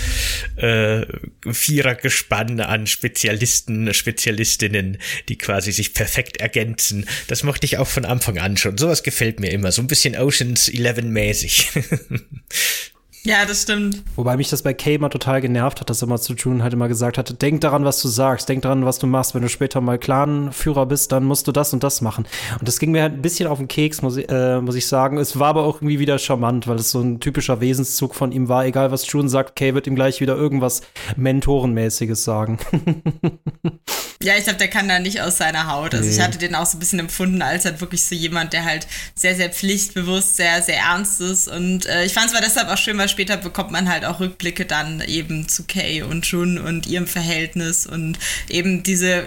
äh, 0.57 1.07
Vierergespann 1.51 2.61
an 2.61 2.87
Spezialisten, 2.87 3.93
Spezialistinnen, 3.95 4.99
die 5.29 5.39
quasi 5.39 5.73
sich 5.73 5.95
perfekt 5.95 6.39
ergänzen. 6.39 7.07
Das 7.27 7.43
mochte 7.43 7.67
ich 7.67 7.79
auch 7.79 7.89
von 7.89 8.05
Anfang 8.05 8.39
an 8.39 8.57
schon. 8.57 8.79
Sowas 8.79 9.03
gefällt 9.03 9.41
mir 9.41 9.51
immer. 9.51 9.73
So 9.73 9.83
ein 9.83 9.89
bisschen 9.89 10.17
Oceans 10.17 10.69
11 10.69 11.03
mäßig. 11.03 11.71
Ja, 13.29 13.45
das 13.45 13.61
stimmt. 13.61 14.03
Wobei 14.17 14.39
mich 14.39 14.49
das 14.49 14.63
bei 14.63 14.73
Kay 14.73 14.95
immer 14.95 15.11
total 15.11 15.43
genervt 15.43 15.83
hat, 15.83 15.91
dass 15.91 16.01
er 16.01 16.07
immer 16.07 16.19
zu 16.19 16.33
June 16.33 16.63
halt 16.63 16.73
immer 16.73 16.89
gesagt 16.89 17.19
hatte, 17.19 17.35
denk 17.35 17.61
daran, 17.61 17.85
was 17.85 18.01
du 18.01 18.09
sagst, 18.09 18.49
denk 18.49 18.63
daran, 18.63 18.87
was 18.87 18.99
du 19.01 19.07
machst. 19.07 19.35
Wenn 19.35 19.43
du 19.43 19.51
später 19.51 19.83
mal 19.83 19.99
Clanführer 19.99 20.87
bist, 20.87 21.13
dann 21.13 21.25
musst 21.25 21.47
du 21.47 21.53
das 21.53 21.75
und 21.75 21.85
das 21.85 22.01
machen. 22.01 22.27
Und 22.59 22.67
das 22.67 22.79
ging 22.79 22.91
mir 22.91 23.03
halt 23.03 23.13
ein 23.13 23.21
bisschen 23.21 23.47
auf 23.47 23.59
den 23.59 23.69
Keks, 23.69 24.01
muss 24.01 24.17
ich, 24.17 24.31
äh, 24.31 24.63
muss 24.63 24.77
ich 24.77 24.87
sagen. 24.87 25.19
Es 25.19 25.39
war 25.39 25.49
aber 25.49 25.65
auch 25.65 25.83
irgendwie 25.83 25.99
wieder 25.99 26.19
charmant, 26.19 26.69
weil 26.69 26.77
es 26.77 26.91
so 26.91 27.03
ein 27.03 27.21
typischer 27.21 27.61
Wesenszug 27.61 28.15
von 28.15 28.33
ihm 28.33 28.49
war. 28.49 28.65
Egal, 28.65 28.93
was 28.93 29.13
June 29.13 29.29
sagt, 29.29 29.57
Kay 29.57 29.75
wird 29.75 29.87
ihm 29.87 29.95
gleich 29.95 30.23
wieder 30.23 30.35
irgendwas 30.35 30.81
Mentorenmäßiges 31.17 32.25
sagen. 32.25 32.59
ja, 34.23 34.37
ich 34.37 34.45
glaube, 34.45 34.59
der 34.59 34.69
kann 34.69 34.89
da 34.89 34.99
nicht 34.99 35.21
aus 35.21 35.37
seiner 35.37 35.71
Haut. 35.71 35.95
Also 35.95 36.09
nee. 36.09 36.15
ich 36.15 36.21
hatte 36.23 36.39
den 36.39 36.55
auch 36.55 36.67
so 36.67 36.77
ein 36.77 36.81
bisschen 36.81 36.99
empfunden 36.99 37.43
als 37.43 37.67
halt 37.67 37.81
wirklich 37.83 38.05
so 38.05 38.15
jemand, 38.15 38.53
der 38.53 38.65
halt 38.65 38.87
sehr, 39.15 39.37
sehr 39.37 39.51
pflichtbewusst, 39.51 40.37
sehr, 40.37 40.63
sehr 40.63 40.79
ernst 40.79 41.21
ist. 41.21 41.47
Und 41.47 41.87
äh, 41.87 42.05
ich 42.05 42.15
fand 42.15 42.29
es 42.29 42.35
war 42.35 42.41
deshalb 42.41 42.69
auch 42.69 42.79
schön, 42.79 42.97
weil 42.97 43.09
später 43.19 43.37
bekommt 43.37 43.73
man 43.73 43.89
halt 43.89 44.05
auch 44.05 44.21
Rückblicke 44.21 44.65
dann 44.65 45.01
eben 45.01 45.49
zu 45.49 45.65
Kay 45.65 46.03
und 46.03 46.25
Jun 46.27 46.57
und 46.57 46.87
ihrem 46.87 47.09
Verhältnis 47.09 47.85
und 47.85 48.17
eben 48.49 48.85
diese, 48.85 49.27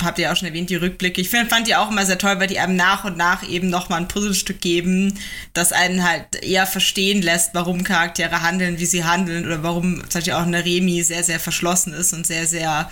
habt 0.00 0.20
ihr 0.20 0.30
auch 0.30 0.36
schon 0.36 0.46
erwähnt, 0.46 0.70
die 0.70 0.76
Rückblicke. 0.76 1.20
Ich 1.20 1.30
find, 1.30 1.50
fand 1.50 1.66
die 1.66 1.74
auch 1.74 1.90
immer 1.90 2.06
sehr 2.06 2.16
toll, 2.16 2.38
weil 2.38 2.46
die 2.46 2.60
einem 2.60 2.76
nach 2.76 3.02
und 3.02 3.16
nach 3.16 3.42
eben 3.48 3.70
nochmal 3.70 4.00
ein 4.00 4.06
Puzzlestück 4.06 4.60
geben, 4.60 5.18
das 5.52 5.72
einen 5.72 6.08
halt 6.08 6.44
eher 6.44 6.64
verstehen 6.68 7.22
lässt, 7.22 7.54
warum 7.54 7.82
Charaktere 7.82 8.42
handeln, 8.42 8.78
wie 8.78 8.86
sie 8.86 9.02
handeln 9.02 9.44
oder 9.46 9.64
warum 9.64 9.96
zum 10.08 10.20
Beispiel 10.20 10.34
auch 10.34 10.46
eine 10.46 10.64
Remi 10.64 11.02
sehr, 11.02 11.24
sehr 11.24 11.40
verschlossen 11.40 11.92
ist 11.92 12.12
und 12.12 12.24
sehr, 12.24 12.46
sehr 12.46 12.88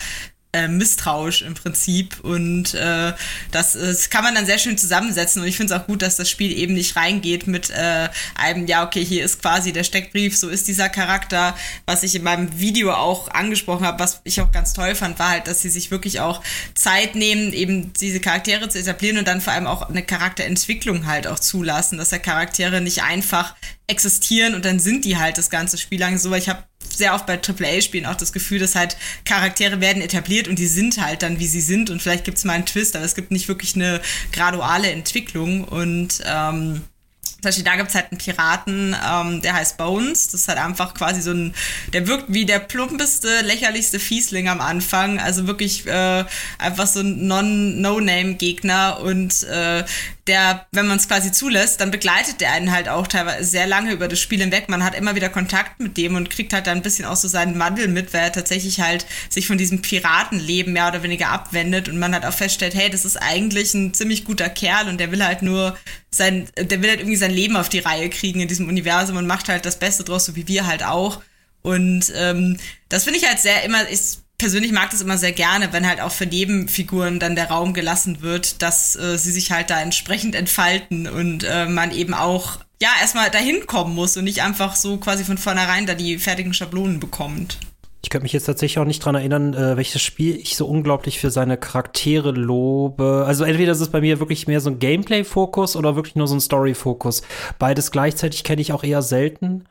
äh, 0.54 0.68
misstrauisch 0.68 1.42
im 1.42 1.54
Prinzip. 1.54 2.20
Und 2.22 2.74
äh, 2.74 3.12
das, 3.50 3.72
das 3.72 4.10
kann 4.10 4.22
man 4.22 4.34
dann 4.34 4.44
sehr 4.44 4.58
schön 4.58 4.76
zusammensetzen. 4.76 5.40
Und 5.40 5.48
ich 5.48 5.56
finde 5.56 5.74
es 5.74 5.80
auch 5.80 5.86
gut, 5.86 6.02
dass 6.02 6.16
das 6.16 6.28
Spiel 6.28 6.52
eben 6.52 6.74
nicht 6.74 6.94
reingeht 6.94 7.46
mit 7.46 7.70
äh, 7.70 8.08
einem, 8.34 8.66
ja, 8.66 8.86
okay, 8.86 9.04
hier 9.04 9.24
ist 9.24 9.40
quasi 9.40 9.72
der 9.72 9.84
Steckbrief, 9.84 10.36
so 10.36 10.48
ist 10.48 10.68
dieser 10.68 10.90
Charakter. 10.90 11.56
Was 11.86 12.02
ich 12.02 12.14
in 12.14 12.22
meinem 12.22 12.58
Video 12.58 12.92
auch 12.92 13.28
angesprochen 13.28 13.86
habe, 13.86 13.98
was 13.98 14.20
ich 14.24 14.40
auch 14.42 14.52
ganz 14.52 14.74
toll 14.74 14.94
fand, 14.94 15.18
war 15.18 15.30
halt, 15.30 15.46
dass 15.46 15.62
sie 15.62 15.70
sich 15.70 15.90
wirklich 15.90 16.20
auch 16.20 16.42
Zeit 16.74 17.14
nehmen, 17.14 17.52
eben 17.52 17.92
diese 17.94 18.20
Charaktere 18.20 18.68
zu 18.68 18.78
etablieren 18.78 19.18
und 19.18 19.26
dann 19.26 19.40
vor 19.40 19.54
allem 19.54 19.66
auch 19.66 19.88
eine 19.88 20.02
Charakterentwicklung 20.02 21.06
halt 21.06 21.26
auch 21.26 21.38
zulassen, 21.38 21.96
dass 21.96 22.10
der 22.10 22.18
Charaktere 22.18 22.80
nicht 22.80 23.02
einfach 23.02 23.54
existieren 23.86 24.54
und 24.54 24.64
dann 24.64 24.78
sind 24.78 25.04
die 25.04 25.16
halt 25.16 25.38
das 25.38 25.50
ganze 25.50 25.78
Spiel 25.78 26.00
lang 26.00 26.18
so. 26.18 26.34
Ich 26.34 26.48
habe 26.48 26.64
sehr 26.96 27.14
oft 27.14 27.26
bei 27.26 27.38
AAA-Spielen 27.38 28.06
auch 28.06 28.16
das 28.16 28.32
Gefühl, 28.32 28.58
dass 28.58 28.74
halt 28.74 28.96
Charaktere 29.24 29.80
werden 29.80 30.02
etabliert 30.02 30.48
und 30.48 30.58
die 30.58 30.66
sind 30.66 31.00
halt 31.00 31.22
dann, 31.22 31.38
wie 31.38 31.46
sie 31.46 31.60
sind 31.60 31.90
und 31.90 32.00
vielleicht 32.02 32.24
gibt 32.24 32.38
es 32.38 32.44
mal 32.44 32.54
einen 32.54 32.66
Twist, 32.66 32.96
aber 32.96 33.04
es 33.04 33.14
gibt 33.14 33.30
nicht 33.30 33.48
wirklich 33.48 33.74
eine 33.74 34.00
graduale 34.32 34.90
Entwicklung 34.90 35.64
und 35.64 36.22
ähm, 36.26 36.82
Zum 37.42 37.48
Beispiel, 37.48 37.64
da 37.64 37.74
gibt's 37.76 37.94
halt 37.96 38.12
einen 38.12 38.18
Piraten, 38.18 38.94
ähm, 39.04 39.42
der 39.42 39.54
heißt 39.54 39.76
Bones. 39.76 40.28
Das 40.28 40.42
ist 40.42 40.48
halt 40.48 40.58
einfach 40.58 40.94
quasi 40.94 41.20
so 41.22 41.32
ein, 41.32 41.54
der 41.92 42.06
wirkt 42.06 42.26
wie 42.28 42.46
der 42.46 42.60
plumpeste, 42.60 43.40
lächerlichste 43.40 43.98
Fiesling 43.98 44.48
am 44.48 44.60
Anfang. 44.60 45.18
Also 45.18 45.48
wirklich 45.48 45.84
äh, 45.86 46.24
einfach 46.58 46.86
so 46.86 47.00
ein 47.00 47.26
Non-No-Name-Gegner 47.26 49.00
und 49.00 49.42
äh, 49.44 49.84
der, 50.28 50.66
wenn 50.70 50.86
man 50.86 50.98
es 50.98 51.08
quasi 51.08 51.32
zulässt, 51.32 51.80
dann 51.80 51.90
begleitet 51.90 52.40
der 52.40 52.52
einen 52.52 52.70
halt 52.70 52.88
auch 52.88 53.08
teilweise 53.08 53.44
sehr 53.44 53.66
lange 53.66 53.92
über 53.92 54.06
das 54.06 54.20
Spiel 54.20 54.40
hinweg. 54.40 54.68
Man 54.68 54.84
hat 54.84 54.94
immer 54.94 55.16
wieder 55.16 55.28
Kontakt 55.28 55.80
mit 55.80 55.96
dem 55.96 56.14
und 56.14 56.30
kriegt 56.30 56.52
halt 56.52 56.68
dann 56.68 56.78
ein 56.78 56.82
bisschen 56.82 57.06
auch 57.06 57.16
so 57.16 57.26
seinen 57.26 57.58
Mandel 57.58 57.88
mit, 57.88 58.14
weil 58.14 58.22
er 58.22 58.32
tatsächlich 58.32 58.80
halt 58.80 59.04
sich 59.28 59.48
von 59.48 59.58
diesem 59.58 59.82
Piratenleben 59.82 60.72
mehr 60.72 60.86
oder 60.86 61.02
weniger 61.02 61.30
abwendet 61.30 61.88
und 61.88 61.98
man 61.98 62.14
halt 62.14 62.24
auch 62.24 62.32
feststellt, 62.32 62.74
hey, 62.74 62.88
das 62.88 63.04
ist 63.04 63.16
eigentlich 63.16 63.74
ein 63.74 63.94
ziemlich 63.94 64.24
guter 64.24 64.48
Kerl 64.48 64.88
und 64.88 64.98
der 64.98 65.10
will 65.10 65.24
halt 65.24 65.42
nur 65.42 65.76
sein, 66.10 66.48
der 66.56 66.80
will 66.82 66.90
halt 66.90 67.00
irgendwie 67.00 67.16
sein 67.16 67.32
Leben 67.32 67.56
auf 67.56 67.68
die 67.68 67.80
Reihe 67.80 68.08
kriegen 68.08 68.40
in 68.40 68.48
diesem 68.48 68.68
Universum 68.68 69.16
und 69.16 69.26
macht 69.26 69.48
halt 69.48 69.66
das 69.66 69.78
Beste 69.78 70.04
draus, 70.04 70.26
so 70.26 70.36
wie 70.36 70.46
wir 70.46 70.68
halt 70.68 70.84
auch. 70.84 71.20
Und 71.62 72.12
ähm, 72.16 72.58
das 72.88 73.04
finde 73.04 73.18
ich 73.18 73.26
halt 73.26 73.40
sehr 73.40 73.64
immer, 73.64 73.88
ist 73.88 74.21
persönlich 74.42 74.72
mag 74.72 74.90
das 74.90 75.00
immer 75.00 75.18
sehr 75.18 75.30
gerne, 75.30 75.72
wenn 75.72 75.86
halt 75.86 76.00
auch 76.00 76.10
für 76.10 76.26
Nebenfiguren 76.26 77.20
dann 77.20 77.36
der 77.36 77.48
Raum 77.48 77.74
gelassen 77.74 78.22
wird, 78.22 78.60
dass 78.60 78.96
äh, 78.96 79.16
sie 79.16 79.30
sich 79.30 79.52
halt 79.52 79.70
da 79.70 79.80
entsprechend 79.80 80.34
entfalten 80.34 81.06
und 81.06 81.44
äh, 81.44 81.66
man 81.66 81.92
eben 81.92 82.12
auch 82.12 82.58
ja 82.82 82.88
erstmal 83.00 83.30
dahin 83.30 83.68
kommen 83.68 83.94
muss 83.94 84.16
und 84.16 84.24
nicht 84.24 84.42
einfach 84.42 84.74
so 84.74 84.96
quasi 84.96 85.22
von 85.22 85.38
vornherein 85.38 85.86
da 85.86 85.94
die 85.94 86.18
fertigen 86.18 86.54
Schablonen 86.54 86.98
bekommt. 86.98 87.58
Ich 88.02 88.10
könnte 88.10 88.24
mich 88.24 88.32
jetzt 88.32 88.46
tatsächlich 88.46 88.80
auch 88.80 88.84
nicht 88.84 88.98
dran 88.98 89.14
erinnern, 89.14 89.54
äh, 89.54 89.76
welches 89.76 90.02
Spiel 90.02 90.34
ich 90.34 90.56
so 90.56 90.66
unglaublich 90.66 91.20
für 91.20 91.30
seine 91.30 91.56
Charaktere 91.56 92.32
lobe. 92.32 93.22
Also 93.24 93.44
entweder 93.44 93.70
ist 93.70 93.80
es 93.80 93.92
bei 93.92 94.00
mir 94.00 94.18
wirklich 94.18 94.48
mehr 94.48 94.60
so 94.60 94.70
ein 94.70 94.80
Gameplay-Fokus 94.80 95.76
oder 95.76 95.94
wirklich 95.94 96.16
nur 96.16 96.26
so 96.26 96.34
ein 96.34 96.40
Story-Fokus. 96.40 97.22
Beides 97.60 97.92
gleichzeitig 97.92 98.42
kenne 98.42 98.60
ich 98.60 98.72
auch 98.72 98.82
eher 98.82 99.02
selten. 99.02 99.68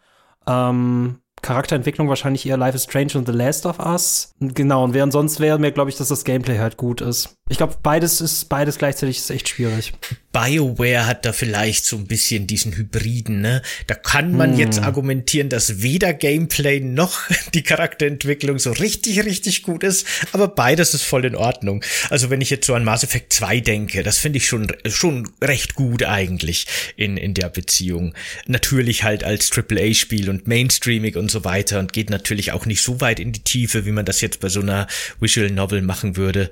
Ähm, 0.47 1.17
Charakterentwicklung 1.41 2.07
wahrscheinlich 2.09 2.45
eher 2.45 2.57
Life 2.57 2.75
is 2.75 2.83
Strange 2.83 3.13
und 3.15 3.25
The 3.25 3.33
Last 3.33 3.65
of 3.65 3.79
Us. 3.79 4.33
Genau, 4.39 4.83
und 4.83 4.93
während 4.93 5.13
sonst 5.13 5.39
wäre 5.39 5.59
mir, 5.59 5.71
glaube 5.71 5.89
ich, 5.89 5.97
dass 5.97 6.09
das 6.09 6.23
Gameplay 6.23 6.59
halt 6.59 6.77
gut 6.77 7.01
ist. 7.01 7.35
Ich 7.51 7.57
glaube, 7.57 7.75
beides 7.83 8.21
ist, 8.21 8.47
beides 8.47 8.77
gleichzeitig 8.77 9.17
ist 9.17 9.29
echt 9.29 9.49
schwierig. 9.49 9.91
BioWare 10.31 11.05
hat 11.05 11.25
da 11.25 11.33
vielleicht 11.33 11.83
so 11.83 11.97
ein 11.97 12.07
bisschen 12.07 12.47
diesen 12.47 12.77
Hybriden, 12.77 13.41
ne? 13.41 13.61
Da 13.87 13.95
kann 13.95 14.31
man 14.31 14.53
hm. 14.53 14.59
jetzt 14.59 14.79
argumentieren, 14.79 15.49
dass 15.49 15.81
weder 15.81 16.13
Gameplay 16.13 16.79
noch 16.79 17.19
die 17.53 17.63
Charakterentwicklung 17.63 18.57
so 18.57 18.71
richtig, 18.71 19.25
richtig 19.25 19.63
gut 19.63 19.83
ist, 19.83 20.07
aber 20.31 20.47
beides 20.47 20.93
ist 20.93 21.03
voll 21.03 21.25
in 21.25 21.35
Ordnung. 21.35 21.83
Also 22.09 22.29
wenn 22.29 22.39
ich 22.39 22.49
jetzt 22.49 22.67
so 22.67 22.73
an 22.73 22.85
Mass 22.85 23.03
Effect 23.03 23.33
2 23.33 23.59
denke, 23.59 24.01
das 24.01 24.17
finde 24.17 24.37
ich 24.37 24.47
schon, 24.47 24.71
schon 24.85 25.29
recht 25.41 25.75
gut 25.75 26.03
eigentlich 26.03 26.67
in, 26.95 27.17
in 27.17 27.33
der 27.33 27.49
Beziehung. 27.49 28.13
Natürlich 28.47 29.03
halt 29.03 29.25
als 29.25 29.51
AAA-Spiel 29.51 30.29
und 30.29 30.47
Mainstreaming 30.47 31.17
und 31.17 31.29
so 31.29 31.43
weiter 31.43 31.79
und 31.79 31.91
geht 31.91 32.09
natürlich 32.09 32.53
auch 32.53 32.65
nicht 32.65 32.81
so 32.81 33.01
weit 33.01 33.19
in 33.19 33.33
die 33.33 33.43
Tiefe, 33.43 33.85
wie 33.85 33.91
man 33.91 34.05
das 34.05 34.21
jetzt 34.21 34.39
bei 34.39 34.47
so 34.47 34.61
einer 34.61 34.87
Visual 35.19 35.51
Novel 35.51 35.81
machen 35.81 36.15
würde. 36.15 36.49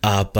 Aber 0.00 0.31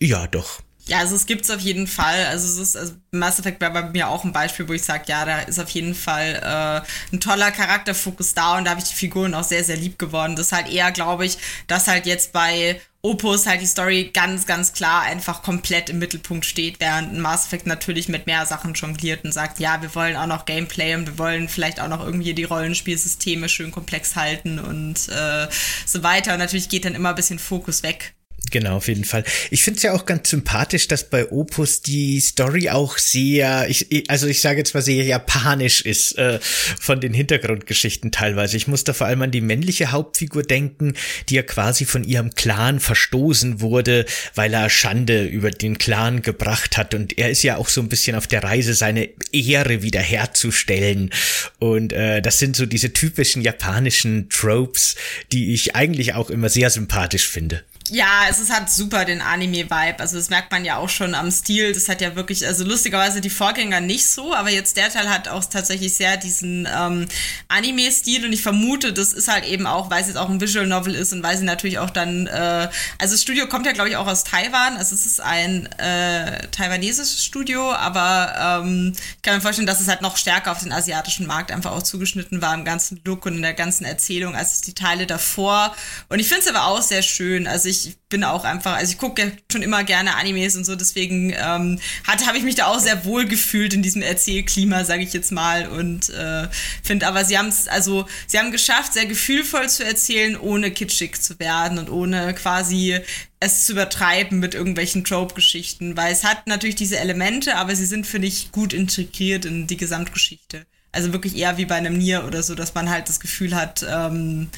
ja, 0.00 0.26
doch. 0.26 0.60
Ja, 0.86 0.98
also 0.98 1.16
es 1.16 1.24
gibt's 1.24 1.50
auf 1.50 1.60
jeden 1.60 1.86
Fall. 1.86 2.26
Also 2.26 2.46
es 2.46 2.58
ist, 2.58 2.76
also 2.76 2.92
Mass 3.10 3.38
Effect 3.38 3.60
war 3.62 3.70
bei 3.70 3.82
mir 3.84 4.08
auch 4.08 4.22
ein 4.24 4.32
Beispiel, 4.32 4.68
wo 4.68 4.74
ich 4.74 4.82
sage, 4.82 5.04
ja, 5.06 5.24
da 5.24 5.40
ist 5.40 5.58
auf 5.58 5.70
jeden 5.70 5.94
Fall 5.94 6.34
äh, 6.42 7.14
ein 7.14 7.20
toller 7.20 7.50
Charakterfokus 7.52 8.34
da 8.34 8.58
und 8.58 8.64
da 8.64 8.72
habe 8.72 8.80
ich 8.80 8.88
die 8.88 8.94
Figuren 8.94 9.34
auch 9.34 9.44
sehr, 9.44 9.64
sehr 9.64 9.76
lieb 9.76 9.98
geworden. 9.98 10.36
Das 10.36 10.46
ist 10.46 10.52
halt 10.52 10.68
eher, 10.70 10.92
glaube 10.92 11.24
ich, 11.24 11.38
dass 11.68 11.88
halt 11.88 12.04
jetzt 12.04 12.32
bei 12.32 12.78
Opus 13.00 13.46
halt 13.46 13.62
die 13.62 13.66
Story 13.66 14.10
ganz, 14.12 14.46
ganz 14.46 14.74
klar 14.74 15.02
einfach 15.02 15.42
komplett 15.42 15.88
im 15.88 15.98
Mittelpunkt 15.98 16.44
steht, 16.44 16.80
während 16.80 17.18
Mass 17.18 17.46
Effect 17.46 17.66
natürlich 17.66 18.08
mit 18.08 18.26
mehr 18.26 18.44
Sachen 18.44 18.74
jongliert 18.74 19.24
und 19.24 19.32
sagt, 19.32 19.60
ja, 19.60 19.80
wir 19.80 19.94
wollen 19.94 20.16
auch 20.16 20.26
noch 20.26 20.44
Gameplay 20.44 20.94
und 20.94 21.06
wir 21.06 21.18
wollen 21.18 21.48
vielleicht 21.48 21.80
auch 21.80 21.88
noch 21.88 22.04
irgendwie 22.04 22.34
die 22.34 22.44
Rollenspielsysteme 22.44 23.48
schön 23.48 23.70
komplex 23.70 24.16
halten 24.16 24.58
und 24.58 25.08
äh, 25.08 25.48
so 25.86 26.02
weiter. 26.02 26.34
Und 26.34 26.40
natürlich 26.40 26.68
geht 26.68 26.84
dann 26.84 26.94
immer 26.94 27.10
ein 27.10 27.14
bisschen 27.14 27.38
Fokus 27.38 27.82
weg 27.82 28.14
Genau, 28.54 28.76
auf 28.76 28.86
jeden 28.86 29.02
Fall. 29.02 29.24
Ich 29.50 29.64
finde 29.64 29.78
es 29.78 29.82
ja 29.82 29.94
auch 29.94 30.06
ganz 30.06 30.30
sympathisch, 30.30 30.86
dass 30.86 31.10
bei 31.10 31.28
Opus 31.32 31.82
die 31.82 32.20
Story 32.20 32.70
auch 32.70 32.98
sehr, 32.98 33.68
ich, 33.68 34.08
also 34.08 34.28
ich 34.28 34.40
sage 34.40 34.58
jetzt 34.58 34.74
mal 34.74 34.80
sehr 34.80 35.02
japanisch 35.02 35.80
ist 35.80 36.16
äh, 36.18 36.38
von 36.40 37.00
den 37.00 37.12
Hintergrundgeschichten 37.12 38.12
teilweise. 38.12 38.56
Ich 38.56 38.68
muss 38.68 38.84
da 38.84 38.92
vor 38.92 39.08
allem 39.08 39.22
an 39.22 39.32
die 39.32 39.40
männliche 39.40 39.90
Hauptfigur 39.90 40.44
denken, 40.44 40.94
die 41.28 41.34
ja 41.34 41.42
quasi 41.42 41.84
von 41.84 42.04
ihrem 42.04 42.30
Clan 42.36 42.78
verstoßen 42.78 43.60
wurde, 43.60 44.06
weil 44.36 44.54
er 44.54 44.70
Schande 44.70 45.24
über 45.24 45.50
den 45.50 45.76
Clan 45.76 46.22
gebracht 46.22 46.76
hat. 46.76 46.94
Und 46.94 47.18
er 47.18 47.30
ist 47.30 47.42
ja 47.42 47.56
auch 47.56 47.68
so 47.68 47.80
ein 47.80 47.88
bisschen 47.88 48.14
auf 48.14 48.28
der 48.28 48.44
Reise, 48.44 48.74
seine 48.74 49.08
Ehre 49.32 49.82
wiederherzustellen. 49.82 51.10
Und 51.58 51.92
äh, 51.92 52.22
das 52.22 52.38
sind 52.38 52.54
so 52.54 52.66
diese 52.66 52.92
typischen 52.92 53.42
japanischen 53.42 54.28
Tropes, 54.28 54.94
die 55.32 55.54
ich 55.54 55.74
eigentlich 55.74 56.14
auch 56.14 56.30
immer 56.30 56.48
sehr 56.48 56.70
sympathisch 56.70 57.28
finde. 57.28 57.64
Ja, 57.90 58.22
es 58.30 58.38
ist 58.40 58.50
halt 58.50 58.70
super 58.70 59.04
den 59.04 59.20
Anime-Vibe. 59.20 59.98
Also 59.98 60.16
das 60.16 60.30
merkt 60.30 60.50
man 60.50 60.64
ja 60.64 60.78
auch 60.78 60.88
schon 60.88 61.14
am 61.14 61.30
Stil. 61.30 61.74
Das 61.74 61.86
hat 61.90 62.00
ja 62.00 62.16
wirklich, 62.16 62.46
also 62.46 62.64
lustigerweise 62.64 63.20
die 63.20 63.28
Vorgänger 63.28 63.80
nicht 63.80 64.06
so, 64.06 64.34
aber 64.34 64.48
jetzt 64.48 64.78
der 64.78 64.88
Teil 64.88 65.10
hat 65.10 65.28
auch 65.28 65.44
tatsächlich 65.44 65.94
sehr 65.94 66.16
diesen 66.16 66.66
ähm, 66.74 67.06
Anime-Stil 67.48 68.24
und 68.24 68.32
ich 68.32 68.40
vermute, 68.40 68.94
das 68.94 69.12
ist 69.12 69.28
halt 69.28 69.44
eben 69.44 69.66
auch, 69.66 69.90
weil 69.90 70.00
es 70.00 70.08
jetzt 70.08 70.16
auch 70.16 70.30
ein 70.30 70.40
Visual 70.40 70.66
Novel 70.66 70.94
ist 70.94 71.12
und 71.12 71.22
weil 71.22 71.36
sie 71.36 71.44
natürlich 71.44 71.78
auch 71.78 71.90
dann, 71.90 72.26
äh, 72.26 72.70
also 72.98 73.14
das 73.14 73.20
Studio 73.20 73.48
kommt 73.48 73.66
ja 73.66 73.72
glaube 73.72 73.90
ich 73.90 73.96
auch 73.96 74.06
aus 74.06 74.24
Taiwan. 74.24 74.78
Also 74.78 74.94
es 74.94 75.04
ist 75.04 75.20
ein 75.20 75.66
äh, 75.78 76.38
taiwanesisches 76.52 77.22
Studio, 77.22 77.70
aber 77.70 78.62
ähm, 78.64 78.94
ich 78.96 79.22
kann 79.22 79.34
mir 79.34 79.42
vorstellen, 79.42 79.66
dass 79.66 79.82
es 79.82 79.88
halt 79.88 80.00
noch 80.00 80.16
stärker 80.16 80.52
auf 80.52 80.62
den 80.62 80.72
asiatischen 80.72 81.26
Markt 81.26 81.52
einfach 81.52 81.72
auch 81.72 81.82
zugeschnitten 81.82 82.40
war 82.40 82.54
im 82.54 82.64
ganzen 82.64 83.02
Look 83.04 83.26
und 83.26 83.34
in 83.36 83.42
der 83.42 83.52
ganzen 83.52 83.84
Erzählung 83.84 84.34
als 84.34 84.62
die 84.62 84.74
Teile 84.74 85.06
davor. 85.06 85.76
Und 86.08 86.18
ich 86.18 86.28
finde 86.28 86.44
es 86.44 86.48
aber 86.48 86.64
auch 86.64 86.80
sehr 86.80 87.02
schön. 87.02 87.46
Also 87.46 87.68
ich 87.68 87.73
ich 87.74 87.96
bin 88.08 88.24
auch 88.24 88.44
einfach, 88.44 88.76
also 88.76 88.92
ich 88.92 88.98
gucke 88.98 89.32
schon 89.50 89.62
immer 89.62 89.84
gerne 89.84 90.16
Animes 90.16 90.56
und 90.56 90.64
so, 90.64 90.76
deswegen 90.76 91.30
ähm, 91.30 91.80
habe 92.06 92.38
ich 92.38 92.44
mich 92.44 92.54
da 92.54 92.66
auch 92.66 92.78
sehr 92.78 93.04
wohl 93.04 93.26
gefühlt 93.26 93.74
in 93.74 93.82
diesem 93.82 94.02
Erzählklima, 94.02 94.84
sage 94.84 95.02
ich 95.02 95.12
jetzt 95.12 95.32
mal. 95.32 95.68
Und 95.68 96.10
äh, 96.10 96.48
finde 96.82 97.06
aber, 97.06 97.24
sie 97.24 97.38
haben 97.38 97.48
es, 97.48 97.68
also 97.68 98.06
sie 98.26 98.38
haben 98.38 98.52
geschafft, 98.52 98.92
sehr 98.92 99.06
gefühlvoll 99.06 99.68
zu 99.68 99.84
erzählen, 99.84 100.38
ohne 100.38 100.70
kitschig 100.70 101.20
zu 101.20 101.38
werden 101.38 101.78
und 101.78 101.90
ohne 101.90 102.34
quasi 102.34 103.00
es 103.40 103.66
zu 103.66 103.72
übertreiben 103.72 104.38
mit 104.38 104.54
irgendwelchen 104.54 105.04
Trope-Geschichten, 105.04 105.96
weil 105.96 106.12
es 106.12 106.24
hat 106.24 106.46
natürlich 106.46 106.76
diese 106.76 106.98
Elemente, 106.98 107.56
aber 107.56 107.76
sie 107.76 107.86
sind, 107.86 108.06
finde 108.06 108.28
ich, 108.28 108.52
gut 108.52 108.72
integriert 108.72 109.44
in 109.44 109.66
die 109.66 109.76
Gesamtgeschichte. 109.76 110.66
Also 110.92 111.12
wirklich 111.12 111.36
eher 111.36 111.58
wie 111.58 111.66
bei 111.66 111.74
einem 111.74 111.98
Nier 111.98 112.24
oder 112.24 112.42
so, 112.42 112.54
dass 112.54 112.74
man 112.74 112.88
halt 112.88 113.08
das 113.08 113.20
Gefühl 113.20 113.54
hat, 113.54 113.84
ähm, 113.88 114.48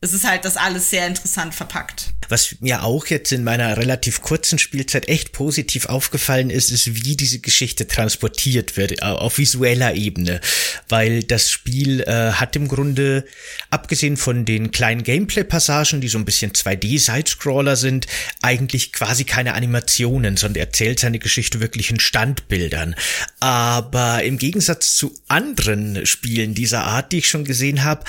es 0.00 0.12
ist 0.12 0.28
halt 0.28 0.44
das 0.44 0.56
alles 0.56 0.90
sehr 0.90 1.06
interessant 1.08 1.54
verpackt. 1.54 2.10
Was 2.28 2.56
mir 2.60 2.84
auch 2.84 3.06
jetzt 3.06 3.32
in 3.32 3.42
meiner 3.42 3.76
relativ 3.78 4.20
kurzen 4.20 4.58
Spielzeit 4.58 5.08
echt 5.08 5.32
positiv 5.32 5.86
aufgefallen 5.86 6.50
ist, 6.50 6.70
ist, 6.70 7.04
wie 7.04 7.16
diese 7.16 7.40
Geschichte 7.40 7.88
transportiert 7.88 8.76
wird, 8.76 9.02
auf 9.02 9.38
visueller 9.38 9.94
Ebene. 9.94 10.40
Weil 10.88 11.22
das 11.24 11.50
Spiel 11.50 12.02
äh, 12.02 12.32
hat 12.32 12.54
im 12.54 12.68
Grunde, 12.68 13.24
abgesehen 13.70 14.16
von 14.16 14.44
den 14.44 14.70
kleinen 14.70 15.02
Gameplay-Passagen, 15.02 16.00
die 16.00 16.08
so 16.08 16.18
ein 16.18 16.26
bisschen 16.26 16.52
2D-Sidescroller 16.52 17.76
sind, 17.76 18.06
eigentlich 18.42 18.92
quasi 18.92 19.24
keine 19.24 19.54
Animationen, 19.54 20.36
sondern 20.36 20.60
erzählt 20.60 21.00
seine 21.00 21.18
Geschichte 21.18 21.60
wirklich 21.60 21.90
in 21.90 21.98
Standbildern. 21.98 22.94
Aber 23.40 24.22
im 24.22 24.38
Gegensatz 24.38 24.94
zu 24.94 25.14
anderen 25.28 26.06
Spielen 26.06 26.54
dieser 26.54 26.84
Art, 26.84 27.10
die 27.10 27.18
ich 27.18 27.28
schon 27.28 27.44
gesehen 27.44 27.84
habe, 27.84 28.04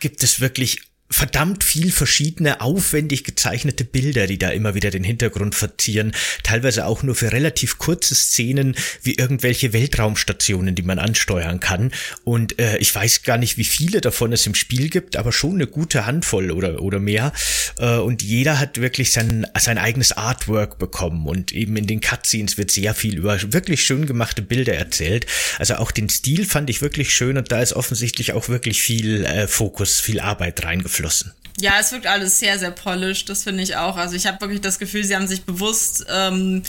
gibt 0.00 0.22
es 0.22 0.40
wirklich 0.40 0.80
verdammt 1.10 1.62
viel 1.62 1.92
verschiedene, 1.92 2.60
aufwendig 2.60 3.24
gezeichnete 3.24 3.84
Bilder, 3.84 4.26
die 4.26 4.38
da 4.38 4.48
immer 4.50 4.74
wieder 4.74 4.90
den 4.90 5.04
Hintergrund 5.04 5.54
verzieren, 5.54 6.12
teilweise 6.42 6.86
auch 6.86 7.02
nur 7.02 7.14
für 7.14 7.30
relativ 7.30 7.78
kurze 7.78 8.14
Szenen 8.14 8.74
wie 9.02 9.14
irgendwelche 9.14 9.72
Weltraumstationen, 9.72 10.74
die 10.74 10.82
man 10.82 10.98
ansteuern 10.98 11.60
kann. 11.60 11.92
Und 12.24 12.58
äh, 12.58 12.78
ich 12.78 12.94
weiß 12.94 13.22
gar 13.22 13.36
nicht, 13.36 13.58
wie 13.58 13.64
viele 13.64 14.00
davon 14.00 14.32
es 14.32 14.46
im 14.46 14.54
Spiel 14.54 14.88
gibt, 14.88 15.16
aber 15.16 15.30
schon 15.30 15.54
eine 15.54 15.66
gute 15.66 16.06
Handvoll 16.06 16.50
oder, 16.50 16.80
oder 16.80 17.00
mehr. 17.00 17.32
Äh, 17.78 17.98
und 17.98 18.22
jeder 18.22 18.58
hat 18.58 18.80
wirklich 18.80 19.12
sein, 19.12 19.46
sein 19.58 19.78
eigenes 19.78 20.12
Artwork 20.12 20.78
bekommen. 20.78 21.28
Und 21.28 21.52
eben 21.52 21.76
in 21.76 21.86
den 21.86 22.00
Cutscenes 22.00 22.56
wird 22.56 22.70
sehr 22.70 22.94
viel 22.94 23.18
über 23.18 23.38
wirklich 23.52 23.84
schön 23.84 24.06
gemachte 24.06 24.42
Bilder 24.42 24.74
erzählt. 24.74 25.26
Also 25.58 25.76
auch 25.76 25.90
den 25.90 26.08
Stil 26.08 26.46
fand 26.46 26.70
ich 26.70 26.80
wirklich 26.80 27.14
schön 27.14 27.36
und 27.36 27.52
da 27.52 27.60
ist 27.60 27.74
offensichtlich 27.74 28.32
auch 28.32 28.48
wirklich 28.48 28.80
viel 28.80 29.24
äh, 29.24 29.46
Fokus, 29.46 30.00
viel 30.00 30.18
Arbeit 30.18 30.64
reingeflossen 30.64 31.03
abgeschlossen. 31.04 31.32
Ja, 31.60 31.74
es 31.78 31.92
wirkt 31.92 32.06
alles 32.06 32.40
sehr, 32.40 32.58
sehr 32.58 32.72
polished, 32.72 33.28
das 33.28 33.44
finde 33.44 33.62
ich 33.62 33.76
auch. 33.76 33.96
Also 33.96 34.16
ich 34.16 34.26
habe 34.26 34.40
wirklich 34.40 34.60
das 34.60 34.78
Gefühl, 34.78 35.04
sie 35.04 35.14
haben 35.14 35.28
sich 35.28 35.44
bewusst 35.44 36.04
ähm, 36.12 36.64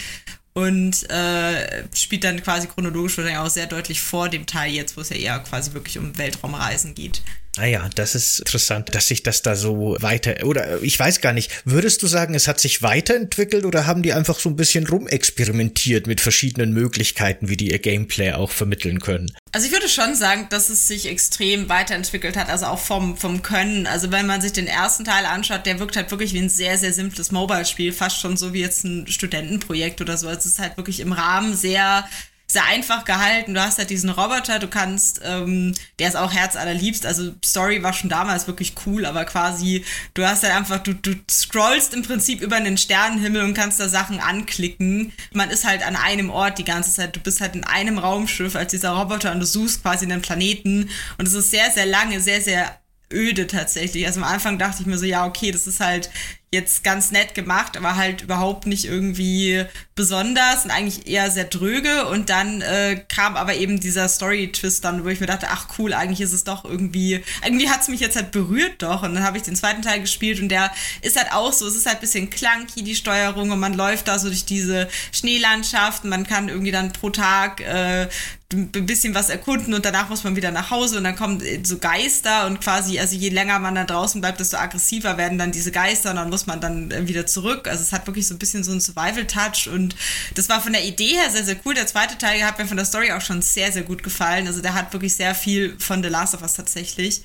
und 0.54 1.08
äh, 1.10 1.84
spielt 1.94 2.24
dann 2.24 2.42
quasi 2.42 2.66
chronologisch 2.66 3.16
wahrscheinlich 3.16 3.40
auch 3.40 3.50
sehr 3.50 3.66
deutlich 3.66 4.02
vor 4.02 4.28
dem 4.28 4.46
Teil 4.46 4.72
jetzt, 4.72 4.96
wo 4.96 5.00
es 5.00 5.08
ja 5.08 5.16
eher 5.16 5.38
quasi 5.38 5.72
wirklich 5.72 5.98
um 5.98 6.16
Weltraumreisen 6.18 6.94
geht. 6.94 7.22
Ah 7.58 7.66
ja, 7.66 7.90
das 7.94 8.14
ist 8.14 8.38
interessant, 8.38 8.94
dass 8.94 9.08
sich 9.08 9.22
das 9.22 9.42
da 9.42 9.54
so 9.56 9.94
weiter, 10.00 10.46
oder 10.46 10.82
ich 10.82 10.98
weiß 10.98 11.20
gar 11.20 11.34
nicht, 11.34 11.50
würdest 11.66 12.02
du 12.02 12.06
sagen, 12.06 12.34
es 12.34 12.48
hat 12.48 12.58
sich 12.58 12.80
weiterentwickelt 12.80 13.66
oder 13.66 13.86
haben 13.86 14.02
die 14.02 14.14
einfach 14.14 14.38
so 14.38 14.48
ein 14.48 14.56
bisschen 14.56 14.86
rumexperimentiert 14.86 16.06
mit 16.06 16.22
verschiedenen 16.22 16.72
Möglichkeiten, 16.72 17.50
wie 17.50 17.58
die 17.58 17.70
ihr 17.70 17.78
Gameplay 17.78 18.32
auch 18.32 18.50
vermitteln 18.50 19.00
können? 19.00 19.30
Also 19.52 19.66
ich 19.66 19.72
würde 19.72 19.90
schon 19.90 20.14
sagen, 20.14 20.46
dass 20.48 20.70
es 20.70 20.88
sich 20.88 21.06
extrem 21.06 21.68
weiterentwickelt 21.68 22.38
hat, 22.38 22.48
also 22.48 22.64
auch 22.66 22.78
vom, 22.78 23.18
vom 23.18 23.42
Können. 23.42 23.86
Also 23.86 24.10
wenn 24.10 24.26
man 24.26 24.40
sich 24.40 24.54
den 24.54 24.66
ersten 24.66 25.04
Teil 25.04 25.26
anschaut, 25.26 25.66
der 25.66 25.78
wirkt 25.78 25.96
halt 25.96 26.10
wirklich 26.10 26.32
wie 26.32 26.40
ein 26.40 26.48
sehr, 26.48 26.78
sehr 26.78 26.94
simples 26.94 27.32
Mobile-Spiel, 27.32 27.92
fast 27.92 28.18
schon 28.18 28.38
so 28.38 28.54
wie 28.54 28.62
jetzt 28.62 28.84
ein 28.84 29.06
Studentenprojekt 29.08 30.00
oder 30.00 30.16
so. 30.16 30.30
Es 30.30 30.46
ist 30.46 30.58
halt 30.58 30.78
wirklich 30.78 31.00
im 31.00 31.12
Rahmen 31.12 31.54
sehr 31.54 32.08
sehr 32.52 32.64
einfach 32.66 33.04
gehalten. 33.04 33.54
Du 33.54 33.62
hast 33.62 33.78
halt 33.78 33.90
diesen 33.90 34.10
Roboter, 34.10 34.58
du 34.58 34.68
kannst, 34.68 35.20
ähm, 35.24 35.74
der 35.98 36.08
ist 36.08 36.16
auch 36.16 36.32
herzallerliebst. 36.32 37.06
Also 37.06 37.32
Story 37.44 37.82
war 37.82 37.92
schon 37.92 38.10
damals 38.10 38.46
wirklich 38.46 38.74
cool, 38.86 39.06
aber 39.06 39.24
quasi, 39.24 39.84
du 40.14 40.26
hast 40.26 40.42
halt 40.42 40.54
einfach, 40.54 40.78
du, 40.78 40.94
du 40.94 41.14
scrollst 41.30 41.94
im 41.94 42.02
Prinzip 42.02 42.40
über 42.40 42.60
den 42.60 42.76
Sternenhimmel 42.76 43.42
und 43.42 43.54
kannst 43.54 43.80
da 43.80 43.88
Sachen 43.88 44.20
anklicken. 44.20 45.12
Man 45.32 45.50
ist 45.50 45.64
halt 45.64 45.86
an 45.86 45.96
einem 45.96 46.30
Ort 46.30 46.58
die 46.58 46.64
ganze 46.64 46.92
Zeit. 46.92 47.16
Du 47.16 47.20
bist 47.20 47.40
halt 47.40 47.54
in 47.54 47.64
einem 47.64 47.98
Raumschiff 47.98 48.54
als 48.54 48.70
dieser 48.70 48.90
Roboter 48.90 49.32
und 49.32 49.40
du 49.40 49.46
suchst 49.46 49.82
quasi 49.82 50.04
einen 50.04 50.22
Planeten. 50.22 50.90
Und 51.18 51.26
es 51.26 51.34
ist 51.34 51.50
sehr, 51.50 51.70
sehr 51.70 51.86
lange, 51.86 52.20
sehr, 52.20 52.40
sehr 52.40 52.78
öde 53.12 53.46
tatsächlich. 53.46 54.06
Also 54.06 54.20
am 54.20 54.26
Anfang 54.26 54.58
dachte 54.58 54.82
ich 54.82 54.86
mir 54.86 54.98
so, 54.98 55.04
ja, 55.04 55.26
okay, 55.26 55.50
das 55.50 55.66
ist 55.66 55.80
halt 55.80 56.10
jetzt 56.52 56.84
ganz 56.84 57.10
nett 57.10 57.34
gemacht, 57.34 57.78
aber 57.78 57.96
halt 57.96 58.20
überhaupt 58.22 58.66
nicht 58.66 58.84
irgendwie 58.84 59.64
besonders 59.94 60.64
und 60.64 60.70
eigentlich 60.70 61.06
eher 61.06 61.30
sehr 61.30 61.44
dröge. 61.44 62.06
Und 62.06 62.28
dann 62.28 62.60
äh, 62.60 63.02
kam 63.08 63.36
aber 63.36 63.54
eben 63.54 63.80
dieser 63.80 64.06
Story-Twist 64.06 64.84
dann, 64.84 65.04
wo 65.04 65.08
ich 65.08 65.20
mir 65.20 65.26
dachte, 65.26 65.48
ach 65.50 65.66
cool, 65.78 65.94
eigentlich 65.94 66.20
ist 66.20 66.34
es 66.34 66.44
doch 66.44 66.66
irgendwie, 66.66 67.24
irgendwie 67.42 67.70
hat 67.70 67.80
es 67.80 67.88
mich 67.88 68.00
jetzt 68.00 68.16
halt 68.16 68.32
berührt 68.32 68.82
doch. 68.82 69.02
Und 69.02 69.14
dann 69.14 69.24
habe 69.24 69.38
ich 69.38 69.42
den 69.42 69.56
zweiten 69.56 69.80
Teil 69.80 70.00
gespielt 70.00 70.40
und 70.40 70.50
der 70.50 70.70
ist 71.00 71.16
halt 71.16 71.32
auch 71.32 71.54
so, 71.54 71.66
es 71.66 71.74
ist 71.74 71.86
halt 71.86 71.96
ein 71.98 72.02
bisschen 72.02 72.28
clunky, 72.28 72.82
die 72.82 72.94
Steuerung, 72.94 73.50
und 73.50 73.58
man 73.58 73.72
läuft 73.72 74.08
da 74.08 74.18
so 74.18 74.28
durch 74.28 74.44
diese 74.44 74.88
Schneelandschaften, 75.10 76.10
man 76.10 76.26
kann 76.26 76.50
irgendwie 76.50 76.70
dann 76.70 76.92
pro 76.92 77.08
Tag 77.08 77.60
äh, 77.62 78.08
ein 78.52 78.86
bisschen 78.86 79.14
was 79.14 79.30
erkunden 79.30 79.74
und 79.74 79.84
danach 79.84 80.08
muss 80.08 80.24
man 80.24 80.36
wieder 80.36 80.50
nach 80.50 80.70
Hause 80.70 80.98
und 80.98 81.04
dann 81.04 81.16
kommen 81.16 81.42
so 81.64 81.78
Geister 81.78 82.46
und 82.46 82.60
quasi, 82.60 82.98
also 82.98 83.16
je 83.16 83.30
länger 83.30 83.58
man 83.58 83.74
da 83.74 83.84
draußen 83.84 84.20
bleibt, 84.20 84.40
desto 84.40 84.56
aggressiver 84.58 85.16
werden 85.16 85.38
dann 85.38 85.52
diese 85.52 85.72
Geister 85.72 86.10
und 86.10 86.16
dann 86.16 86.30
muss 86.30 86.41
man 86.46 86.60
dann 86.60 86.90
äh, 86.90 87.08
wieder 87.08 87.26
zurück. 87.26 87.68
Also 87.68 87.82
es 87.82 87.92
hat 87.92 88.06
wirklich 88.06 88.26
so 88.26 88.34
ein 88.34 88.38
bisschen 88.38 88.64
so 88.64 88.72
einen 88.72 88.80
Survival-Touch 88.80 89.68
und 89.68 89.96
das 90.34 90.48
war 90.48 90.60
von 90.60 90.72
der 90.72 90.84
Idee 90.84 91.14
her 91.14 91.30
sehr, 91.30 91.44
sehr 91.44 91.56
cool. 91.64 91.74
Der 91.74 91.86
zweite 91.86 92.18
Teil 92.18 92.42
hat 92.44 92.58
mir 92.58 92.66
von 92.66 92.76
der 92.76 92.86
Story 92.86 93.12
auch 93.12 93.20
schon 93.20 93.42
sehr, 93.42 93.72
sehr 93.72 93.82
gut 93.82 94.02
gefallen. 94.02 94.46
Also 94.46 94.62
der 94.62 94.74
hat 94.74 94.92
wirklich 94.92 95.14
sehr 95.14 95.34
viel 95.34 95.76
von 95.78 96.02
The 96.02 96.08
Last 96.08 96.34
of 96.34 96.42
Us 96.42 96.54
tatsächlich. 96.54 97.24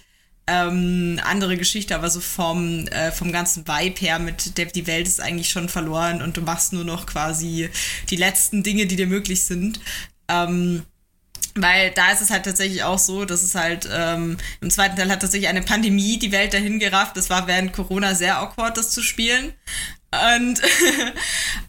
Ähm, 0.49 1.19
andere 1.25 1.57
Geschichte, 1.57 1.93
aber 1.93 2.09
so 2.09 2.21
vom, 2.21 2.87
äh, 2.87 3.11
vom 3.11 3.33
ganzen 3.33 3.67
Vibe 3.67 3.99
her 3.99 4.17
mit 4.17 4.57
der, 4.57 4.67
die 4.67 4.87
Welt 4.87 5.05
ist 5.05 5.19
eigentlich 5.19 5.49
schon 5.49 5.67
verloren 5.67 6.21
und 6.21 6.37
du 6.37 6.41
machst 6.41 6.71
nur 6.71 6.85
noch 6.85 7.05
quasi 7.05 7.69
die 8.09 8.15
letzten 8.15 8.63
Dinge, 8.63 8.85
die 8.85 8.95
dir 8.95 9.07
möglich 9.07 9.43
sind. 9.43 9.81
Ähm, 10.29 10.83
weil 11.61 11.91
da 11.91 12.11
ist 12.11 12.21
es 12.21 12.29
halt 12.29 12.45
tatsächlich 12.45 12.83
auch 12.83 12.99
so, 12.99 13.25
dass 13.25 13.43
es 13.43 13.55
halt 13.55 13.87
ähm, 13.91 14.37
im 14.61 14.69
zweiten 14.69 14.95
Teil 14.95 15.11
hat 15.11 15.21
tatsächlich 15.21 15.49
eine 15.49 15.61
Pandemie 15.61 16.19
die 16.19 16.31
Welt 16.31 16.53
dahin 16.53 16.79
gerafft. 16.79 17.17
Das 17.17 17.29
war 17.29 17.47
während 17.47 17.73
Corona 17.73 18.15
sehr 18.15 18.39
awkward, 18.39 18.77
das 18.77 18.91
zu 18.91 19.01
spielen. 19.01 19.53
Und, 20.09 20.61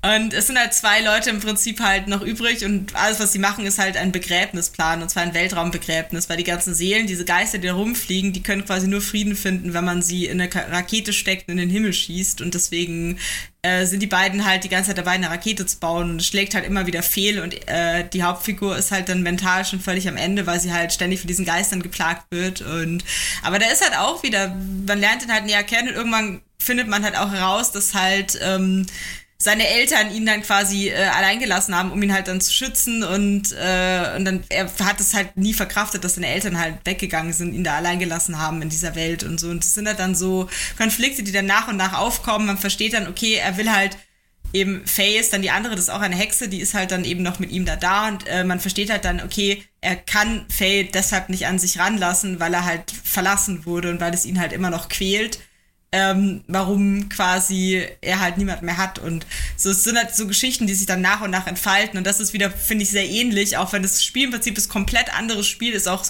und 0.16 0.32
es 0.32 0.47
sind 0.47 0.59
halt 0.59 0.72
zwei 0.72 1.01
Leute 1.01 1.28
im 1.30 1.41
Prinzip 1.41 1.80
halt 1.80 2.07
noch 2.07 2.22
übrig 2.22 2.64
und 2.64 2.95
alles, 2.95 3.18
was 3.18 3.32
sie 3.32 3.41
machen, 3.41 3.66
ist 3.66 3.80
halt 3.80 3.97
ein 3.97 4.12
Begräbnisplan 4.12 5.03
und 5.03 5.09
zwar 5.09 5.24
ein 5.24 5.34
Weltraumbegräbnis, 5.34 6.28
weil 6.28 6.36
die 6.36 6.45
ganzen 6.45 6.72
Seelen, 6.72 7.09
diese 7.09 7.24
Geister, 7.24 7.59
die 7.59 7.66
da 7.66 7.74
rumfliegen, 7.74 8.32
die 8.32 8.45
können 8.45 8.64
quasi 8.64 8.86
nur 8.86 9.01
Frieden 9.01 9.34
finden, 9.34 9.74
wenn 9.74 9.84
man 9.84 10.01
sie 10.01 10.26
in 10.26 10.41
eine 10.41 10.55
Rakete 10.55 11.12
steckt 11.12 11.49
und 11.49 11.55
in 11.55 11.68
den 11.68 11.70
Himmel 11.70 11.93
schießt. 11.93 12.41
Und 12.41 12.55
deswegen 12.55 13.18
äh, 13.62 13.86
sind 13.86 14.01
die 14.01 14.07
beiden 14.07 14.45
halt 14.47 14.62
die 14.62 14.68
ganze 14.68 14.91
Zeit 14.91 14.99
dabei, 14.99 15.12
eine 15.12 15.30
Rakete 15.30 15.66
zu 15.66 15.80
bauen. 15.80 16.12
Und 16.12 16.22
schlägt 16.22 16.55
halt 16.55 16.64
immer 16.64 16.86
wieder 16.86 17.03
fehl 17.03 17.41
und 17.41 17.68
äh, 17.68 18.09
die 18.09 18.22
Hauptfigur 18.22 18.76
ist 18.76 18.93
halt 18.93 19.09
dann 19.09 19.22
mental 19.22 19.64
schon 19.64 19.80
völlig 19.80 20.09
am 20.09 20.16
Ende, 20.16 20.47
weil 20.47 20.61
sie 20.61 20.72
halt 20.72 20.93
ständig 20.93 21.18
von 21.18 21.26
diesen 21.26 21.45
Geistern 21.45 21.82
geplagt 21.82 22.26
wird. 22.30 22.61
Und 22.61 23.05
aber 23.43 23.59
da 23.59 23.66
ist 23.66 23.82
halt 23.82 23.99
auch 23.99 24.22
wieder, 24.22 24.57
man 24.86 25.01
lernt 25.01 25.24
ihn 25.24 25.32
halt 25.32 25.47
näher 25.47 25.64
kennen 25.64 25.89
und 25.89 25.95
irgendwann 25.97 26.41
findet 26.68 26.86
man 26.86 27.02
halt 27.02 27.16
auch 27.16 27.32
heraus, 27.32 27.72
dass 27.72 27.94
halt 27.94 28.38
ähm, 28.42 28.84
seine 29.38 29.66
Eltern 29.66 30.14
ihn 30.14 30.26
dann 30.26 30.42
quasi 30.42 30.90
äh, 30.90 30.96
allein 30.96 31.40
haben, 31.74 31.92
um 31.92 32.02
ihn 32.02 32.12
halt 32.12 32.28
dann 32.28 32.42
zu 32.42 32.52
schützen 32.52 33.02
und, 33.02 33.52
äh, 33.52 34.12
und 34.16 34.26
dann 34.26 34.44
er 34.50 34.68
hat 34.84 35.00
es 35.00 35.14
halt 35.14 35.34
nie 35.38 35.54
verkraftet, 35.54 36.04
dass 36.04 36.16
seine 36.16 36.26
Eltern 36.26 36.58
halt 36.58 36.74
weggegangen 36.84 37.32
sind, 37.32 37.54
ihn 37.54 37.64
da 37.64 37.76
allein 37.76 38.00
gelassen 38.00 38.38
haben 38.38 38.60
in 38.60 38.68
dieser 38.68 38.94
Welt 38.94 39.24
und 39.24 39.40
so. 39.40 39.48
Und 39.48 39.64
das 39.64 39.72
sind 39.72 39.88
halt 39.88 39.98
dann 39.98 40.14
so 40.14 40.50
Konflikte, 40.76 41.22
die 41.22 41.32
dann 41.32 41.46
nach 41.46 41.68
und 41.68 41.78
nach 41.78 41.94
aufkommen. 41.94 42.46
Man 42.46 42.58
versteht 42.58 42.92
dann, 42.92 43.08
okay, 43.08 43.36
er 43.36 43.56
will 43.56 43.72
halt 43.72 43.96
eben 44.52 44.86
Faye 44.86 45.18
ist 45.18 45.32
dann 45.32 45.42
die 45.42 45.50
andere, 45.50 45.74
das 45.74 45.84
ist 45.84 45.90
auch 45.90 46.00
eine 46.00 46.16
Hexe, 46.16 46.48
die 46.48 46.60
ist 46.60 46.74
halt 46.74 46.90
dann 46.90 47.04
eben 47.04 47.22
noch 47.22 47.38
mit 47.38 47.50
ihm 47.50 47.64
da 47.64 47.76
da 47.76 48.08
und 48.08 48.26
äh, 48.28 48.44
man 48.44 48.60
versteht 48.60 48.90
halt 48.90 49.04
dann, 49.04 49.22
okay, 49.22 49.62
er 49.80 49.96
kann 49.96 50.46
Faye 50.48 50.84
deshalb 50.84 51.28
nicht 51.28 51.46
an 51.46 51.58
sich 51.58 51.78
ranlassen, 51.78 52.40
weil 52.40 52.54
er 52.54 52.64
halt 52.64 52.90
verlassen 52.90 53.64
wurde 53.66 53.90
und 53.90 54.00
weil 54.00 54.14
es 54.14 54.26
ihn 54.26 54.40
halt 54.40 54.52
immer 54.52 54.70
noch 54.70 54.88
quält 54.88 55.38
ähm, 55.91 56.45
warum 56.49 57.09
quasi 57.09 57.86
er 58.03 58.20
halt 58.20 58.36
niemand 58.36 58.62
mehr 58.62 58.76
hat. 58.76 58.99
Und 58.99 59.26
so 59.57 59.70
es 59.70 59.84
sind 59.84 59.97
halt 59.97 60.14
so 60.14 60.26
Geschichten, 60.26 60.66
die 60.66 60.74
sich 60.74 60.86
dann 60.86 61.01
nach 61.01 61.22
und 61.22 61.30
nach 61.30 61.47
entfalten. 61.47 61.99
Und 61.99 62.07
das 62.07 62.20
ist 62.20 62.32
wieder, 62.32 62.51
finde 62.51 62.82
ich, 62.82 62.91
sehr 62.91 63.09
ähnlich, 63.09 63.57
auch 63.57 63.72
wenn 63.72 63.82
das 63.82 64.05
Spiel 64.05 64.24
im 64.24 64.30
Prinzip 64.30 64.55
das 64.55 64.68
komplett 64.68 65.14
anderes 65.14 65.47
Spiel 65.47 65.72
ist, 65.72 65.89
auch, 65.89 66.05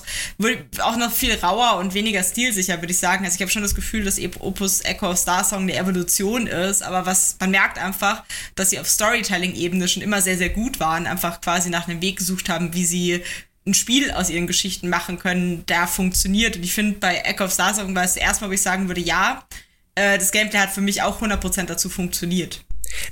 auch 0.80 0.96
noch 0.96 1.12
viel 1.12 1.34
rauer 1.34 1.78
und 1.78 1.94
weniger 1.94 2.22
stilsicher, 2.24 2.80
würde 2.80 2.92
ich 2.92 2.98
sagen. 2.98 3.24
Also 3.24 3.36
ich 3.36 3.40
habe 3.40 3.52
schon 3.52 3.62
das 3.62 3.76
Gefühl, 3.76 4.04
dass 4.04 4.18
Opus 4.40 4.80
Echo 4.80 5.10
of 5.10 5.18
Star 5.18 5.44
Song 5.44 5.62
eine 5.62 5.76
Evolution 5.76 6.46
ist, 6.46 6.82
aber 6.82 7.06
was 7.06 7.36
man 7.38 7.50
merkt 7.50 7.78
einfach, 7.78 8.24
dass 8.56 8.70
sie 8.70 8.80
auf 8.80 8.88
Storytelling-Ebene 8.88 9.86
schon 9.86 10.02
immer 10.02 10.20
sehr, 10.22 10.36
sehr 10.36 10.50
gut 10.50 10.80
waren, 10.80 11.06
einfach 11.06 11.40
quasi 11.40 11.70
nach 11.70 11.86
einem 11.86 12.02
Weg 12.02 12.16
gesucht 12.16 12.48
haben, 12.48 12.74
wie 12.74 12.84
sie 12.84 13.22
ein 13.64 13.74
Spiel 13.74 14.10
aus 14.10 14.30
ihren 14.30 14.46
Geschichten 14.46 14.88
machen 14.88 15.18
können, 15.18 15.64
der 15.66 15.86
funktioniert. 15.86 16.56
Und 16.56 16.64
ich 16.64 16.74
finde, 16.74 16.98
bei 16.98 17.18
Echo 17.18 17.44
of 17.44 17.52
Star 17.52 17.74
Song 17.74 17.94
war 17.94 18.04
es 18.04 18.16
erstmal, 18.16 18.50
wo 18.50 18.54
ich 18.54 18.62
sagen 18.62 18.88
würde, 18.88 19.00
ja, 19.00 19.44
das 19.98 20.32
Gameplay 20.32 20.60
hat 20.60 20.70
für 20.70 20.80
mich 20.80 21.02
auch 21.02 21.20
100% 21.20 21.64
dazu 21.64 21.88
funktioniert. 21.88 22.64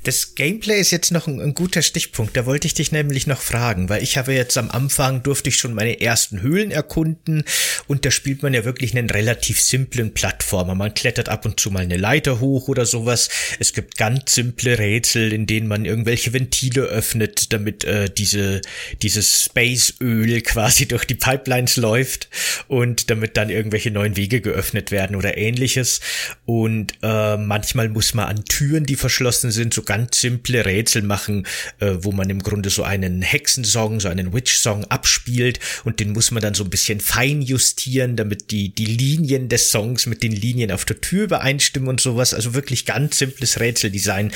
Das 0.02 0.34
Gameplay 0.34 0.80
ist 0.80 0.90
jetzt 0.90 1.10
noch 1.10 1.26
ein, 1.26 1.40
ein, 1.40 1.54
guter 1.54 1.82
Stichpunkt. 1.82 2.36
Da 2.36 2.46
wollte 2.46 2.66
ich 2.66 2.74
dich 2.74 2.92
nämlich 2.92 3.26
noch 3.26 3.40
fragen, 3.40 3.88
weil 3.88 4.02
ich 4.02 4.18
habe 4.18 4.32
jetzt 4.32 4.58
am 4.58 4.70
Anfang 4.70 5.22
durfte 5.22 5.48
ich 5.48 5.56
schon 5.56 5.74
meine 5.74 6.00
ersten 6.00 6.42
Höhlen 6.42 6.70
erkunden 6.70 7.44
und 7.86 8.04
da 8.04 8.10
spielt 8.10 8.42
man 8.42 8.54
ja 8.54 8.64
wirklich 8.64 8.96
einen 8.96 9.10
relativ 9.10 9.60
simplen 9.60 10.14
Plattformer. 10.14 10.74
Man 10.74 10.94
klettert 10.94 11.28
ab 11.28 11.44
und 11.44 11.60
zu 11.60 11.70
mal 11.70 11.82
eine 11.82 11.96
Leiter 11.96 12.40
hoch 12.40 12.68
oder 12.68 12.86
sowas. 12.86 13.28
Es 13.58 13.72
gibt 13.72 13.96
ganz 13.96 14.34
simple 14.34 14.78
Rätsel, 14.78 15.32
in 15.32 15.46
denen 15.46 15.68
man 15.68 15.84
irgendwelche 15.84 16.32
Ventile 16.32 16.82
öffnet, 16.82 17.52
damit 17.52 17.84
äh, 17.84 18.10
diese 18.10 18.60
dieses 19.02 19.44
Spaceöl 19.44 20.40
quasi 20.42 20.86
durch 20.86 21.04
die 21.04 21.14
Pipelines 21.14 21.76
läuft 21.76 22.28
und 22.68 23.10
damit 23.10 23.36
dann 23.36 23.50
irgendwelche 23.50 23.90
neuen 23.90 24.16
Wege 24.16 24.40
geöffnet 24.40 24.90
werden 24.90 25.16
oder 25.16 25.36
ähnliches. 25.36 26.00
Und 26.44 26.94
äh, 27.02 27.36
manchmal 27.36 27.88
muss 27.88 28.14
man 28.14 28.26
an 28.26 28.44
Türen, 28.44 28.84
die 28.84 28.96
verschlossen 28.96 29.50
sind, 29.50 29.65
so 29.70 29.82
ganz 29.82 30.20
simple 30.20 30.64
Rätsel 30.64 31.02
machen, 31.02 31.46
äh, 31.80 31.94
wo 32.00 32.12
man 32.12 32.30
im 32.30 32.42
Grunde 32.42 32.70
so 32.70 32.82
einen 32.82 33.22
Hexensong, 33.22 34.00
so 34.00 34.08
einen 34.08 34.32
Witch-Song 34.32 34.84
abspielt 34.86 35.60
und 35.84 36.00
den 36.00 36.12
muss 36.12 36.30
man 36.30 36.42
dann 36.42 36.54
so 36.54 36.64
ein 36.64 36.70
bisschen 36.70 37.00
fein 37.00 37.42
justieren, 37.42 38.16
damit 38.16 38.50
die, 38.50 38.70
die 38.70 38.86
Linien 38.86 39.48
des 39.48 39.70
Songs 39.70 40.06
mit 40.06 40.22
den 40.22 40.32
Linien 40.32 40.72
auf 40.72 40.84
der 40.84 41.00
Tür 41.00 41.24
übereinstimmen 41.24 41.88
und 41.88 42.00
sowas. 42.00 42.34
Also 42.34 42.54
wirklich 42.54 42.86
ganz 42.86 43.18
simples 43.18 43.60
Rätseldesign. 43.60 44.32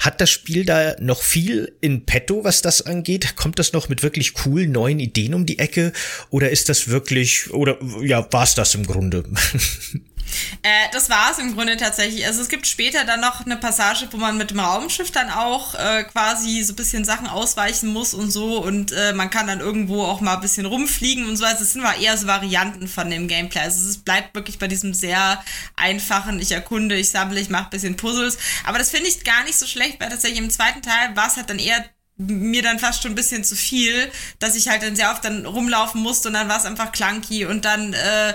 Hat 0.00 0.20
das 0.20 0.30
Spiel 0.30 0.64
da 0.64 0.96
noch 1.00 1.22
viel 1.22 1.72
in 1.80 2.06
petto, 2.06 2.44
was 2.44 2.62
das 2.62 2.82
angeht? 2.82 3.36
Kommt 3.36 3.58
das 3.58 3.72
noch 3.72 3.88
mit 3.88 4.02
wirklich 4.02 4.34
coolen 4.34 4.72
neuen 4.72 5.00
Ideen 5.00 5.34
um 5.34 5.46
die 5.46 5.58
Ecke? 5.58 5.92
Oder 6.30 6.50
ist 6.50 6.68
das 6.68 6.88
wirklich, 6.88 7.50
oder 7.52 7.78
ja, 8.02 8.26
war's 8.32 8.54
das 8.54 8.74
im 8.74 8.86
Grunde? 8.86 9.24
Äh, 10.62 10.88
das 10.92 11.10
war 11.10 11.30
es 11.30 11.38
im 11.38 11.54
Grunde 11.54 11.76
tatsächlich. 11.76 12.26
Also 12.26 12.40
es 12.40 12.48
gibt 12.48 12.66
später 12.66 13.04
dann 13.04 13.20
noch 13.20 13.44
eine 13.44 13.56
Passage, 13.56 14.08
wo 14.10 14.16
man 14.16 14.36
mit 14.36 14.50
dem 14.50 14.60
Raumschiff 14.60 15.10
dann 15.10 15.30
auch 15.30 15.74
äh, 15.74 16.04
quasi 16.04 16.62
so 16.62 16.72
ein 16.72 16.76
bisschen 16.76 17.04
Sachen 17.04 17.26
ausweichen 17.26 17.92
muss 17.92 18.14
und 18.14 18.30
so 18.30 18.62
und 18.62 18.92
äh, 18.92 19.12
man 19.12 19.30
kann 19.30 19.46
dann 19.46 19.60
irgendwo 19.60 20.02
auch 20.02 20.20
mal 20.20 20.34
ein 20.34 20.40
bisschen 20.40 20.66
rumfliegen 20.66 21.28
und 21.28 21.36
so. 21.36 21.44
Also 21.44 21.62
es 21.62 21.72
sind 21.72 21.82
mal 21.82 22.00
eher 22.00 22.16
so 22.16 22.26
Varianten 22.26 22.88
von 22.88 23.10
dem 23.10 23.28
Gameplay. 23.28 23.60
Also 23.60 23.88
es 23.88 23.98
bleibt 23.98 24.34
wirklich 24.34 24.58
bei 24.58 24.68
diesem 24.68 24.94
sehr 24.94 25.42
einfachen, 25.76 26.40
ich 26.40 26.52
erkunde, 26.52 26.96
ich 26.96 27.10
sammle, 27.10 27.40
ich 27.40 27.50
mache 27.50 27.64
ein 27.64 27.70
bisschen 27.70 27.96
Puzzles. 27.96 28.38
Aber 28.64 28.78
das 28.78 28.90
finde 28.90 29.08
ich 29.08 29.24
gar 29.24 29.44
nicht 29.44 29.58
so 29.58 29.66
schlecht, 29.66 30.00
weil 30.00 30.08
tatsächlich 30.08 30.40
im 30.40 30.50
zweiten 30.50 30.82
Teil 30.82 31.14
war 31.14 31.28
es 31.28 31.36
halt 31.36 31.50
dann 31.50 31.58
eher 31.58 31.84
mir 32.16 32.62
dann 32.62 32.78
fast 32.78 33.02
schon 33.02 33.12
ein 33.12 33.16
bisschen 33.16 33.42
zu 33.42 33.56
viel, 33.56 34.10
dass 34.38 34.54
ich 34.54 34.68
halt 34.68 34.82
dann 34.82 34.94
sehr 34.94 35.10
oft 35.10 35.24
dann 35.24 35.46
rumlaufen 35.46 36.00
musste 36.00 36.28
und 36.28 36.34
dann 36.34 36.48
war 36.48 36.58
es 36.58 36.64
einfach 36.64 36.92
clunky 36.92 37.44
und 37.44 37.64
dann, 37.64 37.92
äh, 37.92 38.34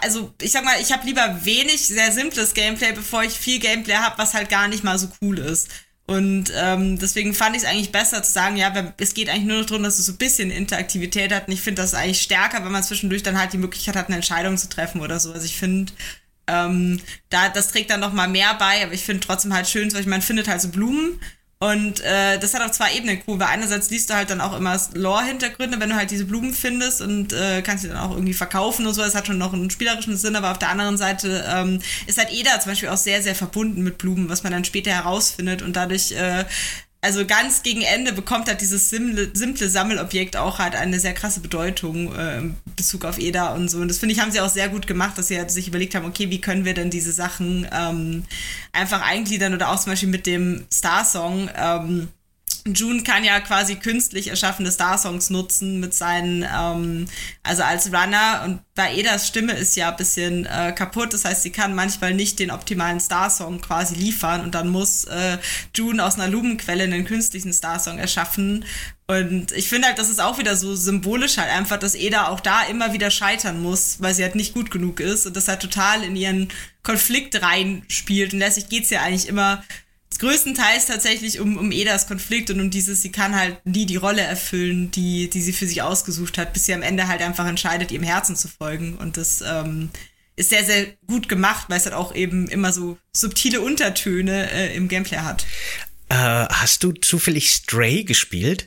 also 0.00 0.32
ich 0.40 0.52
sag 0.52 0.64
mal, 0.64 0.80
ich 0.80 0.92
habe 0.92 1.06
lieber 1.06 1.44
wenig 1.44 1.86
sehr 1.88 2.12
simples 2.12 2.54
Gameplay, 2.54 2.92
bevor 2.92 3.24
ich 3.24 3.32
viel 3.32 3.58
Gameplay 3.58 3.94
habe, 3.96 4.18
was 4.18 4.34
halt 4.34 4.48
gar 4.48 4.68
nicht 4.68 4.84
mal 4.84 4.98
so 4.98 5.08
cool 5.20 5.38
ist. 5.38 5.68
Und 6.08 6.52
ähm, 6.56 7.00
deswegen 7.00 7.34
fand 7.34 7.56
ich 7.56 7.62
es 7.62 7.68
eigentlich 7.68 7.90
besser 7.90 8.22
zu 8.22 8.30
sagen, 8.30 8.56
ja, 8.56 8.72
es 8.98 9.12
geht 9.12 9.28
eigentlich 9.28 9.46
nur 9.46 9.58
noch 9.58 9.66
darum, 9.66 9.82
dass 9.82 9.98
es 9.98 10.06
so 10.06 10.12
ein 10.12 10.18
bisschen 10.18 10.52
Interaktivität 10.52 11.32
hat. 11.32 11.48
Und 11.48 11.52
ich 11.52 11.60
finde 11.60 11.82
das 11.82 11.94
eigentlich 11.94 12.22
stärker, 12.22 12.64
wenn 12.64 12.70
man 12.70 12.84
zwischendurch 12.84 13.24
dann 13.24 13.36
halt 13.36 13.52
die 13.52 13.58
Möglichkeit 13.58 13.96
hat, 13.96 14.06
eine 14.06 14.14
Entscheidung 14.14 14.56
zu 14.56 14.68
treffen 14.68 15.00
oder 15.00 15.18
so. 15.18 15.32
Also 15.32 15.44
ich 15.44 15.56
finde, 15.56 15.92
ähm, 16.46 17.00
da, 17.28 17.48
das 17.48 17.68
trägt 17.68 17.90
dann 17.90 17.98
noch 17.98 18.12
mal 18.12 18.28
mehr 18.28 18.54
bei, 18.54 18.84
aber 18.84 18.92
ich 18.92 19.02
finde 19.02 19.26
trotzdem 19.26 19.52
halt 19.52 19.68
schön, 19.68 19.92
weil 19.94 20.04
man 20.04 20.22
findet 20.22 20.46
halt 20.46 20.60
so 20.60 20.68
Blumen 20.68 21.20
und 21.58 22.00
äh, 22.00 22.38
das 22.38 22.52
hat 22.52 22.60
auf 22.60 22.72
zwei 22.72 22.94
Ebenen 22.94 23.22
cool, 23.26 23.40
weil 23.40 23.46
einerseits 23.46 23.88
liest 23.88 24.10
du 24.10 24.14
halt 24.14 24.28
dann 24.28 24.42
auch 24.42 24.54
immer 24.54 24.78
Lore-Hintergründe, 24.92 25.80
wenn 25.80 25.88
du 25.88 25.96
halt 25.96 26.10
diese 26.10 26.26
Blumen 26.26 26.52
findest 26.52 27.00
und 27.00 27.32
äh, 27.32 27.62
kannst 27.62 27.82
sie 27.82 27.88
dann 27.88 27.96
auch 27.96 28.10
irgendwie 28.10 28.34
verkaufen 28.34 28.86
und 28.86 28.92
so. 28.92 29.00
Das 29.00 29.14
hat 29.14 29.26
schon 29.26 29.38
noch 29.38 29.54
einen 29.54 29.70
spielerischen 29.70 30.18
Sinn, 30.18 30.36
aber 30.36 30.50
auf 30.50 30.58
der 30.58 30.68
anderen 30.68 30.98
Seite 30.98 31.46
ähm, 31.48 31.80
ist 32.06 32.18
halt 32.18 32.30
Eda 32.30 32.60
zum 32.60 32.72
Beispiel 32.72 32.90
auch 32.90 32.98
sehr, 32.98 33.22
sehr 33.22 33.34
verbunden 33.34 33.82
mit 33.82 33.96
Blumen, 33.96 34.28
was 34.28 34.42
man 34.42 34.52
dann 34.52 34.66
später 34.66 34.90
herausfindet 34.90 35.62
und 35.62 35.76
dadurch 35.76 36.12
äh, 36.12 36.44
also 37.06 37.24
ganz 37.24 37.62
gegen 37.62 37.82
Ende 37.82 38.12
bekommt 38.12 38.48
halt 38.48 38.60
dieses 38.60 38.90
simple, 38.90 39.30
simple 39.32 39.68
Sammelobjekt 39.68 40.36
auch 40.36 40.58
halt 40.58 40.74
eine 40.74 40.98
sehr 40.98 41.14
krasse 41.14 41.38
Bedeutung 41.38 42.12
äh, 42.12 42.38
in 42.38 42.56
Bezug 42.74 43.04
auf 43.04 43.18
Eda 43.18 43.54
und 43.54 43.70
so. 43.70 43.78
Und 43.78 43.86
das 43.86 43.98
finde 43.98 44.12
ich, 44.12 44.20
haben 44.20 44.32
sie 44.32 44.40
auch 44.40 44.48
sehr 44.48 44.68
gut 44.68 44.88
gemacht, 44.88 45.16
dass 45.16 45.28
sie 45.28 45.38
halt 45.38 45.52
sich 45.52 45.68
überlegt 45.68 45.94
haben, 45.94 46.04
okay, 46.04 46.30
wie 46.30 46.40
können 46.40 46.64
wir 46.64 46.74
denn 46.74 46.90
diese 46.90 47.12
Sachen 47.12 47.64
ähm, 47.72 48.24
einfach 48.72 49.02
eingliedern 49.02 49.54
oder 49.54 49.70
auch 49.70 49.78
zum 49.78 49.92
Beispiel 49.92 50.08
mit 50.08 50.26
dem 50.26 50.66
Star-Song. 50.72 51.48
Ähm, 51.56 52.08
June 52.74 53.02
kann 53.02 53.24
ja 53.24 53.38
quasi 53.40 53.76
künstlich 53.76 54.28
erschaffene 54.28 54.70
Star-Songs 54.70 55.30
nutzen 55.30 55.78
mit 55.78 55.94
seinen, 55.94 56.42
ähm, 56.42 57.06
also 57.42 57.62
als 57.62 57.92
Runner. 57.92 58.42
Und 58.44 58.60
bei 58.74 58.94
Edas 58.94 59.28
Stimme 59.28 59.52
ist 59.52 59.76
ja 59.76 59.90
ein 59.90 59.96
bisschen 59.96 60.46
äh, 60.46 60.72
kaputt, 60.72 61.12
das 61.12 61.24
heißt, 61.24 61.42
sie 61.42 61.50
kann 61.50 61.74
manchmal 61.74 62.14
nicht 62.14 62.38
den 62.38 62.50
optimalen 62.50 63.00
Star-Song 63.00 63.60
quasi 63.60 63.94
liefern. 63.94 64.40
Und 64.40 64.54
dann 64.54 64.68
muss 64.68 65.04
äh, 65.04 65.38
June 65.74 66.04
aus 66.04 66.16
einer 66.16 66.28
Lumenquelle 66.28 66.84
einen 66.84 67.04
künstlichen 67.04 67.52
Star-Song 67.52 67.98
erschaffen. 67.98 68.64
Und 69.06 69.52
ich 69.52 69.68
finde 69.68 69.86
halt, 69.86 69.98
das 69.98 70.10
ist 70.10 70.20
auch 70.20 70.38
wieder 70.38 70.56
so 70.56 70.74
symbolisch 70.74 71.36
halt 71.38 71.50
einfach, 71.50 71.78
dass 71.78 71.94
Eda 71.94 72.26
auch 72.28 72.40
da 72.40 72.64
immer 72.64 72.92
wieder 72.92 73.12
scheitern 73.12 73.62
muss, 73.62 73.98
weil 74.00 74.14
sie 74.14 74.24
halt 74.24 74.34
nicht 74.34 74.52
gut 74.52 74.72
genug 74.72 74.98
ist 74.98 75.26
und 75.26 75.36
das 75.36 75.46
halt 75.46 75.60
total 75.60 76.02
in 76.02 76.16
ihren 76.16 76.48
Konflikt 76.82 77.40
reinspielt. 77.40 78.32
Und 78.32 78.40
letztlich 78.40 78.68
geht's 78.68 78.90
ja 78.90 79.02
eigentlich 79.02 79.28
immer 79.28 79.62
größtenteils 80.18 80.86
tatsächlich 80.86 81.40
um, 81.40 81.56
um 81.56 81.72
Edas 81.72 82.06
Konflikt 82.06 82.50
und 82.50 82.60
um 82.60 82.70
dieses, 82.70 83.02
sie 83.02 83.12
kann 83.12 83.34
halt 83.34 83.64
nie 83.66 83.86
die 83.86 83.96
Rolle 83.96 84.22
erfüllen, 84.22 84.90
die, 84.90 85.28
die 85.28 85.42
sie 85.42 85.52
für 85.52 85.66
sich 85.66 85.82
ausgesucht 85.82 86.38
hat, 86.38 86.52
bis 86.52 86.66
sie 86.66 86.74
am 86.74 86.82
Ende 86.82 87.08
halt 87.08 87.22
einfach 87.22 87.46
entscheidet, 87.46 87.90
ihrem 87.90 88.04
Herzen 88.04 88.36
zu 88.36 88.48
folgen. 88.48 88.96
Und 88.96 89.16
das 89.16 89.42
ähm, 89.46 89.90
ist 90.36 90.50
sehr, 90.50 90.64
sehr 90.64 90.86
gut 91.06 91.28
gemacht, 91.28 91.66
weil 91.68 91.78
es 91.78 91.86
halt 91.86 91.94
auch 91.94 92.14
eben 92.14 92.48
immer 92.48 92.72
so 92.72 92.98
subtile 93.14 93.60
Untertöne 93.60 94.50
äh, 94.50 94.76
im 94.76 94.88
Gameplay 94.88 95.18
hat. 95.18 95.46
Äh, 96.08 96.14
hast 96.14 96.84
du 96.84 96.92
zufällig 96.92 97.50
Stray 97.50 98.04
gespielt? 98.04 98.66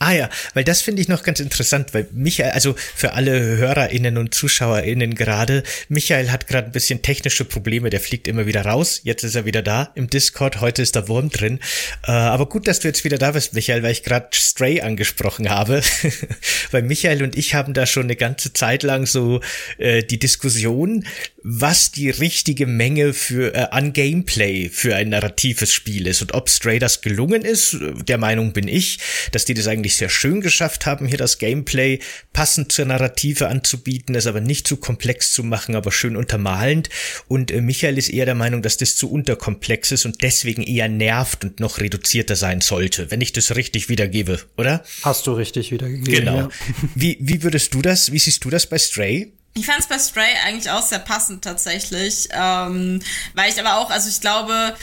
Ah 0.00 0.12
ja, 0.12 0.28
weil 0.54 0.64
das 0.64 0.82
finde 0.82 1.00
ich 1.00 1.08
noch 1.08 1.22
ganz 1.22 1.38
interessant, 1.38 1.94
weil 1.94 2.08
Michael, 2.12 2.50
also 2.50 2.74
für 2.96 3.12
alle 3.12 3.40
HörerInnen 3.40 4.18
und 4.18 4.34
ZuschauerInnen 4.34 5.14
gerade, 5.14 5.62
Michael 5.88 6.30
hat 6.30 6.48
gerade 6.48 6.66
ein 6.66 6.72
bisschen 6.72 7.00
technische 7.00 7.44
Probleme, 7.44 7.90
der 7.90 8.00
fliegt 8.00 8.26
immer 8.26 8.44
wieder 8.44 8.66
raus. 8.66 9.00
Jetzt 9.04 9.22
ist 9.22 9.36
er 9.36 9.44
wieder 9.44 9.62
da 9.62 9.92
im 9.94 10.10
Discord, 10.10 10.60
heute 10.60 10.82
ist 10.82 10.96
der 10.96 11.08
Wurm 11.08 11.30
drin. 11.30 11.60
Äh, 12.06 12.10
aber 12.10 12.48
gut, 12.48 12.66
dass 12.66 12.80
du 12.80 12.88
jetzt 12.88 13.04
wieder 13.04 13.18
da 13.18 13.30
bist, 13.30 13.54
Michael, 13.54 13.84
weil 13.84 13.92
ich 13.92 14.02
gerade 14.02 14.28
Stray 14.32 14.80
angesprochen 14.80 15.48
habe. 15.48 15.80
weil 16.72 16.82
Michael 16.82 17.22
und 17.22 17.38
ich 17.38 17.54
haben 17.54 17.72
da 17.72 17.86
schon 17.86 18.04
eine 18.04 18.16
ganze 18.16 18.52
Zeit 18.52 18.82
lang 18.82 19.06
so 19.06 19.40
äh, 19.78 20.02
die 20.02 20.18
Diskussion, 20.18 21.04
was 21.44 21.92
die 21.92 22.10
richtige 22.10 22.66
Menge 22.66 23.12
für 23.12 23.54
äh, 23.54 23.68
an 23.70 23.92
Gameplay 23.92 24.70
für 24.70 24.96
ein 24.96 25.10
narratives 25.10 25.72
Spiel 25.72 26.08
ist 26.08 26.20
und 26.20 26.34
ob 26.34 26.48
Stray 26.48 26.80
das 26.80 27.00
gelungen 27.00 27.42
ist. 27.42 27.76
Der 28.08 28.18
Meinung 28.18 28.52
bin 28.52 28.66
ich, 28.66 28.98
dass 29.30 29.44
die 29.44 29.54
das 29.54 29.68
eigentlich 29.68 29.84
eigentlich 29.84 29.96
sehr 29.96 30.08
schön 30.08 30.40
geschafft 30.40 30.86
haben, 30.86 31.06
hier 31.06 31.18
das 31.18 31.38
Gameplay 31.38 31.98
passend 32.32 32.72
zur 32.72 32.86
Narrative 32.86 33.48
anzubieten, 33.48 34.14
es 34.14 34.26
aber 34.26 34.40
nicht 34.40 34.66
zu 34.66 34.78
komplex 34.78 35.32
zu 35.32 35.42
machen, 35.42 35.74
aber 35.74 35.92
schön 35.92 36.16
untermalend. 36.16 36.88
Und 37.28 37.50
äh, 37.50 37.60
Michael 37.60 37.98
ist 37.98 38.08
eher 38.08 38.24
der 38.24 38.34
Meinung, 38.34 38.62
dass 38.62 38.78
das 38.78 38.96
zu 38.96 39.10
unterkomplex 39.10 39.92
ist 39.92 40.06
und 40.06 40.22
deswegen 40.22 40.62
eher 40.62 40.88
nervt 40.88 41.44
und 41.44 41.60
noch 41.60 41.80
reduzierter 41.80 42.34
sein 42.34 42.62
sollte, 42.62 43.10
wenn 43.10 43.20
ich 43.20 43.32
das 43.32 43.54
richtig 43.56 43.88
wiedergebe, 43.90 44.40
oder? 44.56 44.82
Hast 45.02 45.26
du 45.26 45.32
richtig 45.32 45.70
wiedergegeben. 45.70 46.14
Genau. 46.14 46.36
Ja. 46.36 46.48
Wie, 46.94 47.18
wie 47.20 47.42
würdest 47.42 47.74
du 47.74 47.82
das, 47.82 48.10
wie 48.12 48.18
siehst 48.18 48.44
du 48.44 48.50
das 48.50 48.66
bei 48.66 48.78
Stray? 48.78 49.32
Ich 49.56 49.66
fand 49.66 49.78
es 49.78 49.86
bei 49.86 49.98
Stray 50.00 50.34
eigentlich 50.44 50.68
auch 50.68 50.82
sehr 50.82 50.98
passend 50.98 51.44
tatsächlich, 51.44 52.28
ähm, 52.32 53.00
weil 53.34 53.50
ich 53.50 53.60
aber 53.60 53.78
auch, 53.78 53.90
also 53.90 54.08
ich 54.08 54.20
glaube, 54.20 54.74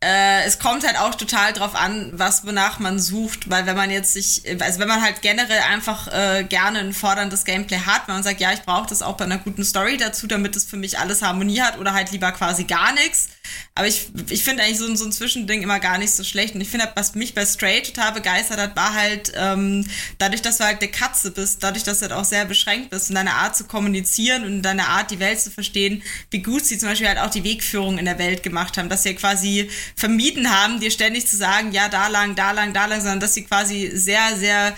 äh, 0.00 0.44
es 0.44 0.58
kommt 0.58 0.86
halt 0.86 0.98
auch 0.98 1.14
total 1.14 1.54
drauf 1.54 1.74
an, 1.74 2.10
was 2.12 2.46
wonach 2.46 2.78
man 2.78 2.98
sucht, 2.98 3.48
weil 3.48 3.64
wenn 3.66 3.76
man 3.76 3.90
jetzt 3.90 4.12
sich, 4.12 4.42
also 4.60 4.78
wenn 4.78 4.88
man 4.88 5.00
halt 5.00 5.22
generell 5.22 5.60
einfach 5.60 6.08
äh, 6.08 6.44
gerne 6.44 6.80
ein 6.80 6.92
forderndes 6.92 7.44
Gameplay 7.44 7.78
hat, 7.78 8.06
wenn 8.06 8.16
man 8.16 8.22
sagt, 8.22 8.40
ja, 8.40 8.52
ich 8.52 8.62
brauche 8.62 8.86
das 8.86 9.00
auch 9.00 9.16
bei 9.16 9.24
einer 9.24 9.38
guten 9.38 9.64
Story 9.64 9.96
dazu, 9.96 10.26
damit 10.26 10.54
es 10.54 10.64
für 10.64 10.76
mich 10.76 10.98
alles 10.98 11.22
Harmonie 11.22 11.60
hat 11.62 11.78
oder 11.78 11.94
halt 11.94 12.12
lieber 12.12 12.30
quasi 12.32 12.64
gar 12.64 12.92
nichts, 12.92 13.28
aber 13.74 13.88
ich, 13.88 14.08
ich 14.30 14.42
finde 14.42 14.62
eigentlich 14.62 14.78
so, 14.78 14.94
so 14.96 15.04
ein 15.04 15.12
Zwischending 15.12 15.62
immer 15.62 15.80
gar 15.80 15.98
nicht 15.98 16.12
so 16.12 16.24
schlecht. 16.24 16.54
Und 16.54 16.60
ich 16.60 16.68
finde, 16.68 16.90
was 16.94 17.14
mich 17.14 17.34
bei 17.34 17.44
Stray 17.44 17.82
total 17.82 18.12
begeistert 18.12 18.58
hat, 18.58 18.74
war 18.76 18.94
halt, 18.94 19.32
ähm, 19.36 19.86
dadurch, 20.18 20.42
dass 20.42 20.58
du 20.58 20.64
halt 20.64 20.80
eine 20.80 20.90
Katze 20.90 21.30
bist, 21.30 21.62
dadurch, 21.62 21.84
dass 21.84 21.98
du 21.98 22.02
halt 22.02 22.12
auch 22.12 22.24
sehr 22.24 22.44
beschränkt 22.46 22.90
bist 22.90 23.10
in 23.10 23.16
deiner 23.16 23.34
Art 23.34 23.56
zu 23.56 23.64
kommunizieren 23.64 24.44
und 24.44 24.48
in 24.48 24.62
deiner 24.62 24.88
Art, 24.88 25.10
die 25.10 25.20
Welt 25.20 25.40
zu 25.40 25.50
verstehen, 25.50 26.02
wie 26.30 26.42
gut 26.42 26.64
sie 26.64 26.78
zum 26.78 26.88
Beispiel 26.88 27.08
halt 27.08 27.18
auch 27.18 27.30
die 27.30 27.44
Wegführung 27.44 27.98
in 27.98 28.06
der 28.06 28.18
Welt 28.18 28.42
gemacht 28.42 28.78
haben, 28.78 28.88
dass 28.88 29.02
sie 29.02 29.14
quasi 29.14 29.68
vermieden 29.94 30.50
haben, 30.50 30.80
dir 30.80 30.90
ständig 30.90 31.26
zu 31.26 31.36
sagen, 31.36 31.72
ja, 31.72 31.88
da 31.88 32.08
lang, 32.08 32.34
da 32.34 32.52
lang, 32.52 32.72
da 32.72 32.86
lang, 32.86 33.00
sondern 33.00 33.20
dass 33.20 33.34
sie 33.34 33.44
quasi 33.44 33.90
sehr, 33.94 34.36
sehr 34.36 34.74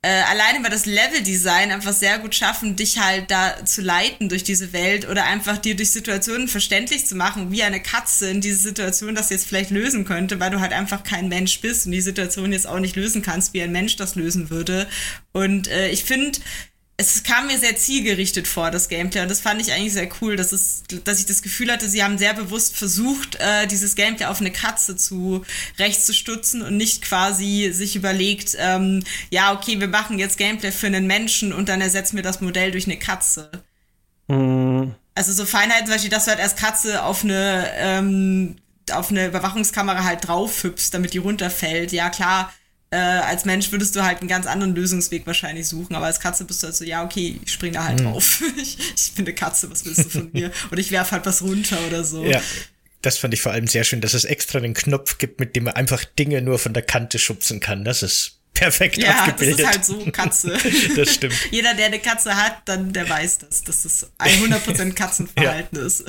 äh, 0.00 0.22
allein 0.30 0.60
über 0.60 0.68
das 0.68 0.86
Leveldesign 0.86 1.72
einfach 1.72 1.92
sehr 1.92 2.20
gut 2.20 2.34
schaffen, 2.34 2.76
dich 2.76 3.00
halt 3.00 3.32
da 3.32 3.64
zu 3.64 3.82
leiten 3.82 4.28
durch 4.28 4.44
diese 4.44 4.72
Welt 4.72 5.08
oder 5.08 5.24
einfach 5.24 5.58
dir 5.58 5.74
durch 5.74 5.90
Situationen 5.90 6.46
verständlich 6.46 7.04
zu 7.04 7.16
machen, 7.16 7.50
wie 7.50 7.64
eine 7.64 7.82
Katze 7.82 8.30
in 8.30 8.40
diese 8.40 8.60
Situation 8.60 9.16
das 9.16 9.30
jetzt 9.30 9.48
vielleicht 9.48 9.70
lösen 9.70 10.04
könnte, 10.04 10.38
weil 10.38 10.50
du 10.50 10.60
halt 10.60 10.72
einfach 10.72 11.02
kein 11.02 11.28
Mensch 11.28 11.60
bist 11.60 11.86
und 11.86 11.92
die 11.92 12.00
Situation 12.00 12.52
jetzt 12.52 12.68
auch 12.68 12.78
nicht 12.78 12.94
lösen 12.94 13.22
kannst, 13.22 13.54
wie 13.54 13.62
ein 13.62 13.72
Mensch 13.72 13.96
das 13.96 14.14
lösen 14.14 14.50
würde. 14.50 14.86
Und 15.32 15.66
äh, 15.66 15.90
ich 15.90 16.04
finde, 16.04 16.38
es 17.00 17.22
kam 17.22 17.46
mir 17.46 17.56
sehr 17.58 17.76
zielgerichtet 17.76 18.48
vor, 18.48 18.72
das 18.72 18.88
Gameplay. 18.88 19.22
Und 19.22 19.30
das 19.30 19.40
fand 19.40 19.60
ich 19.60 19.72
eigentlich 19.72 19.92
sehr 19.92 20.08
cool, 20.20 20.34
dass, 20.34 20.50
es, 20.50 20.82
dass 21.04 21.20
ich 21.20 21.26
das 21.26 21.42
Gefühl 21.42 21.70
hatte, 21.70 21.88
sie 21.88 22.02
haben 22.02 22.18
sehr 22.18 22.34
bewusst 22.34 22.76
versucht, 22.76 23.36
äh, 23.36 23.68
dieses 23.68 23.94
Gameplay 23.94 24.26
auf 24.26 24.40
eine 24.40 24.50
Katze 24.50 24.96
zu 24.96 25.44
rechts 25.78 26.06
zu 26.06 26.12
stutzen 26.12 26.60
und 26.60 26.76
nicht 26.76 27.02
quasi 27.02 27.70
sich 27.72 27.94
überlegt, 27.94 28.56
ähm, 28.58 29.04
ja, 29.30 29.52
okay, 29.52 29.78
wir 29.78 29.86
machen 29.86 30.18
jetzt 30.18 30.38
Gameplay 30.38 30.72
für 30.72 30.88
einen 30.88 31.06
Menschen 31.06 31.52
und 31.52 31.68
dann 31.68 31.80
ersetzen 31.80 32.16
wir 32.16 32.24
das 32.24 32.40
Modell 32.40 32.72
durch 32.72 32.86
eine 32.86 32.98
Katze. 32.98 33.48
Mhm. 34.26 34.96
Also 35.14 35.32
so 35.32 35.46
Feinheiten, 35.46 35.86
zum 35.86 35.94
Beispiel, 35.94 36.10
dass 36.10 36.24
du 36.24 36.32
halt 36.32 36.40
als 36.40 36.56
Katze 36.56 37.04
auf 37.04 37.22
eine, 37.22 37.70
ähm, 37.76 38.56
auf 38.90 39.10
eine 39.10 39.28
Überwachungskamera 39.28 40.02
halt 40.02 40.26
drauf 40.26 40.64
hüpfst, 40.64 40.90
damit 40.90 41.14
die 41.14 41.18
runterfällt. 41.18 41.92
Ja, 41.92 42.10
klar, 42.10 42.52
äh, 42.90 42.96
als 42.96 43.44
Mensch 43.44 43.70
würdest 43.70 43.94
du 43.96 44.02
halt 44.02 44.20
einen 44.20 44.28
ganz 44.28 44.46
anderen 44.46 44.74
Lösungsweg 44.74 45.26
wahrscheinlich 45.26 45.66
suchen, 45.68 45.94
aber 45.94 46.06
als 46.06 46.20
Katze 46.20 46.44
bist 46.44 46.62
du 46.62 46.68
halt 46.68 46.76
so, 46.76 46.84
ja, 46.84 47.04
okay, 47.04 47.38
ich 47.44 47.52
spring 47.52 47.72
da 47.72 47.84
halt 47.84 48.00
mhm. 48.00 48.04
drauf. 48.04 48.42
ich, 48.56 48.78
ich 48.94 49.12
bin 49.14 49.26
eine 49.26 49.34
Katze, 49.34 49.70
was 49.70 49.84
willst 49.84 50.06
du 50.06 50.08
von 50.08 50.30
mir? 50.32 50.50
Und 50.70 50.78
ich 50.78 50.90
werf 50.90 51.12
halt 51.12 51.26
was 51.26 51.42
runter 51.42 51.78
oder 51.86 52.04
so. 52.04 52.24
Ja. 52.24 52.40
Das 53.02 53.18
fand 53.18 53.32
ich 53.32 53.42
vor 53.42 53.52
allem 53.52 53.68
sehr 53.68 53.84
schön, 53.84 54.00
dass 54.00 54.14
es 54.14 54.24
extra 54.24 54.58
einen 54.58 54.74
Knopf 54.74 55.18
gibt, 55.18 55.38
mit 55.38 55.54
dem 55.54 55.64
man 55.64 55.74
einfach 55.74 56.04
Dinge 56.04 56.42
nur 56.42 56.58
von 56.58 56.74
der 56.74 56.82
Kante 56.82 57.18
schubsen 57.18 57.60
kann. 57.60 57.84
Das 57.84 58.02
ist 58.02 58.37
perfekt 58.58 58.98
ja, 58.98 59.10
abgebildet. 59.10 59.60
Ja, 59.60 59.66
das 59.66 59.88
ist 59.88 59.90
halt 59.90 60.04
so 60.06 60.10
Katze. 60.10 60.52
das 60.96 61.14
stimmt. 61.14 61.34
Jeder, 61.50 61.74
der 61.74 61.86
eine 61.86 61.98
Katze 61.98 62.36
hat, 62.36 62.56
dann 62.64 62.92
der 62.92 63.08
weiß 63.08 63.38
das, 63.38 63.62
dass 63.62 63.82
das 63.84 64.10
100% 64.18 64.92
Katzenverhalten 64.94 65.78
ja. 65.78 65.86
ist. 65.86 66.04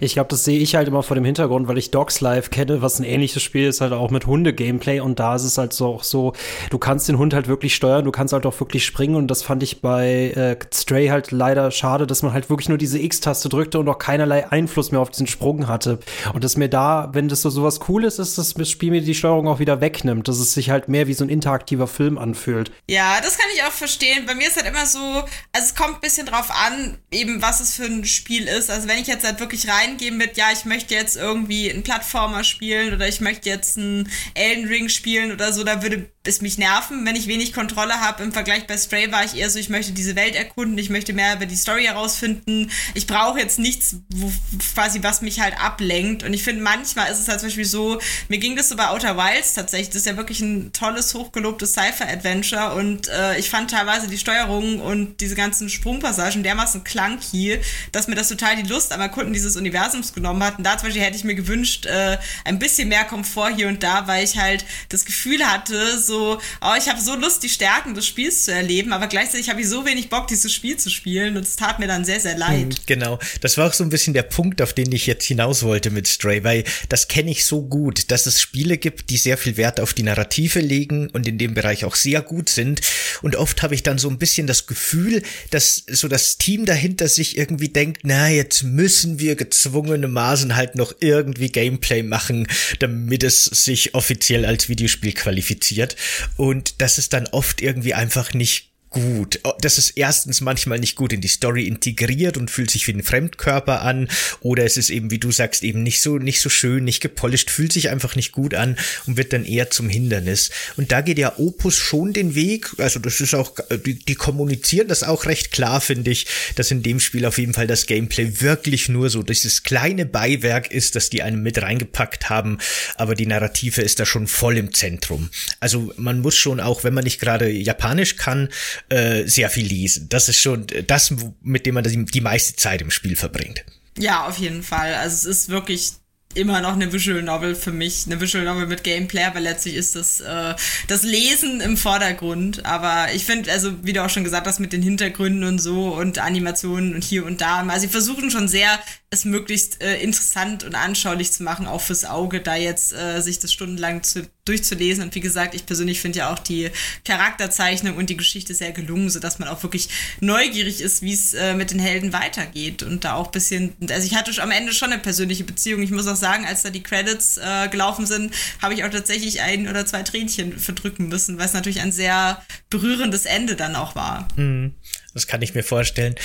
Ich 0.00 0.14
glaube, 0.14 0.28
das 0.30 0.44
sehe 0.44 0.58
ich 0.58 0.76
halt 0.76 0.88
immer 0.88 1.02
vor 1.02 1.16
dem 1.16 1.24
Hintergrund, 1.24 1.66
weil 1.68 1.78
ich 1.78 1.90
Dogs 1.90 2.20
Live 2.20 2.50
kenne, 2.50 2.80
was 2.80 3.00
ein 3.00 3.04
ähnliches 3.04 3.42
Spiel 3.42 3.66
ist, 3.66 3.80
halt 3.80 3.92
auch 3.92 4.10
mit 4.10 4.26
Hunde-Gameplay 4.26 5.00
und 5.00 5.18
da 5.18 5.34
ist 5.34 5.44
es 5.44 5.58
halt 5.58 5.72
so, 5.72 5.98
so, 6.02 6.32
du 6.70 6.78
kannst 6.78 7.08
den 7.08 7.18
Hund 7.18 7.34
halt 7.34 7.48
wirklich 7.48 7.74
steuern, 7.74 8.04
du 8.04 8.12
kannst 8.12 8.32
halt 8.32 8.46
auch 8.46 8.58
wirklich 8.60 8.84
springen 8.84 9.16
und 9.16 9.28
das 9.28 9.42
fand 9.42 9.62
ich 9.62 9.80
bei 9.80 10.30
äh, 10.30 10.56
Stray 10.72 11.08
halt 11.08 11.32
leider 11.32 11.70
schade, 11.70 12.06
dass 12.06 12.22
man 12.22 12.32
halt 12.32 12.50
wirklich 12.50 12.68
nur 12.68 12.78
diese 12.78 12.98
X-Taste 12.98 13.48
drückte 13.48 13.78
und 13.78 13.88
auch 13.88 13.98
keinerlei 13.98 14.50
Einfluss 14.50 14.92
mehr 14.92 15.00
auf 15.00 15.10
diesen 15.10 15.26
Sprung 15.26 15.66
hatte. 15.66 15.98
Und 16.32 16.44
dass 16.44 16.56
mir 16.56 16.68
da, 16.68 17.10
wenn 17.12 17.28
das 17.28 17.42
so 17.42 17.50
sowas 17.50 17.80
Cooles 17.80 18.18
ist, 18.18 18.38
dass 18.38 18.54
das 18.54 18.70
Spiel 18.70 18.90
mir 18.90 19.02
die 19.02 19.14
Steuerung 19.14 19.48
auch 19.48 19.58
wieder 19.58 19.80
wegnimmt, 19.80 20.28
dass 20.28 20.38
es 20.38 20.54
sich 20.54 20.70
halt 20.70 20.88
mehr 20.88 21.06
wie 21.06 21.14
so 21.14 21.24
ein 21.24 21.30
interaktives 21.30 21.63
interaktiver 21.64 21.88
Film 21.88 22.18
anfühlt. 22.18 22.70
Ja, 22.88 23.20
das 23.20 23.38
kann 23.38 23.48
ich 23.54 23.62
auch 23.62 23.72
verstehen. 23.72 24.26
Bei 24.26 24.34
mir 24.34 24.48
ist 24.48 24.56
halt 24.56 24.66
immer 24.66 24.86
so, 24.86 24.98
also 24.98 25.26
es 25.52 25.74
kommt 25.74 25.96
ein 25.96 26.00
bisschen 26.00 26.26
drauf 26.26 26.50
an, 26.50 26.98
eben 27.10 27.42
was 27.42 27.60
es 27.60 27.74
für 27.74 27.84
ein 27.84 28.04
Spiel 28.04 28.46
ist. 28.46 28.70
Also 28.70 28.88
wenn 28.88 28.98
ich 28.98 29.06
jetzt 29.06 29.24
halt 29.24 29.40
wirklich 29.40 29.68
reingehe 29.68 30.12
mit, 30.12 30.36
ja, 30.36 30.52
ich 30.52 30.64
möchte 30.64 30.94
jetzt 30.94 31.16
irgendwie 31.16 31.70
einen 31.70 31.82
Plattformer 31.82 32.44
spielen 32.44 32.94
oder 32.94 33.08
ich 33.08 33.20
möchte 33.20 33.48
jetzt 33.48 33.78
einen 33.78 34.10
Elden 34.34 34.68
Ring 34.68 34.88
spielen 34.88 35.32
oder 35.32 35.52
so, 35.52 35.64
da 35.64 35.82
würde 35.82 36.10
es 36.26 36.40
mich 36.40 36.56
nerven, 36.56 37.04
wenn 37.04 37.16
ich 37.16 37.26
wenig 37.26 37.52
Kontrolle 37.52 38.00
habe. 38.00 38.22
Im 38.22 38.32
Vergleich 38.32 38.66
bei 38.66 38.78
Stray 38.78 39.12
war 39.12 39.24
ich 39.24 39.36
eher 39.36 39.50
so, 39.50 39.58
ich 39.58 39.68
möchte 39.68 39.92
diese 39.92 40.16
Welt 40.16 40.34
erkunden, 40.34 40.78
ich 40.78 40.88
möchte 40.88 41.12
mehr 41.12 41.34
über 41.34 41.44
die 41.44 41.56
Story 41.56 41.84
herausfinden. 41.84 42.70
Ich 42.94 43.06
brauche 43.06 43.38
jetzt 43.38 43.58
nichts, 43.58 43.96
wo, 44.08 44.32
quasi 44.74 45.02
was 45.02 45.20
mich 45.20 45.40
halt 45.40 45.54
ablenkt. 45.60 46.22
Und 46.22 46.32
ich 46.32 46.42
finde, 46.42 46.62
manchmal 46.62 47.12
ist 47.12 47.18
es 47.18 47.28
halt 47.28 47.40
zum 47.40 47.48
Beispiel 47.48 47.66
so, 47.66 48.00
mir 48.28 48.38
ging 48.38 48.56
das 48.56 48.70
so 48.70 48.76
bei 48.76 48.88
Outer 48.88 49.18
Wilds 49.18 49.52
tatsächlich. 49.52 49.88
Das 49.88 49.96
ist 49.96 50.06
ja 50.06 50.16
wirklich 50.16 50.40
ein 50.40 50.72
tolles, 50.72 51.12
hochgelobtes 51.12 51.74
Cypher-Adventure. 51.74 52.74
Und 52.74 53.08
äh, 53.08 53.38
ich 53.38 53.50
fand 53.50 53.70
teilweise 53.70 54.08
die 54.08 54.18
Steuerung 54.18 54.80
und 54.80 55.20
diese 55.20 55.34
ganzen 55.34 55.68
Sprungpassagen 55.68 56.42
dermaßen 56.42 56.84
clunky, 56.84 57.58
dass 57.92 58.08
mir 58.08 58.14
das 58.14 58.28
total 58.28 58.56
die 58.56 58.68
Lust 58.68 58.92
am 58.92 59.00
Erkunden 59.02 59.34
dieses 59.34 59.56
Universums 59.56 60.14
genommen 60.14 60.42
hat. 60.42 60.56
Und 60.56 60.64
da 60.64 60.78
zum 60.78 60.88
Beispiel 60.88 61.02
hätte 61.02 61.18
ich 61.18 61.24
mir 61.24 61.34
gewünscht, 61.34 61.84
äh, 61.84 62.16
ein 62.46 62.58
bisschen 62.58 62.88
mehr 62.88 63.04
Komfort 63.04 63.50
hier 63.56 63.68
und 63.68 63.82
da, 63.82 64.06
weil 64.06 64.24
ich 64.24 64.38
halt 64.38 64.64
das 64.88 65.04
Gefühl 65.04 65.44
hatte, 65.44 65.98
so 65.98 66.13
so, 66.14 66.40
oh, 66.60 66.74
ich 66.78 66.88
habe 66.88 67.00
so 67.00 67.16
Lust, 67.16 67.42
die 67.42 67.48
Stärken 67.48 67.94
des 67.94 68.06
Spiels 68.06 68.44
zu 68.44 68.52
erleben, 68.52 68.92
aber 68.92 69.08
gleichzeitig 69.08 69.48
habe 69.50 69.60
ich 69.60 69.68
so 69.68 69.84
wenig 69.84 70.08
Bock, 70.10 70.28
dieses 70.28 70.52
Spiel 70.52 70.76
zu 70.76 70.88
spielen 70.88 71.36
und 71.36 71.42
es 71.42 71.56
tat 71.56 71.80
mir 71.80 71.88
dann 71.88 72.04
sehr, 72.04 72.20
sehr 72.20 72.38
leid. 72.38 72.74
Hm, 72.74 72.74
genau, 72.86 73.18
das 73.40 73.58
war 73.58 73.68
auch 73.68 73.72
so 73.72 73.82
ein 73.82 73.90
bisschen 73.90 74.14
der 74.14 74.22
Punkt, 74.22 74.62
auf 74.62 74.72
den 74.72 74.92
ich 74.92 75.06
jetzt 75.06 75.24
hinaus 75.24 75.62
wollte 75.64 75.90
mit 75.90 76.06
Stray, 76.06 76.44
weil 76.44 76.64
das 76.88 77.08
kenne 77.08 77.32
ich 77.32 77.44
so 77.44 77.62
gut, 77.62 78.10
dass 78.12 78.26
es 78.26 78.40
Spiele 78.40 78.78
gibt, 78.78 79.10
die 79.10 79.16
sehr 79.16 79.36
viel 79.36 79.56
Wert 79.56 79.80
auf 79.80 79.92
die 79.92 80.04
Narrative 80.04 80.60
legen 80.60 81.08
und 81.10 81.26
in 81.26 81.38
dem 81.38 81.54
Bereich 81.54 81.84
auch 81.84 81.96
sehr 81.96 82.22
gut 82.22 82.48
sind. 82.48 82.80
Und 83.22 83.36
oft 83.36 83.62
habe 83.62 83.74
ich 83.74 83.82
dann 83.82 83.98
so 83.98 84.08
ein 84.08 84.18
bisschen 84.18 84.46
das 84.46 84.66
Gefühl, 84.66 85.22
dass 85.50 85.84
so 85.88 86.06
das 86.06 86.38
Team 86.38 86.64
dahinter 86.64 87.08
sich 87.08 87.36
irgendwie 87.36 87.68
denkt, 87.68 88.02
na, 88.04 88.28
jetzt 88.28 88.62
müssen 88.62 89.18
wir 89.18 89.34
gezwungenermaßen 89.34 90.54
halt 90.54 90.76
noch 90.76 90.94
irgendwie 91.00 91.48
Gameplay 91.48 92.02
machen, 92.02 92.46
damit 92.78 93.24
es 93.24 93.44
sich 93.44 93.94
offiziell 93.94 94.44
als 94.44 94.68
Videospiel 94.68 95.12
qualifiziert 95.12 95.96
und 96.36 96.80
das 96.80 96.98
ist 96.98 97.12
dann 97.12 97.26
oft 97.28 97.60
irgendwie 97.60 97.94
einfach 97.94 98.34
nicht 98.34 98.73
gut. 98.94 99.40
Oh, 99.42 99.52
das 99.60 99.76
ist 99.76 99.90
erstens 99.96 100.40
manchmal 100.40 100.78
nicht 100.78 100.94
gut 100.94 101.12
in 101.12 101.20
die 101.20 101.28
Story 101.28 101.66
integriert 101.66 102.36
und 102.36 102.50
fühlt 102.50 102.70
sich 102.70 102.86
wie 102.86 102.92
ein 102.92 103.02
Fremdkörper 103.02 103.82
an 103.82 104.08
oder 104.40 104.64
es 104.64 104.76
ist 104.76 104.90
eben, 104.90 105.10
wie 105.10 105.18
du 105.18 105.32
sagst, 105.32 105.64
eben 105.64 105.82
nicht 105.82 106.00
so, 106.00 106.18
nicht 106.18 106.40
so 106.40 106.48
schön, 106.48 106.84
nicht 106.84 107.00
gepolished, 107.00 107.50
fühlt 107.50 107.72
sich 107.72 107.90
einfach 107.90 108.14
nicht 108.14 108.32
gut 108.32 108.54
an 108.54 108.76
und 109.06 109.16
wird 109.16 109.32
dann 109.32 109.44
eher 109.44 109.70
zum 109.70 109.88
Hindernis. 109.88 110.50
Und 110.76 110.92
da 110.92 111.00
geht 111.00 111.18
ja 111.18 111.38
Opus 111.38 111.76
schon 111.76 112.12
den 112.12 112.34
Weg, 112.34 112.70
also 112.78 113.00
das 113.00 113.20
ist 113.20 113.34
auch, 113.34 113.54
die, 113.84 113.94
die 113.98 114.14
kommunizieren 114.14 114.88
das 114.88 115.02
auch 115.02 115.26
recht 115.26 115.50
klar, 115.50 115.80
finde 115.80 116.12
ich, 116.12 116.26
dass 116.54 116.70
in 116.70 116.82
dem 116.82 117.00
Spiel 117.00 117.26
auf 117.26 117.38
jeden 117.38 117.54
Fall 117.54 117.66
das 117.66 117.86
Gameplay 117.86 118.40
wirklich 118.40 118.88
nur 118.88 119.10
so 119.10 119.22
dieses 119.22 119.64
kleine 119.64 120.06
Beiwerk 120.06 120.70
ist, 120.70 120.94
das 120.94 121.10
die 121.10 121.22
einem 121.22 121.42
mit 121.42 121.60
reingepackt 121.60 122.30
haben, 122.30 122.58
aber 122.94 123.16
die 123.16 123.26
Narrative 123.26 123.82
ist 123.82 123.98
da 123.98 124.06
schon 124.06 124.28
voll 124.28 124.56
im 124.56 124.72
Zentrum. 124.72 125.30
Also 125.58 125.92
man 125.96 126.20
muss 126.20 126.36
schon 126.36 126.60
auch, 126.60 126.84
wenn 126.84 126.94
man 126.94 127.04
nicht 127.04 127.20
gerade 127.20 127.50
Japanisch 127.50 128.16
kann, 128.16 128.48
äh, 128.88 129.26
sehr 129.26 129.50
viel 129.50 129.66
lesen. 129.66 130.08
Das 130.08 130.28
ist 130.28 130.40
schon 130.40 130.66
das, 130.86 131.14
mit 131.42 131.66
dem 131.66 131.74
man 131.74 131.84
die, 131.84 132.04
die 132.04 132.20
meiste 132.20 132.56
Zeit 132.56 132.82
im 132.82 132.90
Spiel 132.90 133.16
verbringt. 133.16 133.64
Ja, 133.98 134.26
auf 134.26 134.38
jeden 134.38 134.62
Fall. 134.62 134.94
Also 134.94 135.14
es 135.14 135.24
ist 135.24 135.48
wirklich 135.48 135.92
immer 136.34 136.60
noch 136.60 136.74
eine 136.74 136.92
Visual 136.92 137.22
Novel 137.22 137.54
für 137.54 137.72
mich, 137.72 138.06
eine 138.06 138.20
Visual 138.20 138.44
Novel 138.44 138.66
mit 138.66 138.84
Gameplay, 138.84 139.26
weil 139.32 139.42
letztlich 139.42 139.76
ist 139.76 139.96
das 139.96 140.20
äh, 140.20 140.54
das 140.88 141.02
Lesen 141.02 141.60
im 141.60 141.76
Vordergrund. 141.76 142.64
Aber 142.64 143.06
ich 143.14 143.24
finde, 143.24 143.52
also 143.52 143.72
wie 143.82 143.92
du 143.92 144.04
auch 144.04 144.10
schon 144.10 144.24
gesagt 144.24 144.46
hast, 144.46 144.60
mit 144.60 144.72
den 144.72 144.82
Hintergründen 144.82 145.44
und 145.44 145.58
so 145.58 145.94
und 145.94 146.18
Animationen 146.18 146.94
und 146.94 147.04
hier 147.04 147.24
und 147.24 147.40
da, 147.40 147.60
also 147.66 147.86
sie 147.86 147.92
versuchen 147.92 148.30
schon 148.30 148.48
sehr 148.48 148.80
es 149.14 149.24
möglichst 149.24 149.82
äh, 149.82 149.98
interessant 150.00 150.64
und 150.64 150.74
anschaulich 150.74 151.32
zu 151.32 151.42
machen, 151.42 151.66
auch 151.66 151.80
fürs 151.80 152.04
Auge, 152.04 152.40
da 152.40 152.56
jetzt 152.56 152.92
äh, 152.92 153.20
sich 153.20 153.38
das 153.38 153.52
stundenlang 153.52 154.02
zu, 154.02 154.28
durchzulesen. 154.44 155.02
Und 155.02 155.14
wie 155.14 155.20
gesagt, 155.20 155.54
ich 155.54 155.64
persönlich 155.64 156.00
finde 156.00 156.18
ja 156.18 156.32
auch 156.32 156.38
die 156.38 156.70
Charakterzeichnung 157.04 157.96
und 157.96 158.10
die 158.10 158.16
Geschichte 158.16 158.54
sehr 158.54 158.72
gelungen, 158.72 159.08
sodass 159.08 159.38
man 159.38 159.48
auch 159.48 159.62
wirklich 159.62 159.88
neugierig 160.20 160.80
ist, 160.80 161.02
wie 161.02 161.14
es 161.14 161.34
äh, 161.34 161.54
mit 161.54 161.70
den 161.70 161.78
Helden 161.78 162.12
weitergeht. 162.12 162.82
Und 162.82 163.04
da 163.04 163.14
auch 163.14 163.28
bisschen, 163.28 163.72
also 163.88 164.06
ich 164.06 164.14
hatte 164.14 164.42
am 164.42 164.50
Ende 164.50 164.74
schon 164.74 164.92
eine 164.92 165.00
persönliche 165.00 165.44
Beziehung. 165.44 165.82
Ich 165.82 165.90
muss 165.90 166.06
auch 166.06 166.16
sagen, 166.16 166.44
als 166.44 166.62
da 166.62 166.70
die 166.70 166.82
Credits 166.82 167.38
äh, 167.38 167.68
gelaufen 167.68 168.06
sind, 168.06 168.34
habe 168.60 168.74
ich 168.74 168.84
auch 168.84 168.90
tatsächlich 168.90 169.40
ein 169.40 169.68
oder 169.68 169.86
zwei 169.86 170.02
Tränchen 170.02 170.58
verdrücken 170.58 171.08
müssen, 171.08 171.38
weil 171.38 171.46
es 171.46 171.54
natürlich 171.54 171.80
ein 171.80 171.92
sehr 171.92 172.42
berührendes 172.68 173.24
Ende 173.24 173.56
dann 173.56 173.76
auch 173.76 173.94
war. 173.94 174.28
Mhm. 174.36 174.74
Das 175.14 175.28
kann 175.28 175.42
ich 175.42 175.54
mir 175.54 175.62
vorstellen. 175.62 176.16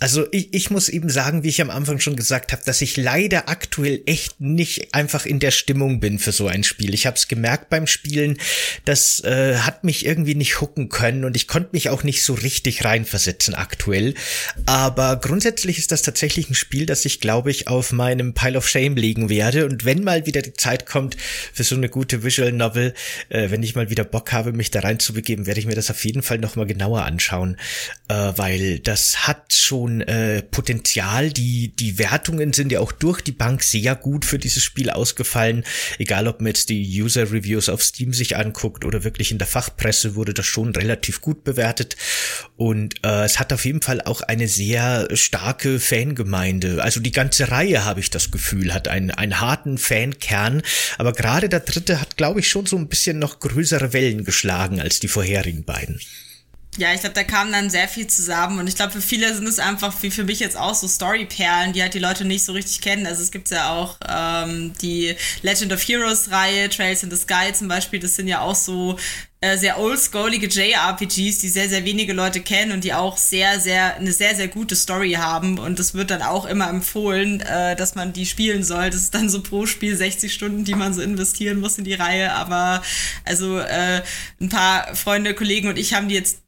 Also 0.00 0.26
ich, 0.30 0.54
ich 0.54 0.70
muss 0.70 0.88
eben 0.88 1.10
sagen, 1.10 1.42
wie 1.42 1.48
ich 1.48 1.60
am 1.60 1.70
Anfang 1.70 1.98
schon 1.98 2.14
gesagt 2.14 2.52
habe, 2.52 2.62
dass 2.64 2.80
ich 2.80 2.96
leider 2.96 3.48
aktuell 3.48 4.00
echt 4.06 4.40
nicht 4.40 4.94
einfach 4.94 5.26
in 5.26 5.40
der 5.40 5.50
Stimmung 5.50 5.98
bin 5.98 6.20
für 6.20 6.30
so 6.30 6.46
ein 6.46 6.62
Spiel. 6.62 6.94
Ich 6.94 7.06
habe 7.06 7.16
es 7.16 7.26
gemerkt 7.26 7.68
beim 7.68 7.88
Spielen, 7.88 8.38
das 8.84 9.20
äh, 9.24 9.56
hat 9.56 9.82
mich 9.82 10.06
irgendwie 10.06 10.36
nicht 10.36 10.60
hucken 10.60 10.88
können 10.88 11.24
und 11.24 11.34
ich 11.34 11.48
konnte 11.48 11.70
mich 11.72 11.88
auch 11.88 12.04
nicht 12.04 12.22
so 12.22 12.34
richtig 12.34 12.84
reinversetzen 12.84 13.54
aktuell. 13.54 14.14
Aber 14.66 15.16
grundsätzlich 15.16 15.78
ist 15.78 15.90
das 15.90 16.02
tatsächlich 16.02 16.48
ein 16.48 16.54
Spiel, 16.54 16.86
das 16.86 17.04
ich, 17.04 17.20
glaube 17.20 17.50
ich, 17.50 17.66
auf 17.66 17.90
meinem 17.90 18.34
Pile 18.34 18.58
of 18.58 18.68
Shame 18.68 18.96
legen 18.96 19.28
werde. 19.28 19.66
Und 19.66 19.84
wenn 19.84 20.04
mal 20.04 20.26
wieder 20.26 20.42
die 20.42 20.54
Zeit 20.54 20.86
kommt 20.86 21.16
für 21.52 21.64
so 21.64 21.74
eine 21.74 21.88
gute 21.88 22.22
Visual 22.22 22.52
Novel, 22.52 22.94
äh, 23.30 23.50
wenn 23.50 23.64
ich 23.64 23.74
mal 23.74 23.90
wieder 23.90 24.04
Bock 24.04 24.32
habe, 24.32 24.52
mich 24.52 24.70
da 24.70 24.80
reinzubegeben, 24.80 25.46
werde 25.46 25.58
ich 25.58 25.66
mir 25.66 25.74
das 25.74 25.90
auf 25.90 26.04
jeden 26.04 26.22
Fall 26.22 26.38
nochmal 26.38 26.66
genauer 26.66 27.02
anschauen. 27.02 27.56
Äh, 28.08 28.27
weil 28.36 28.80
das 28.80 29.26
hat 29.26 29.52
schon 29.52 30.00
äh, 30.02 30.42
Potenzial. 30.42 31.30
Die, 31.30 31.74
die 31.74 31.98
Wertungen 31.98 32.52
sind 32.52 32.72
ja 32.72 32.80
auch 32.80 32.92
durch 32.92 33.20
die 33.20 33.32
Bank 33.32 33.62
sehr 33.62 33.94
gut 33.94 34.24
für 34.24 34.38
dieses 34.38 34.62
Spiel 34.62 34.90
ausgefallen. 34.90 35.64
Egal, 35.98 36.28
ob 36.28 36.40
man 36.40 36.48
jetzt 36.48 36.68
die 36.68 37.02
User-Reviews 37.02 37.68
auf 37.68 37.82
Steam 37.82 38.12
sich 38.12 38.36
anguckt 38.36 38.84
oder 38.84 39.04
wirklich 39.04 39.30
in 39.30 39.38
der 39.38 39.46
Fachpresse 39.46 40.14
wurde 40.14 40.34
das 40.34 40.46
schon 40.46 40.74
relativ 40.74 41.20
gut 41.20 41.44
bewertet. 41.44 41.96
Und 42.56 42.96
äh, 43.04 43.24
es 43.24 43.38
hat 43.38 43.52
auf 43.52 43.64
jeden 43.64 43.82
Fall 43.82 44.00
auch 44.00 44.20
eine 44.20 44.48
sehr 44.48 45.08
starke 45.14 45.80
Fangemeinde. 45.80 46.82
Also 46.82 47.00
die 47.00 47.12
ganze 47.12 47.50
Reihe, 47.50 47.84
habe 47.84 48.00
ich 48.00 48.10
das 48.10 48.30
Gefühl, 48.30 48.74
hat 48.74 48.88
einen, 48.88 49.10
einen 49.10 49.40
harten 49.40 49.78
Fankern. 49.78 50.62
Aber 50.98 51.12
gerade 51.12 51.48
der 51.48 51.60
dritte 51.60 52.00
hat, 52.00 52.16
glaube 52.16 52.40
ich, 52.40 52.48
schon 52.48 52.66
so 52.66 52.76
ein 52.76 52.88
bisschen 52.88 53.18
noch 53.18 53.40
größere 53.40 53.92
Wellen 53.92 54.24
geschlagen 54.24 54.80
als 54.80 55.00
die 55.00 55.08
vorherigen 55.08 55.64
beiden. 55.64 56.00
Ja, 56.78 56.94
ich 56.94 57.00
glaube, 57.00 57.14
da 57.14 57.24
kam 57.24 57.50
dann 57.50 57.70
sehr 57.70 57.88
viel 57.88 58.06
zusammen 58.06 58.60
und 58.60 58.68
ich 58.68 58.76
glaube, 58.76 58.92
für 58.92 59.00
viele 59.00 59.34
sind 59.34 59.48
es 59.48 59.58
einfach, 59.58 59.92
wie 60.02 60.12
für 60.12 60.22
mich 60.22 60.38
jetzt 60.38 60.56
auch, 60.56 60.76
so 60.76 60.86
Storyperlen, 60.86 61.72
die 61.72 61.82
halt 61.82 61.92
die 61.92 61.98
Leute 61.98 62.24
nicht 62.24 62.44
so 62.44 62.52
richtig 62.52 62.80
kennen. 62.80 63.04
Also 63.04 63.20
es 63.20 63.32
gibt 63.32 63.50
ja 63.50 63.70
auch 63.70 63.96
ähm, 64.08 64.72
die 64.80 65.16
Legend 65.42 65.72
of 65.72 65.82
Heroes 65.82 66.30
Reihe, 66.30 66.68
Trails 66.68 67.02
in 67.02 67.10
the 67.10 67.16
Sky 67.16 67.52
zum 67.52 67.66
Beispiel, 67.66 67.98
das 67.98 68.14
sind 68.14 68.28
ja 68.28 68.42
auch 68.42 68.54
so 68.54 68.96
äh, 69.40 69.56
sehr 69.56 69.80
oldschoolige 69.80 70.46
JRPGs, 70.46 71.38
die 71.38 71.48
sehr, 71.48 71.68
sehr 71.68 71.84
wenige 71.84 72.12
Leute 72.12 72.40
kennen 72.42 72.70
und 72.70 72.84
die 72.84 72.94
auch 72.94 73.16
sehr, 73.16 73.58
sehr, 73.58 73.96
eine 73.96 74.12
sehr, 74.12 74.36
sehr 74.36 74.48
gute 74.48 74.76
Story 74.76 75.12
haben. 75.14 75.58
Und 75.58 75.80
es 75.80 75.94
wird 75.94 76.12
dann 76.12 76.22
auch 76.22 76.46
immer 76.46 76.68
empfohlen, 76.68 77.40
äh, 77.40 77.74
dass 77.74 77.96
man 77.96 78.12
die 78.12 78.26
spielen 78.26 78.62
soll. 78.62 78.90
Das 78.90 79.02
ist 79.02 79.14
dann 79.16 79.28
so 79.28 79.42
pro 79.42 79.66
Spiel 79.66 79.96
60 79.96 80.32
Stunden, 80.32 80.64
die 80.64 80.76
man 80.76 80.94
so 80.94 81.02
investieren 81.02 81.58
muss 81.58 81.76
in 81.76 81.84
die 81.84 81.94
Reihe. 81.94 82.32
Aber 82.32 82.82
also 83.24 83.58
äh, 83.58 84.02
ein 84.40 84.48
paar 84.48 84.94
Freunde, 84.94 85.34
Kollegen 85.34 85.66
und 85.66 85.76
ich 85.76 85.94
haben 85.94 86.08
die 86.08 86.14
jetzt 86.14 86.38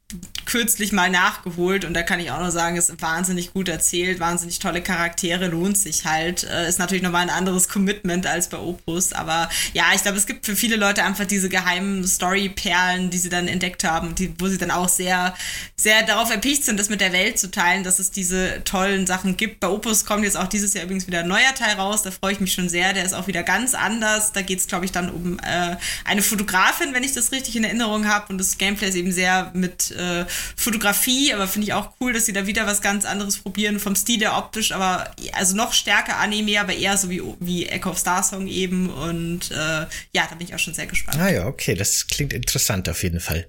kürzlich 0.45 0.93
mal 0.93 1.11
nachgeholt 1.11 1.85
und 1.85 1.95
da 1.95 2.03
kann 2.03 2.19
ich 2.19 2.31
auch 2.31 2.41
nur 2.41 2.51
sagen, 2.51 2.77
ist 2.77 3.01
wahnsinnig 3.01 3.53
gut 3.53 3.69
erzählt, 3.69 4.19
wahnsinnig 4.19 4.59
tolle 4.59 4.83
Charaktere, 4.83 5.47
lohnt 5.47 5.79
sich 5.79 6.05
halt. 6.05 6.45
Äh, 6.45 6.69
ist 6.69 6.79
natürlich 6.79 7.03
nochmal 7.03 7.23
ein 7.23 7.31
anderes 7.31 7.69
Commitment 7.69 8.27
als 8.27 8.49
bei 8.49 8.59
Opus, 8.59 9.13
aber 9.13 9.49
ja, 9.73 9.85
ich 9.95 10.03
glaube, 10.03 10.19
es 10.19 10.27
gibt 10.27 10.47
für 10.47 10.57
viele 10.57 10.77
Leute 10.77 11.05
einfach 11.05 11.25
diese 11.25 11.49
geheimen 11.49 12.07
Story-Perlen, 12.07 13.11
die 13.11 13.19
sie 13.19 13.29
dann 13.29 13.47
entdeckt 13.47 13.85
haben, 13.85 14.15
die, 14.15 14.35
wo 14.39 14.49
sie 14.49 14.59
dann 14.59 14.71
auch 14.71 14.89
sehr, 14.89 15.35
sehr 15.77 16.03
darauf 16.03 16.31
erpicht 16.31 16.65
sind, 16.65 16.81
das 16.81 16.89
mit 16.89 17.01
der 17.01 17.13
Welt 17.13 17.39
zu 17.39 17.51
teilen, 17.51 17.85
dass 17.85 17.99
es 17.99 18.11
diese 18.11 18.65
tollen 18.65 19.07
Sachen 19.07 19.37
gibt. 19.37 19.61
Bei 19.61 19.69
Opus 19.69 20.05
kommt 20.05 20.25
jetzt 20.25 20.37
auch 20.37 20.49
dieses 20.49 20.75
Jahr 20.75 20.85
übrigens 20.85 21.07
wieder 21.07 21.21
ein 21.21 21.29
neuer 21.29 21.55
Teil 21.55 21.77
raus, 21.77 22.03
da 22.03 22.11
freue 22.11 22.33
ich 22.33 22.41
mich 22.41 22.53
schon 22.53 22.69
sehr, 22.69 22.93
der 22.93 23.05
ist 23.05 23.13
auch 23.13 23.29
wieder 23.29 23.43
ganz 23.45 23.75
anders. 23.75 24.33
Da 24.33 24.43
geht 24.43 24.59
es, 24.59 24.67
glaube 24.67 24.85
ich, 24.85 24.93
dann 24.93 25.11
um 25.11 25.39
äh, 25.39 25.77
eine 26.05 26.23
Fotografin, 26.23 26.93
wenn 26.93 27.05
ich 27.05 27.13
das 27.13 27.31
richtig 27.31 27.55
in 27.55 27.65
Erinnerung 27.65 28.09
habe 28.09 28.33
und 28.33 28.39
das 28.39 28.59
Gameplay 28.59 28.89
ist 28.89 28.97
eben 28.97 29.13
sehr 29.13 29.51
mit 29.55 29.95
äh, 30.01 30.25
Fotografie, 30.57 31.33
aber 31.33 31.47
finde 31.47 31.69
ich 31.69 31.75
auch 31.75 31.91
cool, 32.01 32.13
dass 32.13 32.27
sie 32.27 32.33
da 32.33 32.47
wieder 32.47 32.67
was 32.67 32.83
ganz 32.83 33.05
anderes 33.05 33.39
probieren, 33.39 33.79
vom 33.79 33.95
Stil 33.95 34.21
her 34.21 34.37
optisch, 34.37 34.73
aber 34.73 35.15
also 35.33 35.57
noch 35.57 35.73
stärker 35.73 36.19
Anime, 36.19 36.61
aber 36.61 36.75
eher 36.75 36.97
so 36.97 37.11
wie, 37.11 37.23
wie 37.39 37.67
Echo 37.67 37.91
of 37.91 37.99
Star 37.99 38.23
Song 38.23 38.47
eben 38.47 38.91
und 38.91 39.51
äh, 39.51 39.55
ja, 39.55 40.27
da 40.29 40.35
bin 40.37 40.47
ich 40.47 40.55
auch 40.55 40.59
schon 40.59 40.75
sehr 40.75 40.87
gespannt. 40.87 41.19
Ah 41.21 41.31
ja, 41.31 41.47
okay, 41.47 41.75
das 41.75 42.07
klingt 42.07 42.33
interessant 42.33 42.89
auf 42.89 43.03
jeden 43.03 43.21
Fall. 43.21 43.47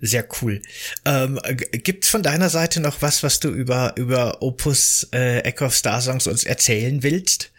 Sehr 0.00 0.26
cool. 0.40 0.62
Ähm, 1.04 1.40
gibt's 1.72 2.08
von 2.08 2.22
deiner 2.22 2.50
Seite 2.50 2.80
noch 2.80 3.02
was, 3.02 3.22
was 3.22 3.40
du 3.40 3.48
über, 3.48 3.94
über 3.96 4.42
Opus 4.42 5.08
äh, 5.12 5.40
Echo 5.40 5.66
of 5.66 5.74
Star 5.74 6.00
Songs 6.00 6.26
uns 6.26 6.44
erzählen 6.44 7.02
willst? 7.02 7.50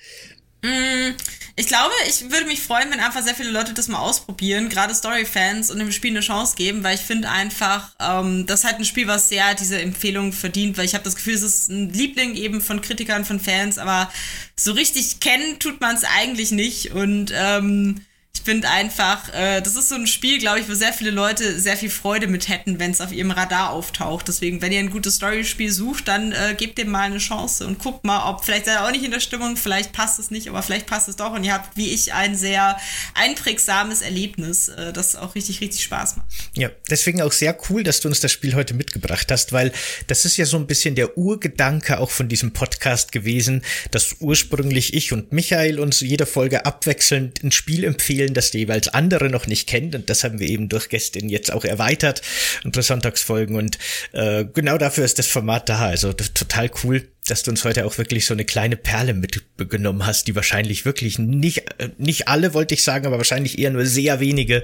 Mm, 0.65 1.13
ich 1.55 1.67
glaube, 1.67 1.93
ich 2.09 2.29
würde 2.31 2.47
mich 2.47 2.61
freuen, 2.61 2.91
wenn 2.91 2.99
einfach 2.99 3.21
sehr 3.23 3.35
viele 3.35 3.51
Leute 3.51 3.73
das 3.73 3.87
mal 3.87 3.99
ausprobieren, 3.99 4.67
gerade 4.67 4.93
Story-Fans 4.93 5.69
und 5.71 5.79
dem 5.79 5.91
Spiel 5.91 6.11
eine 6.11 6.21
Chance 6.21 6.55
geben, 6.55 6.83
weil 6.83 6.95
ich 6.95 7.01
finde 7.01 7.29
einfach, 7.29 7.95
ähm, 7.99 8.45
das 8.47 8.59
ist 8.61 8.65
halt 8.65 8.79
ein 8.79 8.85
Spiel, 8.85 9.07
was 9.07 9.29
sehr 9.29 9.53
diese 9.53 9.79
Empfehlung 9.79 10.33
verdient, 10.33 10.77
weil 10.77 10.85
ich 10.85 10.95
habe 10.95 11.03
das 11.03 11.15
Gefühl, 11.15 11.35
es 11.35 11.43
ist 11.43 11.69
ein 11.69 11.93
Liebling 11.93 12.35
eben 12.35 12.61
von 12.61 12.81
Kritikern, 12.81 13.25
von 13.25 13.39
Fans, 13.39 13.77
aber 13.77 14.11
so 14.55 14.71
richtig 14.73 15.19
kennen 15.19 15.59
tut 15.59 15.79
man 15.81 15.95
es 15.95 16.03
eigentlich 16.03 16.51
nicht. 16.51 16.91
Und 16.91 17.31
ähm, 17.33 18.01
finde 18.45 18.69
einfach, 18.69 19.33
äh, 19.33 19.59
das 19.59 19.75
ist 19.75 19.89
so 19.89 19.95
ein 19.95 20.05
Spiel, 20.05 20.37
glaube 20.37 20.59
ich, 20.59 20.69
wo 20.69 20.75
sehr 20.75 20.93
viele 20.93 21.09
Leute 21.09 21.59
sehr 21.59 21.75
viel 21.75 21.89
Freude 21.89 22.27
mit 22.27 22.47
hätten, 22.47 22.79
wenn 22.79 22.91
es 22.91 23.01
auf 23.01 23.11
ihrem 23.11 23.31
Radar 23.31 23.71
auftaucht. 23.71 24.27
Deswegen, 24.27 24.61
wenn 24.61 24.71
ihr 24.71 24.79
ein 24.79 24.91
gutes 24.91 25.15
Storyspiel 25.15 25.71
sucht, 25.71 26.07
dann 26.07 26.31
äh, 26.31 26.53
gebt 26.55 26.77
dem 26.77 26.91
mal 26.91 27.01
eine 27.01 27.17
Chance 27.17 27.65
und 27.65 27.79
guckt 27.79 28.05
mal, 28.05 28.29
ob 28.29 28.45
vielleicht 28.45 28.65
seid 28.65 28.75
ihr 28.75 28.85
auch 28.85 28.91
nicht 28.91 29.03
in 29.03 29.09
der 29.09 29.19
Stimmung, 29.19 29.57
vielleicht 29.57 29.93
passt 29.93 30.19
es 30.19 30.29
nicht, 30.29 30.47
aber 30.47 30.61
vielleicht 30.61 30.85
passt 30.85 31.07
es 31.07 31.15
doch 31.15 31.33
und 31.33 31.43
ihr 31.43 31.53
habt, 31.53 31.75
wie 31.75 31.89
ich, 31.89 32.13
ein 32.13 32.35
sehr 32.35 32.77
einprägsames 33.15 34.03
Erlebnis, 34.03 34.67
äh, 34.67 34.93
das 34.93 35.15
auch 35.15 35.33
richtig, 35.33 35.61
richtig 35.61 35.83
Spaß 35.83 36.17
macht. 36.17 36.27
Ja, 36.53 36.69
deswegen 36.91 37.23
auch 37.23 37.31
sehr 37.31 37.57
cool, 37.69 37.83
dass 37.83 38.01
du 38.01 38.07
uns 38.07 38.19
das 38.19 38.31
Spiel 38.31 38.53
heute 38.53 38.75
mitgebracht 38.75 39.31
hast, 39.31 39.53
weil 39.53 39.71
das 40.05 40.23
ist 40.23 40.37
ja 40.37 40.45
so 40.45 40.57
ein 40.57 40.67
bisschen 40.67 40.93
der 40.93 41.17
Urgedanke 41.17 41.99
auch 41.99 42.11
von 42.11 42.29
diesem 42.29 42.53
Podcast 42.53 43.11
gewesen, 43.11 43.63
dass 43.89 44.17
ursprünglich 44.19 44.93
ich 44.93 45.11
und 45.13 45.31
Michael 45.31 45.79
uns 45.79 46.01
jede 46.01 46.27
Folge 46.27 46.67
abwechselnd 46.67 47.43
ein 47.43 47.51
Spiel 47.51 47.83
empfehlen 47.83 48.34
das 48.35 48.53
jeweils 48.53 48.87
andere 48.89 49.29
noch 49.29 49.47
nicht 49.47 49.67
kennt. 49.67 49.95
Und 49.95 50.09
das 50.09 50.23
haben 50.23 50.39
wir 50.39 50.47
eben 50.47 50.69
durch 50.69 50.89
Gästin 50.89 51.29
jetzt 51.29 51.51
auch 51.51 51.65
erweitert, 51.65 52.21
unsere 52.63 52.83
Sonntagsfolgen. 52.83 53.55
Und 53.55 53.79
äh, 54.11 54.45
genau 54.45 54.77
dafür 54.77 55.05
ist 55.05 55.17
das 55.17 55.27
Format 55.27 55.69
da. 55.69 55.87
Also 55.87 56.13
total 56.13 56.69
cool 56.83 57.07
dass 57.27 57.43
du 57.43 57.51
uns 57.51 57.63
heute 57.63 57.85
auch 57.85 57.97
wirklich 57.97 58.25
so 58.25 58.33
eine 58.33 58.45
kleine 58.45 58.77
Perle 58.77 59.13
mitgenommen 59.13 60.05
hast, 60.05 60.27
die 60.27 60.35
wahrscheinlich 60.35 60.85
wirklich 60.85 61.19
nicht, 61.19 61.65
äh, 61.79 61.89
nicht 61.97 62.27
alle, 62.27 62.53
wollte 62.53 62.73
ich 62.73 62.83
sagen, 62.83 63.05
aber 63.05 63.17
wahrscheinlich 63.17 63.57
eher 63.57 63.71
nur 63.71 63.85
sehr 63.85 64.19
wenige 64.19 64.61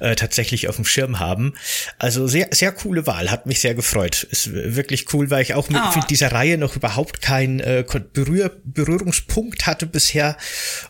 äh, 0.00 0.16
tatsächlich 0.16 0.68
auf 0.68 0.76
dem 0.76 0.84
Schirm 0.84 1.18
haben. 1.18 1.54
Also 1.98 2.26
sehr, 2.26 2.48
sehr 2.50 2.72
coole 2.72 3.06
Wahl, 3.06 3.30
hat 3.30 3.46
mich 3.46 3.60
sehr 3.60 3.74
gefreut. 3.74 4.24
Ist 4.30 4.52
wirklich 4.52 5.12
cool, 5.12 5.30
weil 5.30 5.42
ich 5.42 5.54
auch 5.54 5.68
mit, 5.68 5.80
oh. 5.80 6.00
dieser 6.08 6.32
Reihe 6.32 6.58
noch 6.58 6.76
überhaupt 6.76 7.20
keinen 7.20 7.60
äh, 7.60 7.84
Berühr 8.12 8.56
Berührungspunkt 8.64 9.66
hatte 9.66 9.86
bisher. 9.86 10.36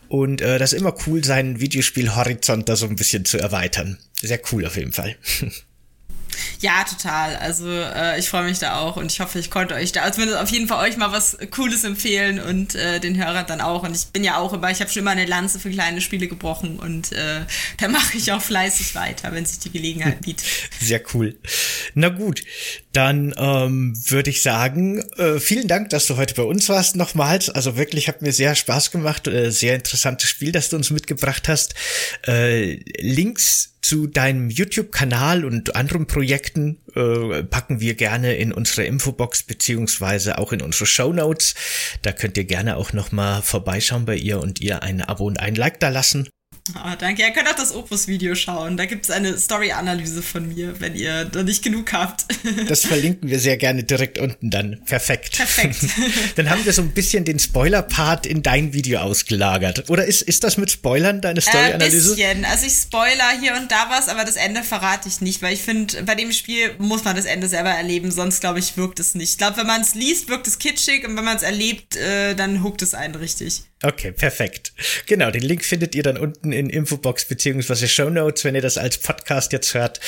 Und 0.07 0.41
äh, 0.41 0.57
das 0.57 0.73
ist 0.73 0.79
immer 0.79 0.95
cool, 1.07 1.23
seinen 1.23 1.59
Videospielhorizont 1.59 2.69
da 2.69 2.75
so 2.75 2.87
ein 2.87 2.95
bisschen 2.95 3.25
zu 3.25 3.37
erweitern. 3.37 3.97
Sehr 4.21 4.39
cool 4.51 4.65
auf 4.65 4.77
jeden 4.77 4.91
Fall. 4.93 5.15
Ja, 6.59 6.83
total. 6.83 7.35
Also 7.37 7.69
äh, 7.69 8.19
ich 8.19 8.29
freue 8.29 8.43
mich 8.43 8.59
da 8.59 8.79
auch 8.79 8.97
und 8.97 9.11
ich 9.11 9.19
hoffe, 9.19 9.39
ich 9.39 9.49
konnte 9.49 9.75
euch 9.75 9.91
da 9.91 10.11
zumindest 10.11 10.39
auf 10.39 10.49
jeden 10.49 10.67
Fall 10.67 10.87
euch 10.87 10.97
mal 10.97 11.11
was 11.11 11.37
Cooles 11.51 11.83
empfehlen 11.83 12.39
und 12.39 12.75
äh, 12.75 12.99
den 12.99 13.17
Hörern 13.17 13.45
dann 13.47 13.61
auch. 13.61 13.83
Und 13.83 13.95
ich 13.95 14.07
bin 14.07 14.23
ja 14.23 14.37
auch 14.37 14.53
immer, 14.53 14.71
ich 14.71 14.81
habe 14.81 14.89
schon 14.89 15.01
immer 15.01 15.11
eine 15.11 15.25
Lanze 15.25 15.59
für 15.59 15.69
kleine 15.69 16.01
Spiele 16.01 16.27
gebrochen 16.27 16.79
und 16.79 17.11
äh, 17.11 17.41
da 17.77 17.87
mache 17.87 18.17
ich 18.17 18.31
auch 18.31 18.41
fleißig 18.41 18.95
weiter, 18.95 19.31
wenn 19.31 19.45
sich 19.45 19.59
die 19.59 19.71
Gelegenheit 19.71 20.21
bietet. 20.25 20.45
Sehr 20.79 21.01
cool. 21.13 21.37
Na 21.93 22.09
gut, 22.09 22.43
dann 22.91 23.33
ähm, 23.37 23.93
würde 24.09 24.29
ich 24.29 24.41
sagen, 24.41 24.99
äh, 25.17 25.39
vielen 25.39 25.67
Dank, 25.67 25.89
dass 25.89 26.07
du 26.07 26.17
heute 26.17 26.33
bei 26.33 26.43
uns 26.43 26.69
warst 26.69 26.95
nochmals. 26.95 27.49
Also 27.49 27.77
wirklich 27.77 28.07
hat 28.07 28.21
mir 28.21 28.33
sehr 28.33 28.55
Spaß 28.55 28.91
gemacht. 28.91 29.27
Äh, 29.27 29.51
sehr 29.51 29.75
interessantes 29.75 30.29
Spiel, 30.29 30.51
das 30.51 30.69
du 30.69 30.75
uns 30.75 30.89
mitgebracht 30.89 31.47
hast. 31.47 31.75
Äh, 32.27 32.79
Links 32.99 33.73
zu 33.81 34.07
deinem 34.07 34.49
YouTube-Kanal 34.49 35.45
und 35.45 35.75
anderen 35.75 36.05
Projekten 36.05 36.79
äh, 36.95 37.43
packen 37.43 37.79
wir 37.79 37.95
gerne 37.95 38.35
in 38.35 38.51
unsere 38.51 38.85
Infobox 38.85 39.43
beziehungsweise 39.43 40.37
auch 40.37 40.51
in 40.51 40.61
unsere 40.61 40.85
Show 40.85 41.13
Notes. 41.13 41.55
Da 42.01 42.11
könnt 42.11 42.37
ihr 42.37 42.45
gerne 42.45 42.77
auch 42.77 42.93
noch 42.93 43.11
mal 43.11 43.41
vorbeischauen 43.41 44.05
bei 44.05 44.15
ihr 44.15 44.39
und 44.39 44.61
ihr 44.61 44.83
ein 44.83 45.01
Abo 45.01 45.25
und 45.25 45.39
ein 45.39 45.55
Like 45.55 45.79
da 45.79 45.89
lassen. 45.89 46.27
Oh, 46.75 46.95
danke. 46.97 47.21
Ihr 47.21 47.31
könnt 47.31 47.47
auch 47.47 47.55
das 47.55 47.73
Opus-Video 47.73 48.35
schauen. 48.35 48.77
Da 48.77 48.85
gibt 48.85 49.05
es 49.05 49.11
eine 49.11 49.37
Story-Analyse 49.37 50.21
von 50.21 50.47
mir, 50.47 50.79
wenn 50.79 50.95
ihr 50.95 51.29
noch 51.33 51.43
nicht 51.43 51.63
genug 51.63 51.91
habt. 51.93 52.25
Das 52.67 52.85
verlinken 52.85 53.29
wir 53.29 53.39
sehr 53.39 53.57
gerne 53.57 53.83
direkt 53.83 54.19
unten 54.19 54.49
dann. 54.49 54.83
Perfekt. 54.85 55.37
Perfekt. 55.37 55.77
Dann 56.35 56.49
haben 56.49 56.65
wir 56.65 56.73
so 56.73 56.81
ein 56.81 56.91
bisschen 56.91 57.25
den 57.25 57.39
Spoiler-Part 57.39 58.25
in 58.25 58.43
dein 58.43 58.73
Video 58.73 58.99
ausgelagert. 58.99 59.89
Oder 59.89 60.05
ist, 60.05 60.21
ist 60.21 60.43
das 60.43 60.57
mit 60.57 60.69
Spoilern 60.71 61.21
deine 61.21 61.41
Story-Analyse? 61.41 62.11
Ein 62.11 62.15
bisschen. 62.15 62.45
Also 62.45 62.65
ich 62.65 62.73
spoiler 62.73 63.39
hier 63.39 63.55
und 63.55 63.71
da 63.71 63.87
was, 63.89 64.07
aber 64.07 64.25
das 64.25 64.35
Ende 64.35 64.63
verrate 64.63 65.07
ich 65.07 65.21
nicht, 65.21 65.41
weil 65.41 65.53
ich 65.53 65.61
finde, 65.61 66.03
bei 66.03 66.15
dem 66.15 66.31
Spiel 66.31 66.75
muss 66.77 67.03
man 67.03 67.15
das 67.15 67.25
Ende 67.25 67.47
selber 67.47 67.71
erleben, 67.71 68.11
sonst 68.11 68.41
glaube 68.41 68.59
ich, 68.59 68.77
wirkt 68.77 68.99
es 68.99 69.15
nicht. 69.15 69.31
Ich 69.31 69.37
glaube, 69.37 69.57
wenn 69.57 69.67
man 69.67 69.81
es 69.81 69.95
liest, 69.95 70.29
wirkt 70.29 70.47
es 70.47 70.59
kitschig 70.59 71.07
und 71.07 71.15
wenn 71.17 71.25
man 71.25 71.37
es 71.37 71.43
erlebt, 71.43 71.95
äh, 71.95 72.35
dann 72.35 72.63
huckt 72.63 72.81
es 72.81 72.93
einen 72.93 73.15
richtig. 73.15 73.63
Okay, 73.81 74.11
perfekt. 74.11 74.73
Genau, 75.05 75.31
den 75.31 75.41
Link 75.41 75.63
findet 75.63 75.95
ihr 75.95 76.03
dann 76.03 76.17
unten 76.17 76.51
in 76.51 76.69
Infobox 76.69 77.23
beziehungsweise 77.23 77.87
Show 77.87 78.09
Notes, 78.09 78.43
wenn 78.43 78.53
ihr 78.53 78.61
das 78.61 78.77
als 78.77 78.97
Podcast 78.97 79.53
jetzt 79.53 79.73
hört. 79.73 80.01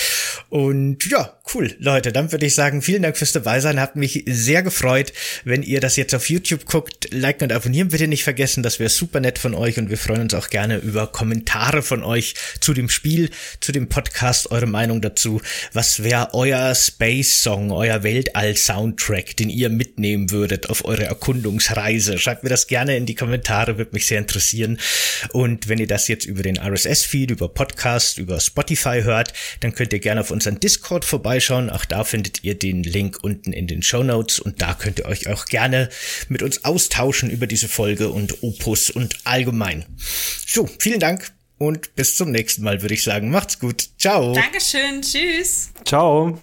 Und 0.50 1.10
ja, 1.10 1.38
cool, 1.54 1.74
Leute, 1.80 2.12
dann 2.12 2.34
würde 2.34 2.46
ich 2.46 2.54
sagen, 2.54 2.82
vielen 2.82 3.04
Dank 3.04 3.16
fürs 3.16 3.32
dabei 3.32 3.62
sein. 3.62 3.80
Hat 3.80 3.96
mich 3.96 4.26
sehr 4.28 4.62
gefreut. 4.62 5.14
Wenn 5.46 5.64
ihr 5.64 5.80
das 5.80 5.96
jetzt 5.96 6.14
auf 6.14 6.30
YouTube 6.30 6.66
guckt, 6.66 7.14
liken 7.14 7.46
und 7.46 7.54
abonnieren 7.54 7.88
bitte 7.88 8.10
nicht 8.10 8.26
vergessen. 8.26 8.62
Das 8.62 8.80
wäre 8.80 8.90
super 8.90 9.22
nett 9.22 9.40
von 9.40 9.56
euch 9.56 9.78
und 9.78 9.90
wir 9.90 9.98
freuen 9.98 10.24
uns 10.24 10.34
auch 10.34 10.50
gerne 10.50 10.76
über 10.80 11.08
Kommentare 11.08 11.82
von 11.82 12.04
euch 12.04 12.36
zu 12.60 12.74
dem 12.74 12.90
Spiel, 12.90 13.30
zu 13.62 13.72
dem 13.72 13.88
Podcast, 13.88 14.52
eure 14.52 14.68
Meinung 14.68 15.00
dazu. 15.00 15.42
Was 15.72 16.04
wäre 16.04 16.34
euer 16.34 16.76
Space 16.76 17.42
Song, 17.42 17.72
euer 17.72 18.04
Weltall 18.04 18.58
Soundtrack, 18.58 19.38
den 19.38 19.50
ihr 19.50 19.70
mitnehmen 19.70 20.30
würdet 20.30 20.70
auf 20.70 20.84
eure 20.84 21.06
Erkundungsreise? 21.06 22.18
Schreibt 22.18 22.44
mir 22.44 22.50
das 22.50 22.68
gerne 22.68 22.98
in 22.98 23.06
die 23.06 23.16
Kommentare 23.16 23.61
Kommentare, 23.62 23.78
würde 23.78 23.92
mich 23.94 24.08
sehr 24.08 24.20
interessieren. 24.20 24.80
Und 25.32 25.68
wenn 25.68 25.80
ihr 25.80 25.88
das 25.88 26.08
jetzt 26.08 26.26
über 26.26 26.44
den 26.44 26.58
RSS-Feed, 26.58 27.32
über 27.32 27.50
Podcast, 27.50 28.18
über 28.18 28.40
Spotify 28.40 29.02
hört, 29.04 29.34
dann 29.60 29.74
könnt 29.74 29.94
ihr 29.94 30.00
gerne 30.00 30.22
auf 30.22 30.32
unseren 30.32 30.60
Discord 30.60 31.06
vorbeischauen. 31.06 31.70
Auch 31.70 31.86
da 31.86 32.04
findet 32.04 32.44
ihr 32.44 32.58
den 32.58 32.84
Link 32.84 33.20
unten 33.22 33.54
in 33.54 33.68
den 33.68 33.84
Show 33.84 34.04
Notes 34.04 34.40
und 34.40 34.62
da 34.62 34.74
könnt 34.74 35.00
ihr 35.00 35.06
euch 35.06 35.28
auch 35.28 35.46
gerne 35.46 35.90
mit 36.30 36.42
uns 36.42 36.64
austauschen 36.66 37.30
über 37.30 37.48
diese 37.48 37.68
Folge 37.68 38.10
und 38.10 38.44
Opus 38.44 38.90
und 38.90 39.18
allgemein. 39.24 39.86
So, 40.48 40.70
vielen 40.80 41.00
Dank 41.00 41.32
und 41.58 41.96
bis 41.96 42.16
zum 42.16 42.32
nächsten 42.32 42.64
Mal, 42.64 42.82
würde 42.82 42.96
ich 42.96 43.04
sagen. 43.04 43.30
Macht's 43.30 43.60
gut. 43.60 43.90
Ciao. 43.98 44.34
Dankeschön. 44.34 45.02
Tschüss. 45.02 45.72
Ciao. 45.86 46.42